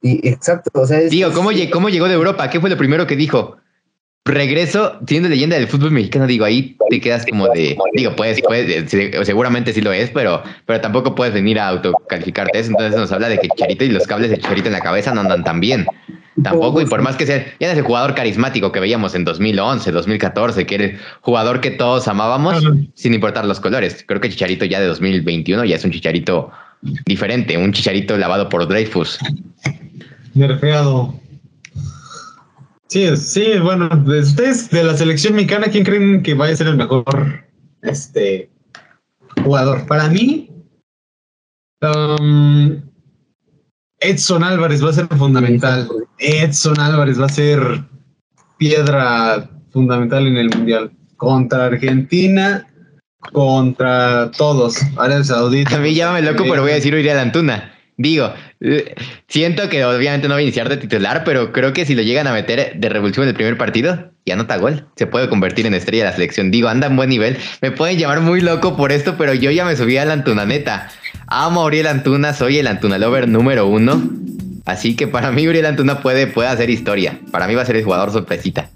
Y, 0.01 0.27
exacto. 0.27 0.71
O 0.73 0.85
sea, 0.85 0.99
Digo, 0.99 1.31
¿cómo, 1.33 1.49
¿cómo 1.71 1.89
llegó 1.89 2.07
de 2.07 2.13
Europa? 2.13 2.49
¿Qué 2.49 2.59
fue 2.59 2.69
lo 2.69 2.77
primero 2.77 3.05
que 3.05 3.15
dijo? 3.15 3.57
regreso 4.25 4.99
siendo 5.05 5.27
leyenda 5.27 5.57
del 5.57 5.67
fútbol 5.67 5.91
mexicano, 5.91 6.27
digo, 6.27 6.45
ahí 6.45 6.77
te 6.89 7.01
quedas 7.01 7.25
como 7.25 7.47
de, 7.49 7.77
digo, 7.93 8.15
puedes, 8.15 8.41
puedes, 8.41 8.89
seguramente 9.25 9.73
sí 9.73 9.81
lo 9.81 9.91
es, 9.91 10.11
pero, 10.11 10.41
pero 10.65 10.79
tampoco 10.79 11.13
puedes 11.13 11.33
venir 11.33 11.59
a 11.59 11.67
autocalificarte 11.69 12.59
eso. 12.59 12.71
Entonces 12.71 12.99
nos 12.99 13.11
habla 13.11 13.29
de 13.29 13.39
que 13.39 13.49
Charito 13.49 13.83
y 13.83 13.89
los 13.89 14.07
cables 14.07 14.29
de 14.29 14.37
Charito 14.37 14.67
en 14.67 14.73
la 14.73 14.81
cabeza 14.81 15.13
no 15.13 15.21
andan 15.21 15.43
tan 15.43 15.59
bien. 15.59 15.85
Tampoco, 16.41 16.81
y 16.81 16.85
por 16.85 17.01
más 17.01 17.15
que 17.15 17.27
sea, 17.27 17.45
ya 17.59 17.71
es 17.71 17.77
el 17.77 17.83
jugador 17.83 18.15
carismático 18.15 18.71
que 18.71 18.79
veíamos 18.79 19.13
en 19.13 19.23
2011, 19.23 19.91
2014, 19.91 20.65
que 20.65 20.75
era 20.75 20.83
el 20.85 20.99
jugador 21.21 21.61
que 21.61 21.69
todos 21.71 22.07
amábamos, 22.07 22.63
sin 22.95 23.13
importar 23.13 23.45
los 23.45 23.59
colores. 23.59 24.03
Creo 24.07 24.19
que 24.19 24.29
Chicharito 24.29 24.65
ya 24.65 24.79
de 24.79 24.87
2021 24.87 25.65
ya 25.65 25.75
es 25.75 25.85
un 25.85 25.91
Chicharito 25.91 26.51
diferente, 27.05 27.55
un 27.57 27.71
Chicharito 27.71 28.17
lavado 28.17 28.49
por 28.49 28.67
Dreyfus. 28.67 29.19
Nerfeado. 30.33 31.13
Sí, 32.87 33.15
sí, 33.17 33.59
bueno, 33.61 33.89
ustedes 34.05 34.69
de 34.69 34.83
la 34.83 34.95
selección 34.95 35.35
mexicana, 35.35 35.67
¿quién 35.67 35.83
creen 35.83 36.23
que 36.23 36.33
vaya 36.33 36.53
a 36.53 36.57
ser 36.57 36.67
el 36.67 36.77
mejor 36.77 37.43
este, 37.81 38.49
jugador? 39.43 39.85
Para 39.87 40.09
mí, 40.09 40.49
um, 41.81 42.81
Edson 44.03 44.43
Álvarez 44.43 44.83
va 44.83 44.89
a 44.89 44.93
ser 44.93 45.07
fundamental. 45.07 45.87
Edson 46.19 46.79
Álvarez 46.79 47.19
va 47.19 47.25
a 47.25 47.29
ser 47.29 47.59
piedra 48.57 49.49
fundamental 49.71 50.27
en 50.27 50.37
el 50.37 50.49
Mundial. 50.49 50.91
Contra 51.17 51.65
Argentina, 51.65 52.67
contra 53.31 54.29
todos. 54.31 54.77
Arabia 54.97 55.23
Saudita. 55.23 55.77
A 55.77 55.79
mí 55.79 55.93
llámame 55.93 56.21
loco, 56.21 56.43
pero 56.43 56.61
voy 56.61 56.71
a 56.71 56.75
decir 56.75 56.93
Uriel 56.93 57.17
Antuna. 57.17 57.73
Digo, 57.95 58.33
eh, 58.59 58.95
siento 59.27 59.69
que 59.69 59.85
obviamente 59.85 60.27
no 60.27 60.33
va 60.33 60.39
a 60.39 60.43
iniciar 60.43 60.67
de 60.67 60.77
titular, 60.77 61.23
pero 61.23 61.53
creo 61.53 61.73
que 61.73 61.85
si 61.85 61.93
lo 61.93 62.01
llegan 62.01 62.25
a 62.27 62.33
meter 62.33 62.73
de 62.75 62.89
revulsivo 62.89 63.23
en 63.23 63.29
el 63.29 63.35
primer 63.35 63.57
partido, 63.57 64.11
ya 64.25 64.35
nota 64.35 64.57
gol. 64.57 64.87
Se 64.95 65.05
puede 65.05 65.29
convertir 65.29 65.65
en 65.67 65.75
estrella 65.75 66.05
de 66.05 66.09
la 66.09 66.15
selección. 66.15 66.49
Digo, 66.49 66.69
anda 66.69 66.87
en 66.87 66.95
buen 66.95 67.09
nivel. 67.09 67.37
Me 67.61 67.71
pueden 67.71 67.97
llamar 67.97 68.21
muy 68.21 68.41
loco 68.41 68.75
por 68.75 68.91
esto, 68.91 69.15
pero 69.17 69.33
yo 69.33 69.51
ya 69.51 69.63
me 69.63 69.75
subí 69.75 69.97
a 69.97 70.05
la 70.05 70.13
Antuna 70.13 70.45
neta. 70.45 70.89
Amo 71.35 71.61
a 71.61 71.65
Uriel 71.65 71.87
Antuna, 71.87 72.31
soy 72.31 72.59
el 72.59 72.67
Antuna 72.67 72.99
Lover 72.99 73.27
número 73.27 73.67
uno. 73.67 74.03
Así 74.65 74.95
que 74.95 75.07
para 75.07 75.31
mí 75.31 75.47
Uriel 75.47 75.65
Antuna 75.65 75.99
puede, 75.99 76.27
puede 76.27 76.47
hacer 76.47 76.69
historia. 76.69 77.19
Para 77.31 77.47
mí 77.47 77.55
va 77.55 77.63
a 77.63 77.65
ser 77.65 77.75
el 77.75 77.83
jugador 77.83 78.11
sorpresita. 78.11 78.69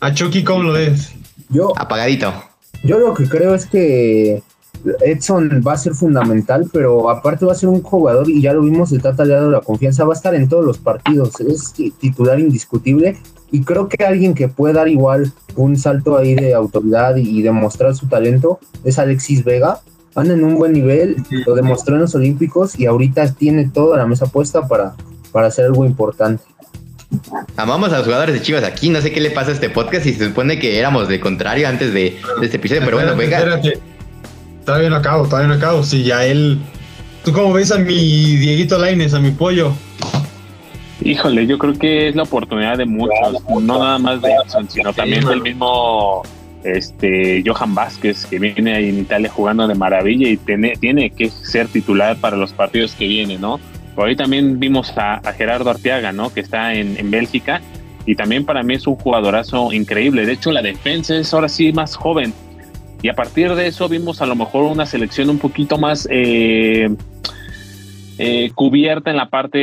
A 0.00 0.14
Chucky, 0.14 0.44
¿cómo 0.44 0.62
lo 0.62 0.72
ves? 0.72 1.12
Yo, 1.50 1.74
Apagadito. 1.76 2.32
yo 2.84 2.98
lo 2.98 3.12
que 3.12 3.28
creo 3.28 3.54
es 3.54 3.66
que 3.66 4.42
Edson 5.04 5.62
va 5.66 5.74
a 5.74 5.76
ser 5.76 5.92
fundamental, 5.92 6.70
pero 6.72 7.10
aparte 7.10 7.44
va 7.44 7.52
a 7.52 7.54
ser 7.54 7.68
un 7.68 7.82
jugador, 7.82 8.30
y 8.30 8.40
ya 8.40 8.54
lo 8.54 8.62
vimos, 8.62 8.90
le 8.90 8.96
está 8.96 9.14
tallado 9.14 9.50
la 9.50 9.60
confianza, 9.60 10.04
va 10.04 10.14
a 10.14 10.16
estar 10.16 10.34
en 10.34 10.48
todos 10.48 10.64
los 10.64 10.78
partidos, 10.78 11.38
es 11.40 11.74
titular 12.00 12.40
indiscutible, 12.40 13.18
y 13.52 13.60
creo 13.60 13.88
que 13.88 14.02
alguien 14.06 14.34
que 14.34 14.48
puede 14.48 14.72
dar 14.72 14.88
igual 14.88 15.34
un 15.54 15.76
salto 15.76 16.16
ahí 16.16 16.34
de 16.34 16.54
autoridad 16.54 17.16
y 17.16 17.42
demostrar 17.42 17.94
su 17.94 18.06
talento 18.06 18.58
es 18.84 18.98
Alexis 18.98 19.44
Vega. 19.44 19.80
Anda 20.18 20.34
en 20.34 20.44
un 20.44 20.56
buen 20.56 20.72
nivel, 20.72 21.16
lo 21.46 21.54
demostró 21.54 21.94
en 21.94 22.02
los 22.02 22.14
Olímpicos 22.14 22.78
y 22.78 22.86
ahorita 22.86 23.32
tiene 23.34 23.68
toda 23.68 23.96
la 23.96 24.06
mesa 24.06 24.26
puesta 24.26 24.66
para, 24.66 24.94
para 25.32 25.48
hacer 25.48 25.66
algo 25.66 25.84
importante. 25.84 26.42
Amamos 27.56 27.92
a 27.92 27.98
los 27.98 28.04
jugadores 28.04 28.34
de 28.34 28.42
Chivas 28.42 28.64
aquí. 28.64 28.90
No 28.90 29.00
sé 29.00 29.12
qué 29.12 29.20
le 29.20 29.30
pasa 29.30 29.50
a 29.50 29.54
este 29.54 29.70
podcast 29.70 30.06
y 30.06 30.12
se 30.12 30.26
supone 30.26 30.58
que 30.58 30.78
éramos 30.78 31.08
de 31.08 31.20
contrario 31.20 31.68
antes 31.68 31.92
de, 31.92 32.18
de 32.40 32.46
este 32.46 32.58
episodio, 32.58 32.82
pero 32.84 32.98
bueno, 32.98 33.16
venga. 33.16 33.38
espérate. 33.38 33.78
Todavía 34.64 34.90
no 34.90 34.96
acabo, 34.96 35.24
todavía 35.26 35.48
no 35.48 35.54
acabo. 35.54 35.82
Si 35.82 36.02
ya 36.02 36.24
él. 36.26 36.58
¿Tú 37.24 37.32
cómo 37.32 37.52
ves 37.52 37.72
a 37.72 37.78
mi 37.78 38.36
Dieguito 38.36 38.78
Laines, 38.78 39.14
a 39.14 39.20
mi 39.20 39.30
pollo? 39.30 39.72
Híjole, 41.00 41.46
yo 41.46 41.58
creo 41.58 41.74
que 41.74 42.08
es 42.08 42.16
la 42.16 42.24
oportunidad 42.24 42.76
de 42.76 42.84
muchos, 42.84 43.16
no 43.48 43.78
nada 43.78 43.98
más 43.98 44.20
de 44.20 44.30
Edson, 44.32 44.68
sino 44.68 44.92
también 44.92 45.24
del 45.24 45.42
mismo 45.42 46.22
este 46.64 47.42
Johan 47.46 47.74
Vázquez, 47.74 48.26
que 48.26 48.38
viene 48.38 48.74
ahí 48.74 48.88
en 48.88 48.98
Italia 48.98 49.30
jugando 49.30 49.66
de 49.68 49.74
maravilla 49.74 50.28
y 50.28 50.36
tiene, 50.36 50.76
tiene 50.76 51.10
que 51.10 51.28
ser 51.30 51.68
titular 51.68 52.16
para 52.16 52.36
los 52.36 52.52
partidos 52.52 52.94
que 52.94 53.06
vienen, 53.06 53.40
¿no? 53.40 53.60
Por 53.94 54.08
ahí 54.08 54.16
también 54.16 54.60
vimos 54.60 54.92
a, 54.96 55.20
Gerardo 55.32 55.70
Arteaga, 55.70 56.12
¿no? 56.12 56.32
Que 56.32 56.40
está 56.40 56.74
en, 56.74 56.96
en 56.96 57.10
Bélgica 57.10 57.60
y 58.08 58.14
también 58.14 58.46
para 58.46 58.62
mí 58.62 58.74
es 58.74 58.86
un 58.86 58.96
jugadorazo 58.96 59.70
increíble. 59.72 60.24
De 60.24 60.32
hecho, 60.32 60.50
la 60.50 60.62
defensa 60.62 61.14
es 61.14 61.34
ahora 61.34 61.48
sí 61.50 61.72
más 61.74 61.94
joven. 61.94 62.32
Y 63.02 63.08
a 63.08 63.14
partir 63.14 63.54
de 63.54 63.66
eso 63.66 63.88
vimos 63.88 64.22
a 64.22 64.26
lo 64.26 64.34
mejor 64.34 64.64
una 64.64 64.86
selección 64.86 65.28
un 65.28 65.38
poquito 65.38 65.76
más 65.76 66.08
eh, 66.10 66.88
eh, 68.18 68.50
cubierta 68.54 69.10
en 69.10 69.16
la 69.18 69.28
parte 69.28 69.58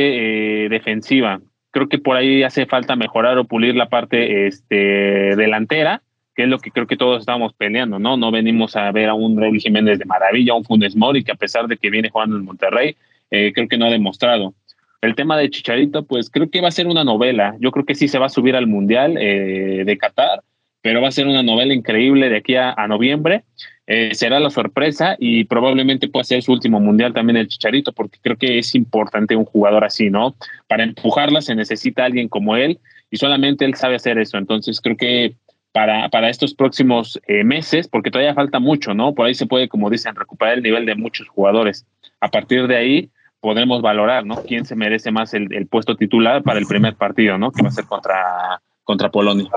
eh, 0.64 0.68
defensiva. 0.68 1.40
Creo 1.70 1.88
que 1.88 1.98
por 1.98 2.16
ahí 2.16 2.44
hace 2.44 2.66
falta 2.66 2.96
mejorar 2.96 3.36
o 3.36 3.44
pulir 3.44 3.74
la 3.74 3.88
parte 3.88 4.46
este, 4.46 5.34
delantera, 5.36 6.02
que 6.36 6.42
es 6.42 6.48
lo 6.48 6.58
que 6.58 6.70
creo 6.70 6.86
que 6.86 6.98
todos 6.98 7.20
estamos 7.20 7.54
peleando, 7.54 7.98
¿no? 7.98 8.18
No 8.18 8.30
venimos 8.30 8.76
a 8.76 8.92
ver 8.92 9.08
a 9.08 9.14
un 9.14 9.40
Raúl 9.40 9.58
Jiménez 9.58 9.98
de 9.98 10.04
maravilla, 10.04 10.52
a 10.52 10.56
un 10.56 10.64
Funes 10.64 10.94
Mori, 10.94 11.24
que 11.24 11.32
a 11.32 11.36
pesar 11.36 11.66
de 11.66 11.78
que 11.78 11.88
viene 11.88 12.10
jugando 12.10 12.36
en 12.36 12.44
Monterrey, 12.44 12.94
eh, 13.30 13.52
creo 13.54 13.68
que 13.68 13.78
no 13.78 13.86
ha 13.86 13.90
demostrado. 13.90 14.54
El 15.00 15.14
tema 15.14 15.38
de 15.38 15.48
Chicharito, 15.48 16.04
pues 16.04 16.28
creo 16.28 16.50
que 16.50 16.60
va 16.60 16.68
a 16.68 16.72
ser 16.72 16.86
una 16.86 17.04
novela. 17.04 17.56
Yo 17.58 17.70
creo 17.70 17.86
que 17.86 17.94
sí 17.94 18.06
se 18.06 18.18
va 18.18 18.26
a 18.26 18.28
subir 18.30 18.54
al 18.54 18.66
Mundial 18.66 19.16
eh, 19.18 19.84
de 19.86 19.98
Qatar, 19.98 20.42
pero 20.82 21.00
va 21.00 21.08
a 21.08 21.12
ser 21.12 21.26
una 21.26 21.42
novela 21.42 21.72
increíble 21.72 22.28
de 22.28 22.36
aquí 22.36 22.54
a, 22.54 22.72
a 22.72 22.86
noviembre. 22.86 23.44
Eh, 23.86 24.14
será 24.14 24.38
la 24.38 24.50
sorpresa 24.50 25.16
y 25.18 25.44
probablemente 25.44 26.08
pueda 26.08 26.24
ser 26.24 26.42
su 26.42 26.52
último 26.52 26.80
mundial 26.80 27.14
también 27.14 27.38
el 27.38 27.48
Chicharito, 27.48 27.92
porque 27.92 28.18
creo 28.20 28.36
que 28.36 28.58
es 28.58 28.74
importante 28.74 29.36
un 29.36 29.44
jugador 29.44 29.84
así, 29.84 30.10
¿no? 30.10 30.36
Para 30.66 30.84
empujarla 30.84 31.40
se 31.40 31.54
necesita 31.54 32.04
alguien 32.04 32.28
como 32.28 32.56
él 32.56 32.78
y 33.10 33.16
solamente 33.16 33.64
él 33.64 33.74
sabe 33.74 33.94
hacer 33.94 34.18
eso. 34.18 34.36
Entonces 34.36 34.80
creo 34.80 34.96
que 34.96 35.36
para, 35.76 36.08
para 36.08 36.30
estos 36.30 36.54
próximos 36.54 37.20
eh, 37.26 37.44
meses, 37.44 37.86
porque 37.86 38.10
todavía 38.10 38.32
falta 38.32 38.58
mucho, 38.58 38.94
¿no? 38.94 39.14
Por 39.14 39.26
ahí 39.26 39.34
se 39.34 39.44
puede, 39.44 39.68
como 39.68 39.90
dicen, 39.90 40.14
recuperar 40.14 40.54
el 40.54 40.62
nivel 40.62 40.86
de 40.86 40.94
muchos 40.94 41.28
jugadores. 41.28 41.84
A 42.18 42.30
partir 42.30 42.66
de 42.66 42.78
ahí 42.78 43.10
podremos 43.40 43.82
valorar, 43.82 44.24
¿no? 44.24 44.36
¿Quién 44.36 44.64
se 44.64 44.74
merece 44.74 45.10
más 45.10 45.34
el, 45.34 45.52
el 45.52 45.66
puesto 45.66 45.94
titular 45.94 46.42
para 46.42 46.58
el 46.58 46.66
primer 46.66 46.94
partido, 46.94 47.36
¿no? 47.36 47.52
Que 47.52 47.62
va 47.62 47.68
a 47.68 47.72
ser 47.72 47.84
contra, 47.84 48.62
contra 48.84 49.10
Polonia. 49.10 49.50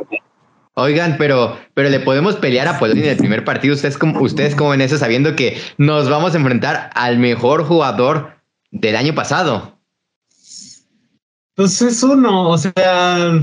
Oigan, 0.74 1.16
pero, 1.18 1.58
pero 1.74 1.88
le 1.88 2.02
podemos 2.02 2.36
pelear 2.36 2.68
a 2.68 2.80
Polonia 2.80 3.06
en 3.06 3.12
el 3.12 3.18
primer 3.18 3.46
partido. 3.46 3.74
Ustedes 3.74 3.98
como, 3.98 4.20
ustedes 4.20 4.56
como 4.56 4.72
ven 4.72 4.82
eso, 4.82 4.98
sabiendo 4.98 5.38
que 5.38 5.58
nos 5.78 6.10
vamos 6.10 6.34
a 6.34 6.38
enfrentar 6.38 6.90
al 6.96 7.18
mejor 7.18 7.64
jugador 7.64 8.42
del 8.72 8.98
año 8.98 9.16
pasado. 9.16 9.80
Pues 11.56 11.82
es 11.82 12.04
uno, 12.04 12.50
o 12.50 12.58
sea. 12.58 13.40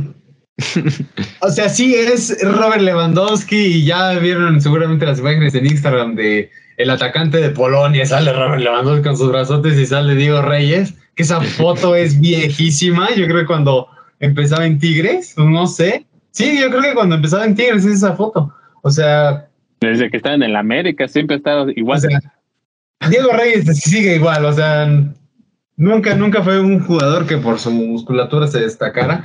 O 1.41 1.51
sea, 1.51 1.69
sí 1.69 1.95
es 1.95 2.37
Robert 2.43 2.81
Lewandowski 2.81 3.57
y 3.57 3.85
ya 3.85 4.19
vieron 4.19 4.61
seguramente 4.61 5.05
las 5.05 5.19
imágenes 5.19 5.55
en 5.55 5.67
Instagram 5.67 6.15
de 6.15 6.51
el 6.77 6.91
atacante 6.91 7.39
de 7.39 7.51
Polonia, 7.51 8.05
sale 8.07 8.33
Robert 8.33 8.63
Lewandowski 8.63 9.03
con 9.03 9.17
sus 9.17 9.31
brazotes 9.31 9.79
y 9.79 9.87
sale 9.87 10.15
Diego 10.15 10.43
Reyes, 10.43 10.95
que 11.15 11.23
esa 11.23 11.41
foto 11.41 11.95
es 11.95 12.21
viejísima, 12.21 13.09
yo 13.15 13.27
creo 13.27 13.41
que 13.41 13.47
cuando 13.47 13.89
empezaba 14.21 14.67
en 14.67 14.79
Tigres, 14.79 15.35
no 15.37 15.67
sé. 15.67 16.07
Sí, 16.31 16.59
yo 16.61 16.69
creo 16.69 16.83
que 16.83 16.95
cuando 16.95 17.17
empezaba 17.17 17.45
en 17.45 17.55
Tigres 17.55 17.85
es 17.85 17.97
esa 17.97 18.15
foto. 18.15 18.55
O 18.83 18.91
sea, 18.91 19.49
Desde 19.81 20.11
que 20.11 20.19
estaba 20.19 20.35
en 20.35 20.43
el 20.43 20.57
América 20.57 21.09
siempre 21.09 21.35
ha 21.35 21.39
estado 21.39 21.71
igual. 21.71 21.99
o 21.99 22.01
sea, 22.01 22.21
Diego 23.09 23.33
Reyes 23.33 23.79
sigue 23.79 24.17
igual, 24.17 24.45
o 24.45 24.53
sea, 24.53 24.87
nunca, 25.77 26.15
nunca 26.15 26.43
fue 26.43 26.61
un 26.61 26.81
jugador 26.81 27.27
que 27.27 27.39
por 27.39 27.59
su 27.59 27.71
musculatura 27.71 28.47
se 28.47 28.61
destacara, 28.61 29.25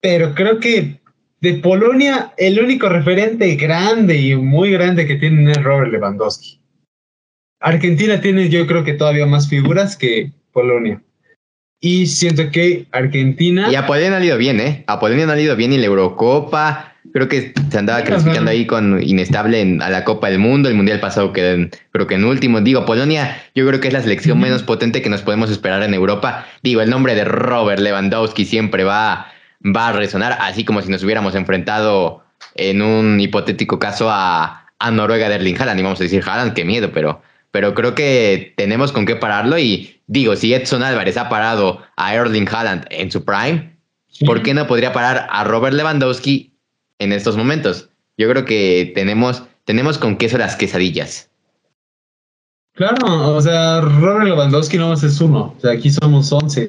pero 0.00 0.34
creo 0.34 0.60
que 0.60 1.00
de 1.40 1.54
Polonia 1.54 2.32
el 2.36 2.58
único 2.60 2.88
referente 2.88 3.54
grande 3.56 4.16
y 4.16 4.36
muy 4.36 4.70
grande 4.70 5.06
que 5.06 5.16
tienen 5.16 5.48
es 5.48 5.62
Robert 5.62 5.92
Lewandowski. 5.92 6.60
Argentina 7.60 8.20
tiene 8.20 8.48
yo 8.48 8.66
creo 8.66 8.84
que 8.84 8.94
todavía 8.94 9.26
más 9.26 9.48
figuras 9.48 9.96
que 9.96 10.30
Polonia. 10.52 11.02
Y 11.80 12.06
siento 12.06 12.50
que 12.50 12.86
Argentina... 12.92 13.68
Y 13.70 13.74
a 13.74 13.86
Polonia 13.86 14.10
no 14.10 14.16
ha 14.16 14.24
ido 14.24 14.38
bien, 14.38 14.60
¿eh? 14.60 14.84
A 14.86 14.98
Polonia 14.98 15.26
no 15.26 15.32
ha 15.32 15.40
ido 15.40 15.54
bien 15.56 15.70
ni 15.70 15.78
la 15.78 15.86
Eurocopa. 15.86 16.94
Creo 17.12 17.28
que 17.28 17.52
se 17.70 17.78
andaba 17.78 18.02
clasificando 18.02 18.50
ahí 18.50 18.66
con 18.66 19.02
inestable 19.02 19.60
en- 19.60 19.82
a 19.82 19.90
la 19.90 20.02
Copa 20.04 20.28
del 20.30 20.38
Mundo. 20.38 20.68
El 20.68 20.74
Mundial 20.74 21.00
pasado 21.00 21.32
quedó 21.32 21.52
en, 21.54 21.70
creo 21.92 22.06
que 22.06 22.14
en 22.14 22.24
último. 22.24 22.60
Digo, 22.62 22.84
Polonia, 22.86 23.42
yo 23.54 23.66
creo 23.66 23.80
que 23.80 23.88
es 23.88 23.94
la 23.94 24.00
selección 24.02 24.40
menos 24.40 24.62
potente 24.62 25.02
que 25.02 25.10
nos 25.10 25.22
podemos 25.22 25.50
esperar 25.50 25.82
en 25.82 25.94
Europa. 25.94 26.46
Digo, 26.62 26.80
el 26.80 26.90
nombre 26.90 27.14
de 27.14 27.24
Robert 27.24 27.80
Lewandowski 27.80 28.44
siempre 28.44 28.82
va, 28.84 29.30
va 29.64 29.88
a 29.88 29.92
resonar, 29.92 30.36
así 30.40 30.64
como 30.64 30.82
si 30.82 30.90
nos 30.90 31.02
hubiéramos 31.02 31.34
enfrentado 31.34 32.22
en 32.54 32.82
un 32.82 33.20
hipotético 33.20 33.78
caso 33.78 34.10
a, 34.10 34.66
a 34.78 34.90
Noruega 34.90 35.28
de 35.28 35.36
Erling 35.36 35.60
Haaland. 35.60 35.80
Y 35.80 35.82
vamos 35.82 36.00
a 36.00 36.04
decir, 36.04 36.22
Haaland, 36.26 36.54
qué 36.54 36.64
miedo, 36.64 36.90
pero, 36.92 37.22
pero 37.50 37.74
creo 37.74 37.94
que 37.94 38.54
tenemos 38.56 38.92
con 38.92 39.06
qué 39.06 39.16
pararlo. 39.16 39.58
Y 39.58 40.00
digo, 40.06 40.36
si 40.36 40.54
Edson 40.54 40.82
Álvarez 40.82 41.16
ha 41.16 41.28
parado 41.28 41.82
a 41.96 42.14
Erling 42.14 42.48
Haaland 42.48 42.86
en 42.90 43.10
su 43.10 43.24
prime, 43.24 43.76
¿por 44.24 44.42
qué 44.42 44.54
no 44.54 44.66
podría 44.66 44.92
parar 44.92 45.26
a 45.30 45.44
Robert 45.44 45.74
Lewandowski 45.74 46.52
en 46.98 47.12
estos 47.12 47.36
momentos? 47.36 47.90
Yo 48.18 48.28
creo 48.30 48.44
que 48.44 48.92
tenemos, 48.94 49.42
tenemos 49.64 49.98
con 49.98 50.16
queso 50.16 50.38
las 50.38 50.56
quesadillas. 50.56 51.30
Claro, 52.74 53.34
o 53.34 53.40
sea, 53.40 53.80
Robert 53.80 54.26
Lewandowski 54.26 54.76
no 54.76 54.88
más 54.88 55.02
es 55.02 55.20
uno. 55.20 55.54
O 55.56 55.60
sea, 55.60 55.72
aquí 55.72 55.90
somos 55.90 56.30
11. 56.30 56.68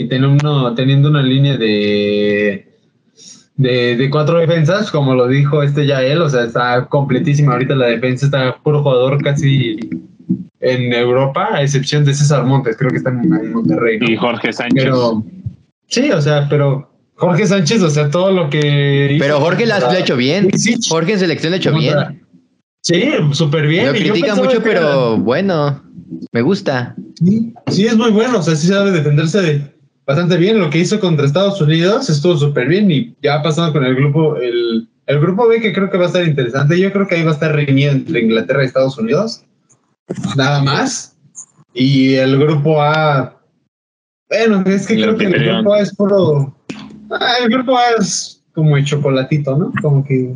Y 0.00 0.06
teniendo, 0.08 0.48
uno- 0.48 0.74
teniendo 0.74 1.08
una 1.10 1.22
línea 1.22 1.56
de, 1.58 2.66
de, 3.56 3.96
de 3.96 4.10
cuatro 4.10 4.38
defensas, 4.38 4.90
como 4.92 5.14
lo 5.14 5.26
dijo 5.26 5.62
este 5.62 5.86
ya 5.86 6.02
él, 6.02 6.22
o 6.22 6.30
sea, 6.30 6.44
está 6.44 6.86
completísima 6.86 7.52
ahorita 7.52 7.74
la 7.74 7.86
defensa, 7.88 8.26
está 8.26 8.56
puro 8.62 8.82
jugador 8.82 9.20
casi 9.22 9.76
en 10.60 10.92
Europa, 10.92 11.48
a 11.52 11.62
excepción 11.62 12.04
de 12.04 12.14
César 12.14 12.44
Montes, 12.44 12.76
creo 12.78 12.90
que 12.90 12.98
está 12.98 13.10
en, 13.10 13.52
Monterrey. 13.52 13.98
¿no? 13.98 14.08
Y 14.08 14.16
Jorge 14.16 14.52
Sánchez. 14.52 14.84
Pero, 14.84 15.24
sí, 15.88 16.10
o 16.12 16.20
sea, 16.22 16.46
pero 16.48 16.90
Jorge 17.16 17.46
Sánchez, 17.46 17.82
o 17.82 17.90
sea, 17.90 18.08
todo 18.08 18.30
lo 18.30 18.48
que... 18.50 19.14
hizo 19.14 19.24
Pero 19.24 19.40
Jorge 19.40 19.66
las 19.66 19.80
lo 19.82 19.88
ha 19.90 19.98
hecho 19.98 20.16
bien. 20.16 20.48
Sí, 20.56 20.76
Jorge 20.88 21.14
en 21.14 21.18
selección 21.18 21.50
lo 21.50 21.54
ha 21.56 21.58
hecho 21.58 21.74
bien. 21.74 22.22
Sí, 22.82 23.02
súper 23.32 23.66
bien. 23.66 23.86
Lo 23.86 23.92
critica 23.92 24.36
mucho, 24.36 24.52
era- 24.58 24.62
pero 24.62 25.16
bueno, 25.16 25.82
me 26.32 26.42
gusta. 26.42 26.94
Sí, 27.16 27.52
sí, 27.66 27.86
es 27.86 27.96
muy 27.96 28.12
bueno, 28.12 28.38
o 28.38 28.42
sea, 28.42 28.54
sí 28.54 28.68
sabe 28.68 28.92
defenderse 28.92 29.42
de- 29.42 29.77
bastante 30.08 30.36
bien. 30.38 30.58
Lo 30.58 30.70
que 30.70 30.78
hizo 30.78 30.98
contra 30.98 31.24
Estados 31.26 31.60
Unidos 31.60 32.08
estuvo 32.10 32.36
súper 32.36 32.66
bien 32.66 32.90
y 32.90 33.14
ya 33.22 33.36
ha 33.36 33.42
pasado 33.42 33.72
con 33.72 33.84
el 33.84 33.94
grupo, 33.94 34.36
el, 34.36 34.88
el 35.06 35.20
grupo 35.20 35.46
B 35.46 35.60
que 35.60 35.72
creo 35.72 35.90
que 35.90 35.98
va 35.98 36.04
a 36.04 36.06
estar 36.08 36.26
interesante. 36.26 36.80
Yo 36.80 36.90
creo 36.92 37.06
que 37.06 37.14
ahí 37.14 37.22
va 37.22 37.30
a 37.30 37.34
estar 37.34 37.54
reñido 37.54 37.92
entre 37.92 38.20
Inglaterra 38.22 38.64
y 38.64 38.66
Estados 38.66 38.98
Unidos. 38.98 39.44
Nada 40.36 40.62
más. 40.62 41.16
Y 41.74 42.14
el 42.14 42.38
grupo 42.38 42.80
A, 42.82 43.38
bueno, 44.28 44.64
es 44.66 44.86
que 44.86 44.94
creo 44.94 45.16
que 45.16 45.26
el 45.26 45.44
grupo 45.44 45.74
A 45.74 45.80
es 45.80 45.94
puro... 45.94 46.56
ah, 47.12 47.34
el 47.44 47.50
grupo 47.50 47.76
A 47.76 47.90
es 48.00 48.42
como 48.54 48.76
el 48.76 48.84
chocolatito, 48.84 49.56
¿no? 49.56 49.72
Como 49.80 50.02
que... 50.04 50.34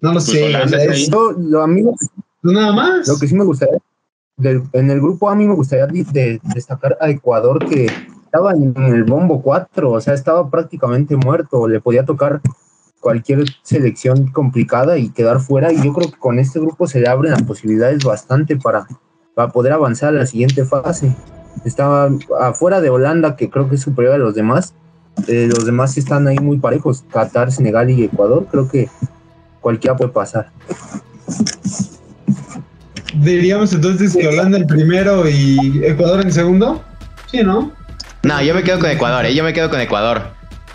No 0.00 0.12
lo 0.14 0.20
sé. 0.20 0.44
Holanda 0.44 0.66
o 0.66 0.68
sea, 0.68 0.78
está 0.80 0.92
es- 0.92 0.98
ahí. 0.98 1.10
Yo, 1.12 1.32
lo, 1.38 1.62
a 1.62 1.66
mí 1.68 1.82
nada 2.42 2.72
más. 2.72 3.06
Lo 3.08 3.16
que 3.18 3.28
sí 3.28 3.36
me 3.36 3.44
gustaría, 3.44 3.78
del- 4.36 4.62
en 4.72 4.90
el 4.90 5.00
grupo 5.00 5.30
a 5.30 5.36
mí 5.36 5.46
me 5.46 5.54
gustaría 5.54 5.86
di- 5.86 6.02
de- 6.02 6.40
destacar 6.54 6.98
a 7.00 7.08
Ecuador 7.08 7.64
que 7.68 7.86
estaba 8.32 8.52
en 8.54 8.74
el 8.74 9.04
bombo 9.04 9.42
4, 9.42 9.90
o 9.90 10.00
sea, 10.00 10.14
estaba 10.14 10.48
prácticamente 10.48 11.16
muerto, 11.16 11.68
le 11.68 11.80
podía 11.80 12.06
tocar 12.06 12.40
cualquier 12.98 13.44
selección 13.62 14.28
complicada 14.28 14.96
y 14.96 15.10
quedar 15.10 15.40
fuera, 15.40 15.70
y 15.70 15.82
yo 15.82 15.92
creo 15.92 16.10
que 16.10 16.18
con 16.18 16.38
este 16.38 16.58
grupo 16.58 16.86
se 16.86 17.00
le 17.00 17.08
abren 17.08 17.32
las 17.32 17.42
posibilidades 17.42 18.02
bastante 18.02 18.56
para, 18.56 18.86
para 19.34 19.52
poder 19.52 19.74
avanzar 19.74 20.08
a 20.08 20.12
la 20.12 20.24
siguiente 20.24 20.64
fase. 20.64 21.14
Estaba 21.66 22.08
afuera 22.40 22.80
de 22.80 22.88
Holanda, 22.88 23.36
que 23.36 23.50
creo 23.50 23.68
que 23.68 23.74
es 23.74 23.82
superior 23.82 24.14
a 24.14 24.18
los 24.18 24.34
demás, 24.34 24.72
eh, 25.28 25.50
los 25.54 25.66
demás 25.66 25.98
están 25.98 26.26
ahí 26.26 26.38
muy 26.38 26.56
parejos, 26.56 27.04
Qatar, 27.12 27.52
Senegal 27.52 27.90
y 27.90 28.04
Ecuador, 28.04 28.46
creo 28.50 28.66
que 28.66 28.88
cualquiera 29.60 29.94
puede 29.94 30.10
pasar. 30.10 30.50
Diríamos 33.14 33.74
entonces 33.74 34.16
que 34.16 34.26
Holanda 34.26 34.56
el 34.56 34.64
primero 34.64 35.28
y 35.28 35.82
Ecuador 35.84 36.22
en 36.22 36.32
segundo. 36.32 36.82
Sí, 37.30 37.42
¿no? 37.42 37.81
No, 38.22 38.40
yo 38.40 38.54
me 38.54 38.62
quedo 38.62 38.78
con 38.78 38.90
Ecuador, 38.90 39.26
¿eh? 39.26 39.34
yo 39.34 39.42
me 39.42 39.52
quedo 39.52 39.68
con 39.68 39.80
Ecuador. 39.80 40.32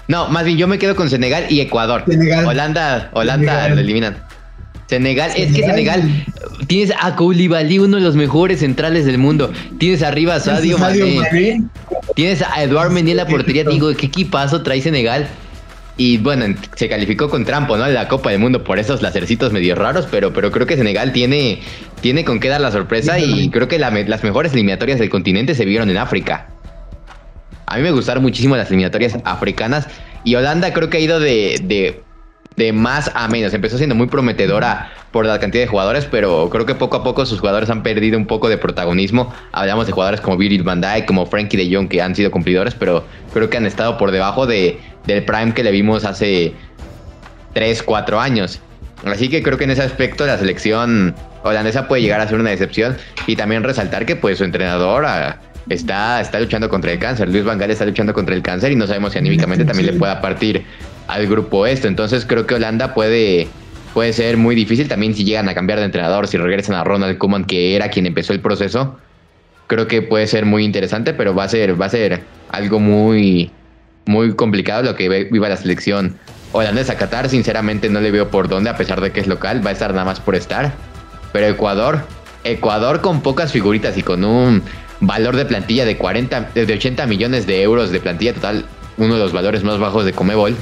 No, 0.08 0.28
más 0.30 0.46
bien 0.46 0.58
yo 0.58 0.68
me 0.68 0.80
quedo 0.80 0.96
con 0.96 1.10
Senegal 1.10 1.46
y 1.50 1.62
Ecuador. 1.62 2.04
Senegal. 2.08 2.46
Holanda, 2.46 3.10
Holanda 3.14 3.52
Senegal. 3.52 3.76
lo 3.76 3.82
eliminan. 3.82 4.18
Senegal, 4.88 5.32
es 5.36 5.54
que 5.54 5.64
Senegal. 5.64 6.26
Tienes 6.68 6.94
a 7.00 7.16
Koulibaly, 7.16 7.80
uno 7.80 7.98
de 7.98 8.04
los 8.04 8.16
mejores 8.16 8.60
centrales 8.60 9.06
del 9.06 9.18
mundo. 9.18 9.52
Tienes 9.80 10.02
arriba 10.02 10.36
a 10.36 10.40
Sadio 10.40 10.78
Sadio 10.78 11.08
Mané. 11.08 11.64
Tienes 12.16 12.42
a 12.42 12.64
Eduard 12.64 12.92
Mendy 12.92 13.12
en 13.12 13.18
la 13.18 13.28
portería. 13.28 13.66
Te 13.66 13.72
digo, 13.72 13.94
¿qué 13.96 14.06
equipazo 14.06 14.64
trae 14.64 14.82
Senegal? 14.82 15.28
Y 15.98 16.20
bueno, 16.20 16.46
se 16.76 16.88
calificó 16.88 17.28
con 17.30 17.44
trampo, 17.44 17.76
¿no? 17.76 17.86
En 17.86 17.96
la 17.96 18.08
Copa 18.08 18.30
del 18.30 18.40
Mundo 18.40 18.64
por 18.64 18.80
esos 18.80 19.02
lacercitos 19.02 19.52
medio 19.52 19.76
raros, 19.76 20.08
pero, 20.10 20.32
pero 20.32 20.52
creo 20.52 20.68
que 20.68 20.78
Senegal 20.78 21.12
tiene, 21.12 21.60
tiene 22.02 22.24
con 22.24 22.40
qué 22.40 22.50
dar 22.50 22.62
la 22.62 22.72
sorpresa 22.72 23.20
y 23.20 23.50
creo 23.50 23.68
que 23.68 23.80
la 23.80 23.90
las 23.90 24.24
mejores 24.24 24.54
eliminatorias 24.54 25.00
del 25.00 25.10
continente 25.10 25.56
se 25.56 25.66
vieron 25.66 25.90
en 25.90 25.98
África. 25.98 26.50
A 27.68 27.76
mí 27.76 27.84
me 27.84 27.92
gustaron 27.92 28.24
muchísimo 28.24 28.56
las 28.56 28.70
eliminatorias 28.70 29.18
africanas 29.26 29.88
y 30.24 30.36
Holanda 30.36 30.74
creo 30.74 30.90
que 30.90 30.98
ha 30.98 31.02
ido 31.02 31.20
de, 31.20 31.60
de, 31.64 32.02
de 32.56 32.74
más 32.74 33.12
a 33.14 33.28
menos. 33.28 33.54
Empezó 33.54 33.78
siendo 33.78 33.94
muy 33.94 34.08
prometedora 34.08 34.90
por 35.12 35.26
la 35.26 35.38
cantidad 35.38 35.64
de 35.64 35.68
jugadores, 35.68 36.06
pero 36.06 36.50
creo 36.50 36.66
que 36.66 36.76
poco 36.76 36.98
a 36.98 37.04
poco 37.04 37.26
sus 37.26 37.42
jugadores 37.42 37.70
han 37.70 37.84
perdido 37.84 38.18
un 38.18 38.26
poco 38.26 38.48
de 38.48 38.58
protagonismo. 38.58 39.34
Hablamos 39.52 39.86
de 39.86 39.92
jugadores 39.92 40.22
como 40.22 40.38
Virgil 40.38 40.64
van 40.64 40.80
Dijk, 40.80 41.06
como 41.06 41.26
Frankie 41.26 41.58
de 41.58 41.76
Jong, 41.76 41.90
que 41.90 42.02
han 42.02 42.16
sido 42.16 42.32
cumplidores, 42.32 42.74
pero 42.74 43.06
creo 43.34 43.50
que 43.50 43.58
han 43.58 43.66
estado 43.66 43.98
por 43.98 44.12
debajo 44.12 44.48
de, 44.48 44.80
del 45.06 45.26
prime 45.26 45.54
que 45.54 45.64
le 45.64 45.72
vimos 45.72 46.06
hace 46.06 46.54
3, 47.54 47.84
4 47.84 48.20
años. 48.20 48.62
Así 49.06 49.30
que 49.30 49.44
creo 49.44 49.58
que 49.58 49.66
en 49.66 49.72
ese 49.72 49.84
aspecto 49.84 50.26
la 50.26 50.38
selección 50.38 51.16
holandesa 51.44 51.88
puede 51.88 52.02
llegar 52.02 52.22
a 52.22 52.28
ser 52.28 52.40
una 52.40 52.50
decepción 52.50 52.98
y 53.28 53.36
también 53.36 53.64
resaltar 53.64 54.06
que 54.06 54.16
pues 54.16 54.38
su 54.38 54.44
entrenador 54.44 55.06
está, 55.70 56.22
está 56.22 56.40
luchando 56.40 56.70
contra 56.70 56.92
el 56.92 57.00
cáncer. 57.00 57.30
Luis 57.30 57.44
Van 57.44 57.58
Gaal 57.58 57.72
está 57.72 57.86
luchando 57.86 58.14
contra 58.14 58.36
el 58.36 58.42
cáncer 58.42 58.72
y 58.72 58.76
no 58.76 58.88
sabemos 58.88 59.14
si 59.14 59.20
anímicamente 59.20 59.66
también 59.66 59.88
le 59.88 59.94
pueda 59.94 60.22
partir 60.22 60.66
al 61.08 61.28
grupo 61.28 61.66
esto. 61.66 61.88
Entonces 61.88 62.26
creo 62.26 62.46
que 62.46 62.56
Holanda 62.56 62.94
puede, 62.94 63.48
puede 63.94 64.14
ser 64.14 64.38
muy 64.38 64.56
difícil 64.56 64.88
también 64.88 65.16
si 65.16 65.24
llegan 65.24 65.50
a 65.50 65.54
cambiar 65.54 65.80
de 65.80 65.86
entrenador, 65.86 66.28
si 66.28 66.38
regresan 66.38 66.76
a 66.76 66.84
Ronald 66.84 67.18
Koeman 67.18 67.46
que 67.46 67.76
era 67.76 67.90
quien 67.90 68.06
empezó 68.06 68.34
el 68.34 68.40
proceso. 68.40 68.98
Creo 69.68 69.88
que 69.88 70.02
puede 70.02 70.28
ser 70.28 70.46
muy 70.46 70.64
interesante, 70.64 71.14
pero 71.14 71.36
va 71.36 71.44
a 71.44 71.50
ser, 71.50 71.80
va 71.80 71.88
a 71.88 71.90
ser 71.90 72.22
algo 72.52 72.80
muy, 72.80 73.52
muy 74.06 74.34
complicado 74.34 74.84
lo 74.84 74.96
que 74.96 75.28
viva 75.30 75.50
la 75.50 75.58
selección 75.58 76.18
holandesa. 76.54 76.96
Qatar, 76.96 77.28
sinceramente, 77.28 77.90
no 77.90 78.00
le 78.00 78.12
veo 78.12 78.30
por 78.30 78.48
dónde, 78.48 78.70
a 78.70 78.78
pesar 78.78 79.02
de 79.02 79.12
que 79.12 79.20
es 79.20 79.28
local, 79.28 79.66
va 79.66 79.72
a 79.72 79.74
estar 79.74 79.92
nada 79.92 80.06
más 80.06 80.22
por 80.22 80.36
estar. 80.36 80.72
Pero 81.34 81.48
Ecuador, 81.48 82.06
Ecuador 82.46 83.02
con 83.02 83.22
pocas 83.22 83.52
figuritas 83.52 83.98
y 83.98 84.04
con 84.04 84.24
un 84.24 84.64
valor 85.00 85.36
de 85.36 85.46
plantilla 85.46 85.86
de 85.86 85.98
40, 85.98 86.52
de 86.54 86.74
80 86.74 87.06
millones 87.08 87.48
de 87.48 87.62
euros 87.62 87.92
de 87.92 88.00
plantilla 88.00 88.34
total, 88.34 88.66
uno 88.98 89.16
de 89.16 89.20
los 89.20 89.34
valores 89.34 89.64
más 89.64 89.80
bajos 89.80 90.06
de 90.06 90.14
Comebol, 90.14 90.56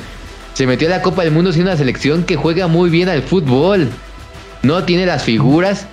se 0.53 0.67
metió 0.67 0.87
a 0.87 0.91
la 0.91 1.01
Copa 1.01 1.23
del 1.23 1.31
Mundo 1.31 1.51
siendo 1.51 1.71
una 1.71 1.77
selección 1.77 2.23
que 2.23 2.35
juega 2.35 2.67
muy 2.67 2.89
bien 2.89 3.09
al 3.09 3.23
fútbol. 3.23 3.89
No 4.63 4.83
tiene 4.83 5.05
las 5.05 5.23
figuras, 5.23 5.85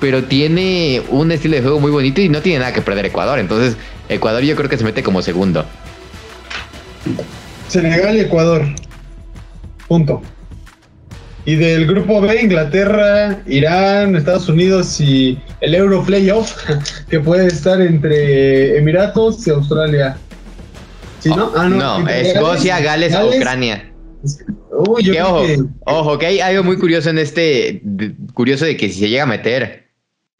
pero 0.00 0.24
tiene 0.24 1.02
un 1.08 1.32
estilo 1.32 1.56
de 1.56 1.62
juego 1.62 1.80
muy 1.80 1.90
bonito 1.90 2.20
y 2.20 2.28
no 2.28 2.42
tiene 2.42 2.60
nada 2.60 2.72
que 2.72 2.82
perder 2.82 3.06
Ecuador. 3.06 3.38
Entonces, 3.38 3.76
Ecuador 4.08 4.42
yo 4.42 4.56
creo 4.56 4.68
que 4.68 4.76
se 4.76 4.84
mete 4.84 5.02
como 5.02 5.22
segundo. 5.22 5.64
Senegal 7.68 8.16
y 8.16 8.20
Ecuador. 8.20 8.66
Punto. 9.86 10.22
Y 11.48 11.54
del 11.56 11.86
grupo 11.86 12.20
B, 12.20 12.42
Inglaterra, 12.42 13.40
Irán, 13.46 14.14
Estados 14.14 14.50
Unidos 14.50 15.00
y 15.00 15.38
el 15.62 15.74
Euro 15.74 16.04
Playoff, 16.04 16.54
que 17.08 17.20
puede 17.20 17.46
estar 17.46 17.80
entre 17.80 18.76
Emiratos 18.76 19.46
y 19.46 19.50
Australia. 19.50 20.18
¿Sí, 21.20 21.30
no? 21.30 21.50
Ah, 21.56 21.66
no, 21.66 22.06
Escocia, 22.06 22.80
Gales, 22.80 23.16
Ucrania. 23.34 23.90
Uy, 24.72 25.04
yo 25.04 25.12
Que 25.14 25.22
ojo, 25.22 25.46
que- 25.46 25.58
ojo, 25.86 26.18
que 26.18 26.26
hay 26.26 26.40
algo 26.40 26.64
muy 26.64 26.76
curioso 26.76 27.08
en 27.08 27.16
este, 27.16 27.80
curioso 28.34 28.66
de 28.66 28.76
que 28.76 28.90
si 28.90 29.00
se 29.00 29.08
llega 29.08 29.22
a 29.22 29.26
meter, 29.26 29.88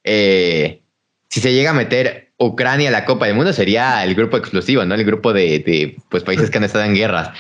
eh, 0.05 0.83
si 1.31 1.41
se 1.41 1.55
llega 1.55 1.71
a 1.71 1.73
meter 1.73 2.33
Ucrania 2.37 2.91
a 2.91 2.93
la 2.93 3.07
Copa 3.07 3.25
del 3.25 3.35
Mundo 3.35 3.55
sería 3.55 4.05
el 4.05 4.15
grupo 4.15 4.37
explosivo, 4.37 4.85
¿no? 4.85 4.95
El 4.95 5.07
grupo 5.07 5.33
de, 5.33 5.61
de, 5.61 5.97
pues 6.11 6.23
países 6.23 6.51
que 6.51 6.59
han 6.59 6.65
estado 6.65 6.85
en 6.85 6.95
guerras. 6.95 7.31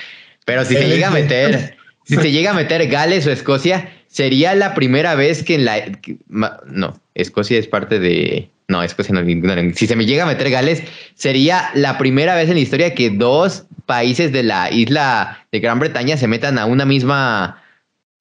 Pero 0.46 0.64
si 0.64 0.74
se 0.74 0.88
llega 0.88 1.08
a 1.08 1.10
meter, 1.10 1.76
si 2.08 2.16
se 2.16 2.32
llega 2.32 2.50
a 2.50 2.54
meter 2.54 2.86
Gales 2.88 3.26
o 3.26 3.30
Escocia, 3.30 3.90
sería 4.08 4.54
la 4.54 4.74
primera 4.74 5.14
vez 5.14 5.42
que 5.42 5.54
en 5.56 5.64
la, 5.64 5.92
que- 5.92 6.16
ma- 6.28 6.58
no, 6.66 6.98
Escocia 7.14 7.58
es 7.58 7.66
parte 7.68 7.98
de, 7.98 8.48
no, 8.68 8.82
Escocia 8.82 9.14
no, 9.14 9.22
no, 9.22 9.74
si 9.74 9.86
se 9.86 9.94
me 9.96 10.06
llega 10.06 10.24
a 10.24 10.26
meter 10.26 10.50
Gales, 10.50 10.82
sería 11.14 11.70
la 11.74 11.98
primera 11.98 12.34
vez 12.34 12.48
en 12.48 12.54
la 12.54 12.60
historia 12.60 12.94
que 12.94 13.10
dos 13.10 13.64
países 13.86 14.32
de 14.32 14.42
la 14.42 14.70
isla 14.70 15.46
de 15.52 15.60
Gran 15.60 15.78
Bretaña 15.78 16.16
se 16.16 16.26
metan 16.28 16.58
a 16.58 16.66
una 16.66 16.84
misma 16.84 17.62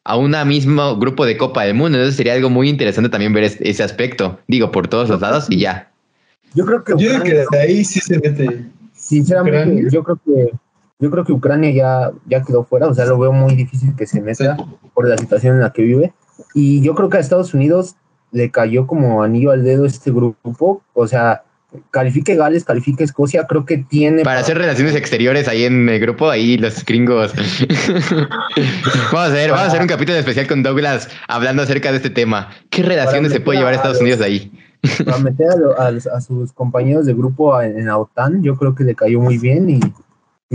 a 0.10 0.16
una 0.16 0.46
mismo 0.46 0.96
grupo 0.96 1.26
de 1.26 1.36
Copa 1.36 1.64
del 1.66 1.74
Mundo. 1.74 1.98
Entonces 1.98 2.16
sería 2.16 2.32
algo 2.32 2.50
muy 2.50 2.70
interesante 2.70 3.10
también 3.10 3.34
ver 3.34 3.44
es- 3.44 3.58
ese 3.60 3.84
aspecto. 3.84 4.40
Digo, 4.48 4.72
por 4.72 4.88
todos 4.88 5.10
los 5.10 5.20
lados 5.20 5.48
y 5.50 5.60
ya. 5.60 5.92
Yo 6.56 6.66
creo 6.66 6.82
que 6.86 6.94
Yo 6.98 7.12
digo 7.12 7.24
que 7.24 7.34
desde 7.34 7.60
ahí 7.60 7.84
sí 7.84 8.00
se 8.00 8.18
mete. 8.18 8.64
Sinceramente, 8.94 9.60
Ucrania. 9.68 9.90
yo 9.92 10.04
creo 10.04 10.20
que 10.26 10.52
yo 11.00 11.12
creo 11.12 11.24
que 11.24 11.32
Ucrania 11.32 11.72
ya, 11.72 12.12
ya 12.28 12.44
quedó 12.44 12.64
fuera, 12.64 12.88
o 12.88 12.94
sea, 12.94 13.06
lo 13.06 13.20
veo 13.20 13.32
muy 13.32 13.56
difícil 13.56 13.96
que 13.96 14.08
se 14.08 14.22
meta 14.22 14.58
por 14.94 15.08
la 15.08 15.18
situación 15.18 15.56
en 15.56 15.62
la 15.62 15.72
que 15.72 15.84
vive. 15.84 16.14
Y 16.54 16.82
yo 16.82 16.96
creo 16.96 17.10
que 17.10 17.18
a 17.18 17.20
Estados 17.20 17.54
Unidos 17.54 17.96
le 18.32 18.50
cayó 18.52 18.88
como 18.88 19.22
anillo 19.24 19.52
al 19.52 19.64
dedo 19.64 19.86
este 19.86 20.12
grupo, 20.12 20.82
o 20.94 21.08
sea, 21.08 21.44
califique 21.92 22.36
Gales, 22.36 22.64
califique 22.64 23.04
Escocia, 23.04 23.46
creo 23.46 23.66
que 23.66 23.78
tiene 23.78 24.24
Para 24.24 24.40
hacer 24.40 24.58
relaciones 24.58 24.96
exteriores 24.96 25.48
ahí 25.48 25.66
en 25.66 25.88
el 25.88 26.00
grupo, 26.00 26.30
ahí 26.30 26.58
los 26.58 26.84
gringos. 26.84 27.34
vamos 29.12 29.30
a 29.30 29.34
ver, 29.34 29.52
vamos 29.52 29.66
a 29.66 29.68
hacer 29.68 29.82
un 29.82 29.88
capítulo 29.88 30.18
especial 30.18 30.48
con 30.48 30.64
Douglas 30.64 31.10
hablando 31.28 31.64
acerca 31.64 31.92
de 31.92 31.98
este 31.98 32.10
tema. 32.10 32.50
¿Qué 32.70 32.84
relaciones 32.84 33.32
se 33.32 33.40
puede 33.40 33.60
llevar 33.60 33.74
a 33.74 33.78
Estados 33.78 34.02
Unidos 34.02 34.22
ahí? 34.22 34.52
para 35.06 35.18
meter 35.18 35.50
a, 35.52 35.56
lo- 35.56 35.80
a 35.80 35.92
los- 35.92 36.08
a 36.08 36.22
sus 36.22 36.54
compañeros 36.54 37.06
de 37.06 37.14
grupo 37.14 37.60
en, 37.62 37.86
la 37.86 37.98
OTAN, 37.98 38.42
yo 38.44 38.56
creo 38.56 38.74
que 38.76 38.84
le 38.84 38.96
cayó 38.96 39.20
muy 39.20 39.38
bien 39.38 39.70
y 39.70 39.80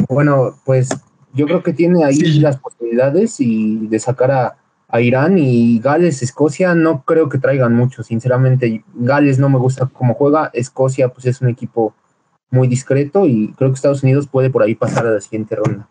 bueno, 0.09 0.59
pues 0.65 0.89
yo 1.35 1.47
creo 1.47 1.63
que 1.63 1.73
tiene 1.73 2.05
ahí 2.05 2.15
Sí. 2.17 2.41
las 2.41 2.57
posibilidades 2.59 3.41
y 3.41 3.87
de 3.87 3.99
sacar 3.99 4.31
a, 4.31 4.57
a 4.89 5.01
Irán 5.01 5.39
y 5.39 5.79
Gales, 5.81 6.23
Escocia, 6.23 6.75
no 6.75 7.03
creo 7.05 7.29
que 7.29 7.39
traigan 7.39 7.75
mucho, 7.75 8.03
sinceramente. 8.03 8.85
Gales 8.95 9.39
no 9.39 9.49
me 9.49 9.59
gusta 9.59 9.87
cómo 9.93 10.15
juega, 10.15 10.51
Escocia 10.53 11.09
pues 11.09 11.27
es 11.27 11.41
un 11.41 11.49
equipo 11.49 11.95
muy 12.51 12.69
discreto 12.69 13.25
y 13.27 13.53
creo 13.57 13.71
que 13.71 13.77
Estados 13.77 14.03
Unidos 14.03 14.29
puede 14.31 14.51
por 14.51 14.63
ahí 14.63 14.75
pasar 14.75 15.07
a 15.07 15.13
la 15.13 15.21
siguiente 15.21 15.57
ronda. 15.57 15.89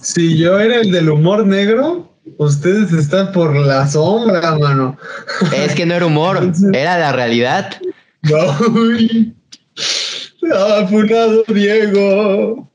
Si 0.00 0.36
yo 0.38 0.58
era 0.58 0.76
el 0.80 0.90
del 0.90 1.10
humor 1.10 1.46
negro, 1.46 2.08
ustedes 2.38 2.92
están 2.92 3.30
por 3.30 3.54
la 3.54 3.86
sombra, 3.86 4.56
mano. 4.58 4.96
Es 5.54 5.74
que 5.74 5.86
no 5.86 5.94
era 5.94 6.06
humor, 6.06 6.50
era 6.72 6.98
la 6.98 7.12
realidad. 7.12 7.70
No, 8.22 8.36
uy. 8.78 9.34
Ah, 10.52 10.86
funado 10.88 11.44
Diego. 11.48 12.70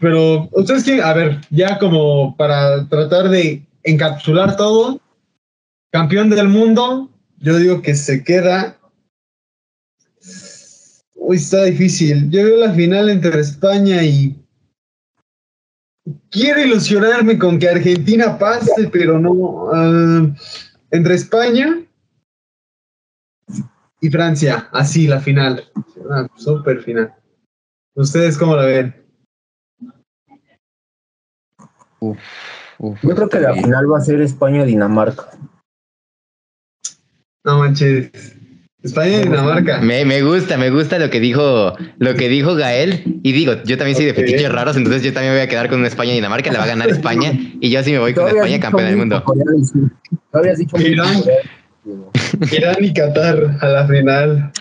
Pero, 0.00 0.48
¿ustedes 0.52 0.84
quieren? 0.84 1.04
A 1.04 1.14
ver, 1.14 1.40
ya 1.50 1.78
como 1.78 2.36
para 2.36 2.86
tratar 2.88 3.28
de 3.30 3.66
encapsular 3.82 4.56
todo, 4.56 5.00
campeón 5.90 6.30
del 6.30 6.48
mundo, 6.48 7.10
yo 7.38 7.58
digo 7.58 7.80
que 7.82 7.94
se 7.94 8.22
queda. 8.22 8.78
Uy, 11.14 11.36
está 11.36 11.64
difícil. 11.64 12.30
Yo 12.30 12.44
veo 12.44 12.56
la 12.58 12.72
final 12.72 13.08
entre 13.08 13.40
España 13.40 14.02
y. 14.02 14.36
Quiero 16.30 16.60
ilusionarme 16.60 17.38
con 17.38 17.58
que 17.58 17.68
Argentina 17.68 18.38
pase, 18.38 18.90
pero 18.92 19.18
no. 19.18 19.70
ah, 19.72 20.26
entre 20.90 21.14
España 21.14 21.82
y 24.00 24.10
Francia, 24.10 24.68
así 24.72 25.06
la 25.06 25.18
final. 25.18 25.64
Una 26.04 26.28
super 26.36 26.82
final. 26.82 27.14
¿Ustedes 27.96 28.36
cómo 28.36 28.56
la 28.56 28.66
ven? 28.66 28.94
Uf, 32.00 32.18
uf, 32.78 32.98
Yo 33.02 33.14
creo 33.14 33.28
que 33.28 33.40
la 33.40 33.54
final 33.54 33.90
va 33.90 33.98
a 33.98 34.02
ser 34.02 34.20
España-Dinamarca. 34.20 35.30
No 37.44 37.58
manches. 37.58 38.10
España 38.82 39.16
y 39.16 39.22
Dinamarca. 39.22 39.80
Me, 39.80 40.04
me 40.04 40.22
gusta, 40.22 40.58
me 40.58 40.68
gusta 40.68 40.98
lo 40.98 41.08
que 41.08 41.18
dijo, 41.18 41.74
lo 41.98 42.14
que 42.14 42.28
dijo 42.28 42.54
Gael. 42.54 43.20
Y 43.22 43.32
digo, 43.32 43.54
yo 43.64 43.78
también 43.78 43.96
soy 43.96 44.04
de 44.04 44.14
fetiches 44.14 44.52
raros, 44.52 44.76
entonces 44.76 45.02
yo 45.02 45.12
también 45.14 45.32
voy 45.32 45.40
a 45.40 45.48
quedar 45.48 45.70
con 45.70 45.78
una 45.78 45.88
España 45.88 46.12
y 46.12 46.16
Dinamarca, 46.16 46.52
la 46.52 46.58
va 46.58 46.64
a 46.64 46.68
ganar 46.68 46.90
España. 46.90 47.32
Y 47.60 47.70
yo 47.70 47.82
sí 47.82 47.92
me 47.92 47.98
voy 47.98 48.12
con 48.12 48.28
España 48.28 48.60
campeona 48.60 48.88
del 48.88 48.98
mundo. 48.98 49.24
Irán. 50.78 51.22
Irán 52.52 52.76
y 52.80 52.92
Qatar 52.92 53.56
a 53.60 53.68
la 53.68 53.86
final. 53.86 54.52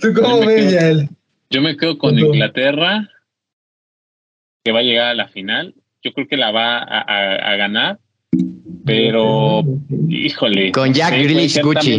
¿Tú 0.00 0.12
cómo 0.14 0.28
Yo 0.28 0.40
me 0.40 0.46
ves, 0.46 0.72
quedo- 0.72 0.80
Yael? 0.80 1.08
Yo 1.50 1.62
me 1.62 1.76
quedo 1.76 1.98
con. 1.98 2.18
Inglaterra, 2.18 3.08
que 4.64 4.72
va 4.72 4.80
a 4.80 4.82
llegar 4.82 5.08
a 5.08 5.14
la 5.14 5.28
final, 5.28 5.74
yo 6.02 6.12
creo 6.12 6.28
que 6.28 6.36
la 6.36 6.50
va 6.50 6.78
a, 6.78 7.56
ganar, 7.56 7.98
pero 8.84 9.64
híjole. 10.08 10.72
Con 10.72 10.92
Jack 10.92 11.12
Grealish, 11.12 11.60
Gucci. 11.62 11.98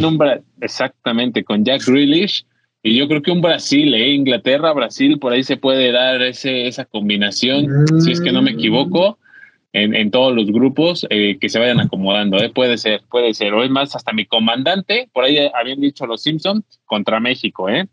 exactamente, 0.62 1.44
con 1.44 1.66
Jack 1.66 1.86
Grealish. 1.86 2.46
Y 2.82 2.96
yo 2.96 3.08
creo 3.10 3.22
que 3.22 3.32
un 3.32 3.42
Brasil, 3.42 3.94
¿eh? 3.94 4.14
Inglaterra, 4.14 4.72
Brasil, 4.72 5.20
por 5.20 5.34
ahí 5.34 5.44
se 5.44 5.58
puede 5.58 5.92
dar 5.92 6.22
ese, 6.22 6.68
esa 6.68 6.86
combinación, 6.86 7.88
si 8.00 8.12
es 8.12 8.22
que 8.22 8.32
no 8.32 8.42
me 8.42 8.52
equivoco, 8.52 9.18
en, 9.74 9.96
en 9.96 10.12
todos 10.12 10.36
los 10.36 10.52
grupos 10.52 11.06
eh, 11.10 11.38
que 11.40 11.50
se 11.50 11.60
vayan 11.60 11.80
acomodando. 11.80 12.38
¿eh? 12.38 12.50
Puede 12.50 12.78
ser, 12.78 13.02
puede 13.10 13.34
ser. 13.34 13.54
O 13.54 13.64
es 13.64 13.70
más, 13.70 13.96
hasta 13.96 14.14
mi 14.14 14.26
comandante, 14.26 15.10
por 15.14 15.24
ahí 15.24 15.38
habían 15.54 15.80
dicho 15.80 16.06
los 16.06 16.22
Simpsons, 16.22 16.64
contra 16.86 17.20
México, 17.20 17.70
¿eh? 17.70 17.86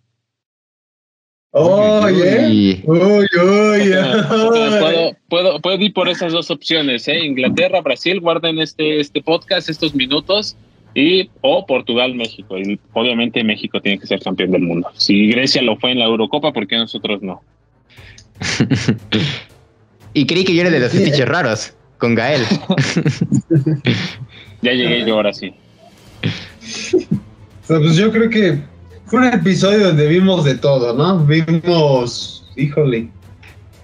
Oye, 1.59 2.83
oye, 2.87 3.97
puedo, 5.29 5.61
puedo, 5.61 5.81
ir 5.81 5.93
por 5.95 6.09
esas 6.09 6.33
dos 6.33 6.51
opciones, 6.51 7.09
¿eh? 7.09 7.25
Inglaterra, 7.25 7.81
Brasil, 7.81 8.21
guarden 8.21 8.59
este, 8.59 9.01
este 9.01 9.23
podcast, 9.23 9.71
estos 9.71 9.95
minutos, 9.95 10.55
y 10.95 11.31
o 11.41 11.65
Portugal, 11.65 12.15
México. 12.15 12.59
Y 12.59 12.79
obviamente 12.93 13.43
México 13.43 13.81
tiene 13.81 13.99
que 13.99 14.07
ser 14.07 14.21
campeón 14.21 14.51
del 14.51 14.63
mundo. 14.63 14.91
Si 14.97 15.29
Grecia 15.29 15.63
lo 15.63 15.77
fue 15.77 15.93
en 15.93 15.99
la 15.99 16.07
Eurocopa, 16.07 16.53
¿por 16.53 16.67
qué 16.67 16.77
nosotros 16.77 17.23
no? 17.23 17.43
y 20.17 20.27
creí 20.27 20.45
que 20.45 20.55
yo 20.55 20.63
era 20.63 20.71
de 20.71 20.81
los 20.81 20.93
fetiches 20.93 21.29
raros, 21.29 21.75
con 21.99 22.15
Gael. 22.15 22.41
ya 24.63 24.73
llegué 24.73 25.05
yo 25.05 25.15
ahora 25.15 25.35
sí. 25.35 25.53
Pues 27.67 27.97
yo 27.97 28.11
creo 28.11 28.31
que 28.31 28.59
fue 29.05 29.21
un 29.21 29.27
episodio 29.27 29.89
donde 29.89 30.09
vimos 30.09 30.45
de 30.45 30.55
todo, 30.55 30.95
¿no? 30.95 31.23
Vimos, 31.27 32.51
híjole, 32.57 33.11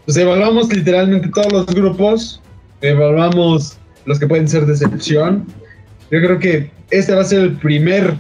pues 0.07 0.17
evaluamos 0.17 0.75
literalmente 0.75 1.29
todos 1.29 1.53
los 1.53 1.67
grupos, 1.67 2.41
evaluamos 2.81 3.77
los 4.07 4.19
que 4.19 4.27
pueden 4.27 4.49
ser 4.49 4.65
decepción. 4.65 5.47
Yo 6.11 6.19
creo 6.23 6.39
que 6.39 6.71
este 6.89 7.15
va 7.15 7.21
a 7.21 7.25
ser 7.25 7.41
el 7.41 7.57
primer, 7.59 8.15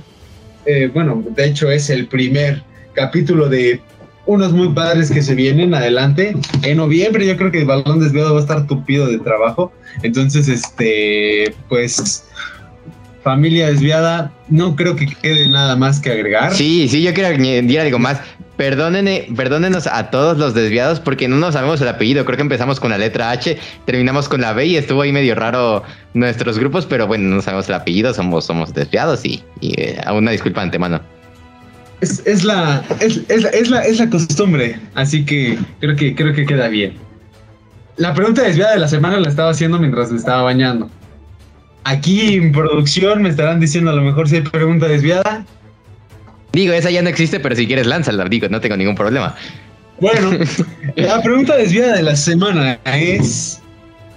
eh, 0.66 0.90
bueno, 0.92 1.24
de 1.34 1.46
hecho 1.46 1.70
es 1.70 1.88
el 1.88 2.06
primer 2.08 2.62
capítulo 2.92 3.48
de 3.48 3.80
unos 4.26 4.52
muy 4.52 4.68
padres 4.68 5.10
que 5.10 5.22
se 5.22 5.34
vienen 5.34 5.74
adelante. 5.74 6.36
En 6.62 6.76
noviembre 6.76 7.26
yo 7.26 7.36
creo 7.36 7.50
que 7.50 7.60
el 7.60 7.66
balón 7.66 8.00
desviado 8.00 8.34
va 8.34 8.40
a 8.40 8.42
estar 8.42 8.66
tupido 8.66 9.06
de 9.06 9.18
trabajo. 9.18 9.72
Entonces, 10.02 10.48
este, 10.48 11.54
pues 11.68 12.24
familia 13.22 13.68
desviada, 13.68 14.32
no 14.48 14.74
creo 14.74 14.96
que 14.96 15.06
quede 15.06 15.46
nada 15.48 15.76
más 15.76 16.00
que 16.00 16.10
agregar. 16.10 16.54
Sí, 16.54 16.88
sí, 16.88 17.02
yo 17.02 17.14
quiero 17.14 17.30
añadir 17.30 17.80
algo 17.80 17.98
más. 17.98 18.20
Perdónenme, 18.56 19.26
perdónenos 19.34 19.86
a 19.86 20.10
todos 20.10 20.36
los 20.38 20.54
desviados 20.54 21.00
porque 21.00 21.26
no 21.26 21.36
nos 21.36 21.54
sabemos 21.54 21.80
el 21.80 21.88
apellido. 21.88 22.24
Creo 22.24 22.36
que 22.36 22.42
empezamos 22.42 22.78
con 22.78 22.90
la 22.90 22.98
letra 22.98 23.30
H, 23.30 23.58
terminamos 23.86 24.28
con 24.28 24.40
la 24.40 24.52
B 24.52 24.66
y 24.66 24.76
estuvo 24.76 25.02
ahí 25.02 25.10
medio 25.10 25.34
raro 25.34 25.82
nuestros 26.14 26.58
grupos, 26.58 26.86
pero 26.86 27.06
bueno, 27.06 27.34
no 27.34 27.42
sabemos 27.42 27.68
el 27.68 27.74
apellido, 27.74 28.12
somos, 28.12 28.44
somos 28.44 28.74
desviados 28.74 29.24
y, 29.24 29.42
y 29.60 29.80
eh, 29.80 30.00
una 30.12 30.30
disculpa 30.30 30.62
antemano. 30.62 31.00
Es, 32.02 32.20
es, 32.26 32.42
la, 32.42 32.84
es, 32.98 33.20
es, 33.28 33.70
la, 33.70 33.80
es 33.84 34.00
la 34.00 34.10
costumbre, 34.10 34.76
así 34.94 35.24
que 35.24 35.56
creo 35.78 35.94
que 35.94 36.16
creo 36.16 36.34
que 36.34 36.44
queda 36.44 36.66
bien. 36.66 36.94
La 37.96 38.12
pregunta 38.12 38.42
desviada 38.42 38.72
de 38.72 38.80
la 38.80 38.88
semana 38.88 39.20
la 39.20 39.28
estaba 39.28 39.50
haciendo 39.50 39.78
mientras 39.78 40.10
me 40.10 40.18
estaba 40.18 40.42
bañando. 40.42 40.90
Aquí 41.84 42.34
en 42.34 42.50
producción 42.50 43.22
me 43.22 43.28
estarán 43.28 43.60
diciendo 43.60 43.92
a 43.92 43.94
lo 43.94 44.02
mejor 44.02 44.28
si 44.28 44.34
hay 44.34 44.42
pregunta 44.42 44.88
desviada. 44.88 45.46
Digo, 46.52 46.72
esa 46.72 46.90
ya 46.90 47.02
no 47.02 47.08
existe, 47.08 47.38
pero 47.38 47.54
si 47.54 47.68
quieres 47.68 47.86
lánzala, 47.86 48.24
digo, 48.24 48.48
no 48.48 48.60
tengo 48.60 48.76
ningún 48.76 48.96
problema. 48.96 49.36
Bueno, 50.00 50.32
la 50.96 51.22
pregunta 51.22 51.56
desviada 51.56 51.94
de 51.94 52.02
la 52.02 52.16
semana 52.16 52.80
es: 52.84 53.62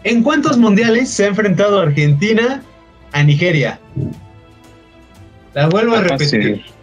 ¿En 0.04 0.24
cuántos 0.24 0.58
mundiales 0.58 1.08
se 1.08 1.26
ha 1.26 1.28
enfrentado 1.28 1.82
Argentina 1.82 2.64
a 3.12 3.22
Nigeria? 3.22 3.80
La 5.54 5.68
vuelvo 5.68 5.98
a 5.98 6.02
repetir. 6.02 6.75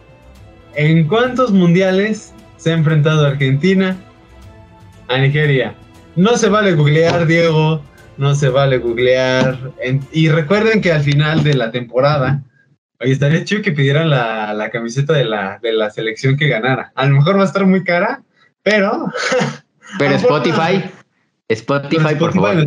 ¿En 0.75 1.07
cuántos 1.07 1.53
mundiales 1.53 2.33
se 2.57 2.71
ha 2.71 2.75
enfrentado 2.75 3.27
Argentina 3.27 3.97
a 5.09 5.19
Nigeria? 5.19 5.75
No 6.17 6.37
se 6.37 6.49
vale 6.49 6.75
googlear, 6.75 7.27
Diego 7.27 7.83
no 8.17 8.35
se 8.35 8.49
vale 8.49 8.79
googlear. 8.79 9.73
y 10.13 10.29
recuerden 10.29 10.81
que 10.81 10.93
al 10.93 11.03
final 11.03 11.43
de 11.43 11.55
la 11.55 11.71
temporada, 11.71 12.43
oye, 13.01 13.13
estaría 13.13 13.45
chido 13.45 13.63
que 13.63 13.73
pidieran 13.73 14.11
la, 14.11 14.71
camiseta 14.73 15.15
de 15.15 15.25
la, 15.25 15.59
de 15.63 15.73
la 15.73 15.91
selección 15.91 16.37
que 16.37 16.49
ganara. 16.49 16.93
A 16.95 17.07
lo 17.07 17.17
mejor 17.17 17.37
va 17.37 17.43
a 17.43 17.47
estar 17.47 17.67
muy 17.67 17.85
cara, 17.85 18.23
pero... 18.63 19.07
Pero 19.99 20.15
Spotify, 20.15 20.91
Spotify, 21.49 22.15
por 22.19 22.33
favor. 22.33 22.65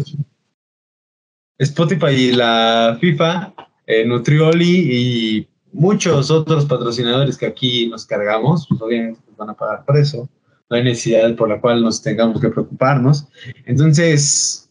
Spotify 1.57 2.11
y 2.11 2.31
la 2.33 2.99
FIFA, 3.01 3.53
eh, 3.87 4.05
Nutrioli 4.05 4.87
y 4.91 5.47
muchos 5.75 6.31
otros 6.31 6.65
patrocinadores 6.65 7.37
que 7.37 7.45
aquí 7.45 7.87
nos 7.87 8.05
cargamos, 8.05 8.65
pues 8.67 8.81
obviamente 8.81 9.19
van 9.37 9.49
a 9.49 9.53
pagar 9.53 9.85
por 9.85 9.97
eso. 9.97 10.29
No 10.69 10.77
hay 10.77 10.83
necesidad 10.83 11.35
por 11.35 11.49
la 11.49 11.61
cual 11.61 11.83
nos 11.83 12.01
tengamos 12.01 12.41
que 12.41 12.49
preocuparnos. 12.49 13.27
Entonces, 13.65 14.65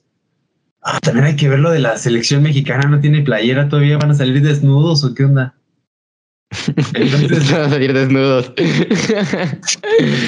Ah, 0.87 1.01
también 1.01 1.25
hay 1.25 1.35
que 1.35 1.49
ver 1.49 1.61
lo 1.61 1.71
de 1.71 1.79
la 1.79 1.97
selección 1.97 2.43
mexicana, 2.43 2.87
no 2.87 3.01
tiene 3.01 3.23
playera 3.23 3.71
todavía, 3.71 3.97
van 3.97 4.11
a 4.11 4.15
salir 4.15 4.43
desnudos 4.43 5.03
o 5.03 5.15
qué 5.15 5.25
onda. 5.25 5.55
Entonces 6.95 7.51
van 7.53 7.63
a 7.63 7.69
salir 7.69 7.93
desnudos. 7.93 8.53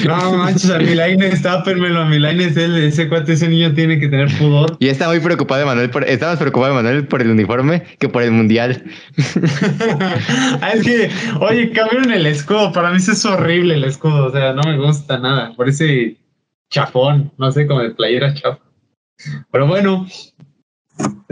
No 0.05 0.33
manches, 0.33 0.69
a 0.69 0.79
Milaines, 0.79 1.41
tápenmelo, 1.41 2.01
a 2.01 2.05
Milaines, 2.05 2.55
ese 2.57 3.07
cuate, 3.07 3.33
ese 3.33 3.47
niño 3.47 3.73
tiene 3.73 3.99
que 3.99 4.07
tener 4.07 4.29
pudor. 4.37 4.77
Y 4.79 4.87
está 4.87 5.07
muy 5.07 5.19
preocupado 5.19 5.65
Manuel, 5.65 5.89
por, 5.89 6.03
está 6.03 6.27
más 6.27 6.37
preocupado 6.37 6.73
Manuel 6.73 7.07
por 7.07 7.21
el 7.21 7.31
uniforme 7.31 7.83
que 7.99 8.09
por 8.09 8.23
el 8.23 8.31
mundial. 8.31 8.83
Ah, 10.61 10.71
es 10.73 10.83
que, 10.83 11.09
oye, 11.39 11.71
cambiaron 11.71 12.11
el 12.11 12.25
escudo, 12.25 12.71
para 12.71 12.91
mí 12.91 12.97
es 12.97 13.25
horrible 13.25 13.75
el 13.75 13.83
escudo, 13.83 14.25
o 14.25 14.31
sea, 14.31 14.53
no 14.53 14.63
me 14.63 14.77
gusta 14.77 15.17
nada, 15.19 15.53
parece 15.55 16.17
chafón, 16.69 17.31
no 17.37 17.51
sé, 17.51 17.67
como 17.67 17.81
de 17.81 17.91
playera 17.91 18.33
chafón. 18.33 18.59
Pero 19.51 19.67
bueno, 19.67 20.07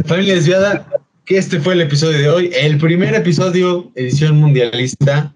Familia 0.05 0.35
Desviada, 0.35 0.87
que 1.25 1.37
este 1.37 1.59
fue 1.59 1.73
el 1.73 1.81
episodio 1.81 2.19
de 2.19 2.29
hoy, 2.29 2.51
el 2.53 2.77
primer 2.77 3.15
episodio, 3.15 3.91
edición 3.95 4.37
mundialista. 4.37 5.33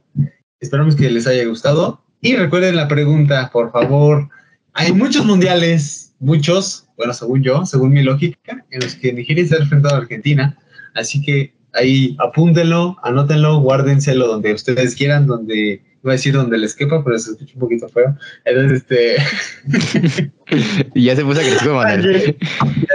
Esperamos 0.59 0.95
que 0.95 1.09
les 1.09 1.25
haya 1.25 1.45
gustado. 1.45 2.01
Y 2.21 2.35
recuerden 2.35 2.75
la 2.75 2.87
pregunta, 2.87 3.49
por 3.51 3.71
favor. 3.71 4.29
Hay 4.73 4.93
muchos 4.93 5.25
mundiales, 5.25 6.13
muchos, 6.19 6.87
bueno, 6.95 7.13
según 7.13 7.41
yo, 7.41 7.65
según 7.65 7.91
mi 7.91 8.03
lógica, 8.03 8.63
en 8.69 8.81
los 8.81 8.95
que 8.95 9.13
Nigeria 9.13 9.47
se 9.47 9.55
ha 9.55 9.59
enfrentado 9.59 9.95
a 9.95 9.99
Argentina. 9.99 10.57
Así 10.93 11.23
que 11.23 11.55
ahí 11.73 12.15
apúntenlo, 12.19 12.97
anótenlo, 13.03 13.59
guárdenselo 13.59 14.27
donde 14.27 14.53
ustedes 14.53 14.95
quieran, 14.95 15.25
donde 15.25 15.81
iba 16.03 16.11
a 16.11 16.15
decir 16.15 16.33
donde 16.33 16.57
les 16.57 16.75
quepa, 16.75 17.03
pero 17.03 17.17
se 17.19 17.31
escucha 17.31 17.53
un 17.55 17.59
poquito 17.59 17.89
feo. 17.89 18.15
Entonces, 18.45 18.81
este. 18.81 20.31
y 20.95 21.03
ya 21.05 21.15
se 21.15 21.23
puso 21.23 21.41
agresivo, 21.41 21.75
Manuel. 21.75 22.37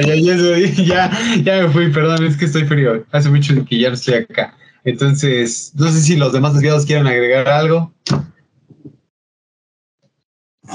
ya, 0.07 0.15
ya, 0.15 0.37
ya, 0.85 1.11
ya, 1.43 1.63
me 1.63 1.69
fui, 1.69 1.91
perdón, 1.91 2.25
es 2.25 2.37
que 2.37 2.47
estoy 2.47 2.65
frío. 2.65 3.05
Hace 3.13 3.29
mucho 3.31 3.55
que 3.65 3.79
ya 3.79 3.89
no 3.89 3.95
estoy 3.95 4.15
acá. 4.15 4.57
Entonces, 4.85 5.73
no 5.77 5.89
sé 5.89 6.01
si 6.01 6.17
los 6.17 6.33
demás 6.33 6.55
desviados 6.55 6.87
quieren 6.87 7.07
agregar 7.07 7.49
algo. 7.49 7.93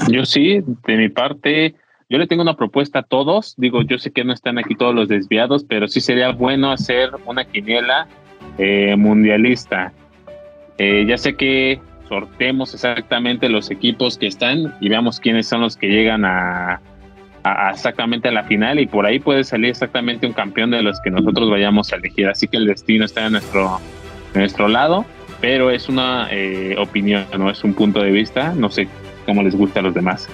Yo 0.08 0.24
sí, 0.24 0.62
de 0.86 0.96
mi 0.96 1.08
parte, 1.08 1.74
yo 2.08 2.18
le 2.18 2.26
tengo 2.26 2.42
una 2.42 2.56
propuesta 2.56 3.00
a 3.00 3.02
todos. 3.02 3.54
Digo, 3.56 3.82
yo 3.82 3.98
sé 3.98 4.10
que 4.10 4.24
no 4.24 4.32
están 4.32 4.58
aquí 4.58 4.74
todos 4.74 4.94
los 4.94 5.08
desviados, 5.08 5.64
pero 5.64 5.88
sí 5.88 6.00
sería 6.00 6.30
bueno 6.30 6.72
hacer 6.72 7.10
una 7.26 7.44
quiniela 7.44 8.08
eh, 8.58 8.96
mundialista. 8.96 9.92
Eh, 10.78 11.04
ya 11.06 11.18
sé 11.18 11.34
que 11.34 11.80
sortemos 12.10 12.74
exactamente 12.74 13.48
los 13.48 13.70
equipos 13.70 14.18
que 14.18 14.26
están 14.26 14.74
y 14.80 14.88
veamos 14.88 15.20
quiénes 15.20 15.46
son 15.46 15.60
los 15.60 15.76
que 15.76 15.86
llegan 15.86 16.24
a, 16.24 16.80
exactamente 17.70 18.28
a 18.28 18.32
la 18.32 18.42
final 18.42 18.80
y 18.80 18.86
por 18.86 19.06
ahí 19.06 19.20
puede 19.20 19.44
salir 19.44 19.70
exactamente 19.70 20.26
un 20.26 20.32
campeón 20.32 20.72
de 20.72 20.82
los 20.82 21.00
que 21.00 21.10
nosotros 21.10 21.48
vayamos 21.48 21.92
a 21.92 21.96
elegir. 21.96 22.26
Así 22.26 22.48
que 22.48 22.56
el 22.56 22.66
destino 22.66 23.04
está 23.04 23.26
en 23.26 23.32
nuestro, 23.32 23.80
nuestro 24.34 24.66
lado, 24.66 25.06
pero 25.40 25.70
es 25.70 25.88
una 25.88 26.26
eh, 26.32 26.74
opinión, 26.78 27.26
no 27.38 27.48
es 27.48 27.62
un 27.62 27.74
punto 27.74 28.02
de 28.02 28.10
vista. 28.10 28.54
No 28.56 28.70
sé 28.70 28.88
cómo 29.24 29.44
les 29.44 29.54
gusta 29.54 29.78
a 29.78 29.84
los 29.84 29.94
demás. 29.94 30.28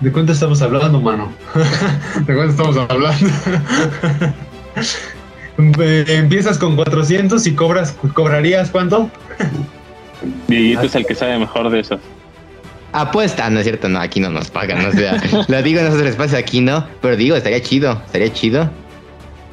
¿De 0.00 0.10
cuánto 0.10 0.32
estamos 0.32 0.60
hablando, 0.60 1.00
mano? 1.00 1.32
¿De 2.26 2.34
cuánto 2.34 2.50
estamos 2.50 2.76
hablando? 2.76 3.30
Eh, 5.58 6.04
empiezas 6.08 6.58
con 6.58 6.76
400 6.76 7.46
y 7.46 7.54
cobras, 7.54 7.96
¿cobrarías 8.12 8.70
cuánto? 8.70 9.10
Dieguito 10.48 10.82
es 10.82 10.94
el 10.94 11.06
que 11.06 11.14
sabe 11.14 11.38
mejor 11.38 11.70
de 11.70 11.80
eso. 11.80 11.98
Apuesta, 12.92 13.48
no 13.50 13.58
es 13.58 13.64
cierto, 13.64 13.88
no, 13.88 14.00
aquí 14.00 14.20
no 14.20 14.30
nos 14.30 14.50
pagan, 14.50 14.84
o 14.86 14.92
sea, 14.92 15.20
lo 15.48 15.62
digo 15.62 15.80
en 15.80 15.86
otro 15.86 16.06
espacio, 16.06 16.38
aquí 16.38 16.60
no, 16.60 16.86
pero 17.00 17.16
digo, 17.16 17.36
estaría 17.36 17.60
chido, 17.62 18.00
estaría 18.04 18.32
chido. 18.32 18.70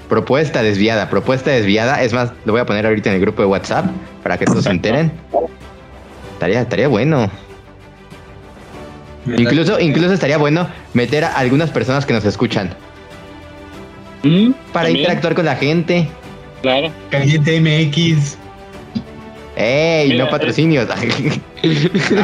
Propuesta 0.10 0.62
desviada, 0.62 1.10
propuesta 1.10 1.52
desviada, 1.52 2.04
es 2.04 2.14
más, 2.14 2.32
lo 2.46 2.52
voy 2.52 2.62
a 2.62 2.66
poner 2.66 2.86
ahorita 2.86 3.10
en 3.10 3.16
el 3.16 3.22
grupo 3.22 3.42
de 3.42 3.48
WhatsApp 3.48 3.86
para 4.22 4.38
que 4.38 4.46
todos 4.46 4.66
se 4.66 4.70
enteren. 4.70 5.12
Estaría, 6.34 6.62
estaría 6.62 6.88
bueno. 6.88 7.30
Incluso, 9.26 9.80
incluso 9.80 10.14
estaría 10.14 10.38
bueno 10.38 10.68
meter 10.94 11.24
a 11.24 11.38
algunas 11.38 11.72
personas 11.72 12.06
que 12.06 12.14
nos 12.14 12.26
escuchan 12.26 12.76
Mm, 14.24 14.52
para 14.72 14.86
también, 14.86 14.98
interactuar 15.02 15.36
con 15.36 15.46
la 15.46 15.56
gente. 15.56 16.08
Claro. 16.62 16.92
Caliente 17.10 17.60
MX. 17.60 18.38
¡Ey! 19.56 20.10
Mira, 20.10 20.26
no 20.26 20.32
patrocinios. 20.32 20.88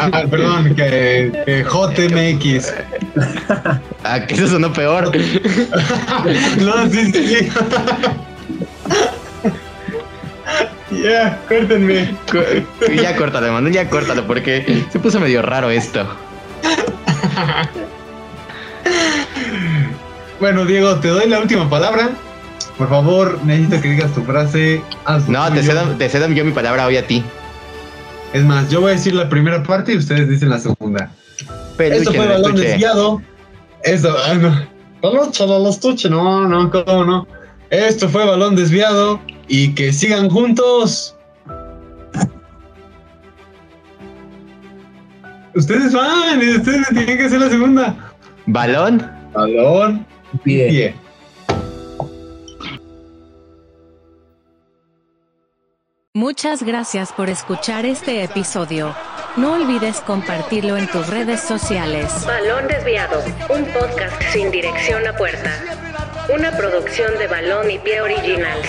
Ah, 0.01 0.23
perdón, 0.29 0.75
que, 0.75 1.31
que 1.45 1.63
JMX. 1.63 2.73
ah, 4.03 4.25
que 4.25 4.33
eso 4.33 4.47
sonó 4.47 4.73
peor. 4.73 5.11
No, 6.59 6.89
sí, 6.89 7.11
sí, 7.13 7.27
sí. 7.27 7.49
Ya, 11.03 11.37
cuéntenme. 11.47 12.15
Cu- 12.29 12.91
ya 13.01 13.15
córtalo, 13.15 13.53
mano, 13.53 13.69
ya 13.69 13.87
córtalo, 13.89 14.25
porque 14.25 14.83
se 14.91 14.99
puso 14.99 15.19
medio 15.19 15.41
raro 15.43 15.69
esto. 15.69 16.05
Bueno, 20.39 20.65
Diego, 20.65 20.95
te 20.95 21.09
doy 21.09 21.27
la 21.27 21.39
última 21.39 21.69
palabra. 21.69 22.11
Por 22.77 22.87
favor, 22.87 23.39
necesito 23.43 23.81
que 23.81 23.89
digas 23.89 24.13
tu 24.13 24.23
frase. 24.23 24.81
No, 25.27 25.51
te 25.51 25.61
cedo, 25.61 25.81
te 25.97 26.07
cedo 26.07 26.29
yo 26.29 26.45
mi 26.45 26.51
palabra 26.51 26.85
hoy 26.85 26.95
a 26.95 27.05
ti. 27.05 27.23
Es 28.31 28.45
más, 28.45 28.69
yo 28.69 28.79
voy 28.79 28.91
a 28.91 28.95
decir 28.95 29.13
la 29.13 29.27
primera 29.27 29.61
parte 29.63 29.93
y 29.93 29.97
ustedes 29.97 30.29
dicen 30.29 30.49
la 30.49 30.59
segunda. 30.59 31.11
Peluche 31.75 31.99
Esto 31.99 32.13
fue 32.13 32.23
el 32.23 32.29
balón 32.29 32.51
estuche. 32.51 32.67
desviado. 32.69 33.21
Eso, 33.83 34.15
ah, 34.25 34.33
no. 34.35 34.69
El 35.01 35.67
estuche, 35.67 36.09
no, 36.09 36.47
no, 36.47 36.71
cómo 36.71 37.03
no. 37.03 37.27
Esto 37.69 38.07
fue 38.07 38.25
balón 38.25 38.55
desviado 38.55 39.19
y 39.49 39.73
que 39.73 39.91
sigan 39.91 40.29
juntos. 40.29 41.17
Ustedes 45.53 45.93
van 45.93 46.41
y 46.41 46.55
ustedes 46.55 46.87
tienen 46.89 47.17
que 47.17 47.25
hacer 47.25 47.41
la 47.41 47.49
segunda. 47.49 47.95
Balón. 48.45 49.05
Balón 49.33 50.08
Pie. 50.43 50.95
Muchas 56.13 56.63
gracias 56.63 57.13
por 57.13 57.29
escuchar 57.29 57.85
este 57.85 58.23
episodio. 58.23 58.95
No 59.37 59.53
olvides 59.53 60.01
compartirlo 60.01 60.75
en 60.75 60.87
tus 60.87 61.07
redes 61.07 61.39
sociales. 61.39 62.25
Balón 62.25 62.67
Desviado, 62.67 63.21
un 63.49 63.63
podcast 63.65 64.21
sin 64.33 64.51
dirección 64.51 65.07
a 65.07 65.15
puerta. 65.15 65.53
Una 66.33 66.51
producción 66.51 67.17
de 67.17 67.27
Balón 67.27 67.71
y 67.71 67.79
Pie 67.79 68.01
Originals. 68.01 68.67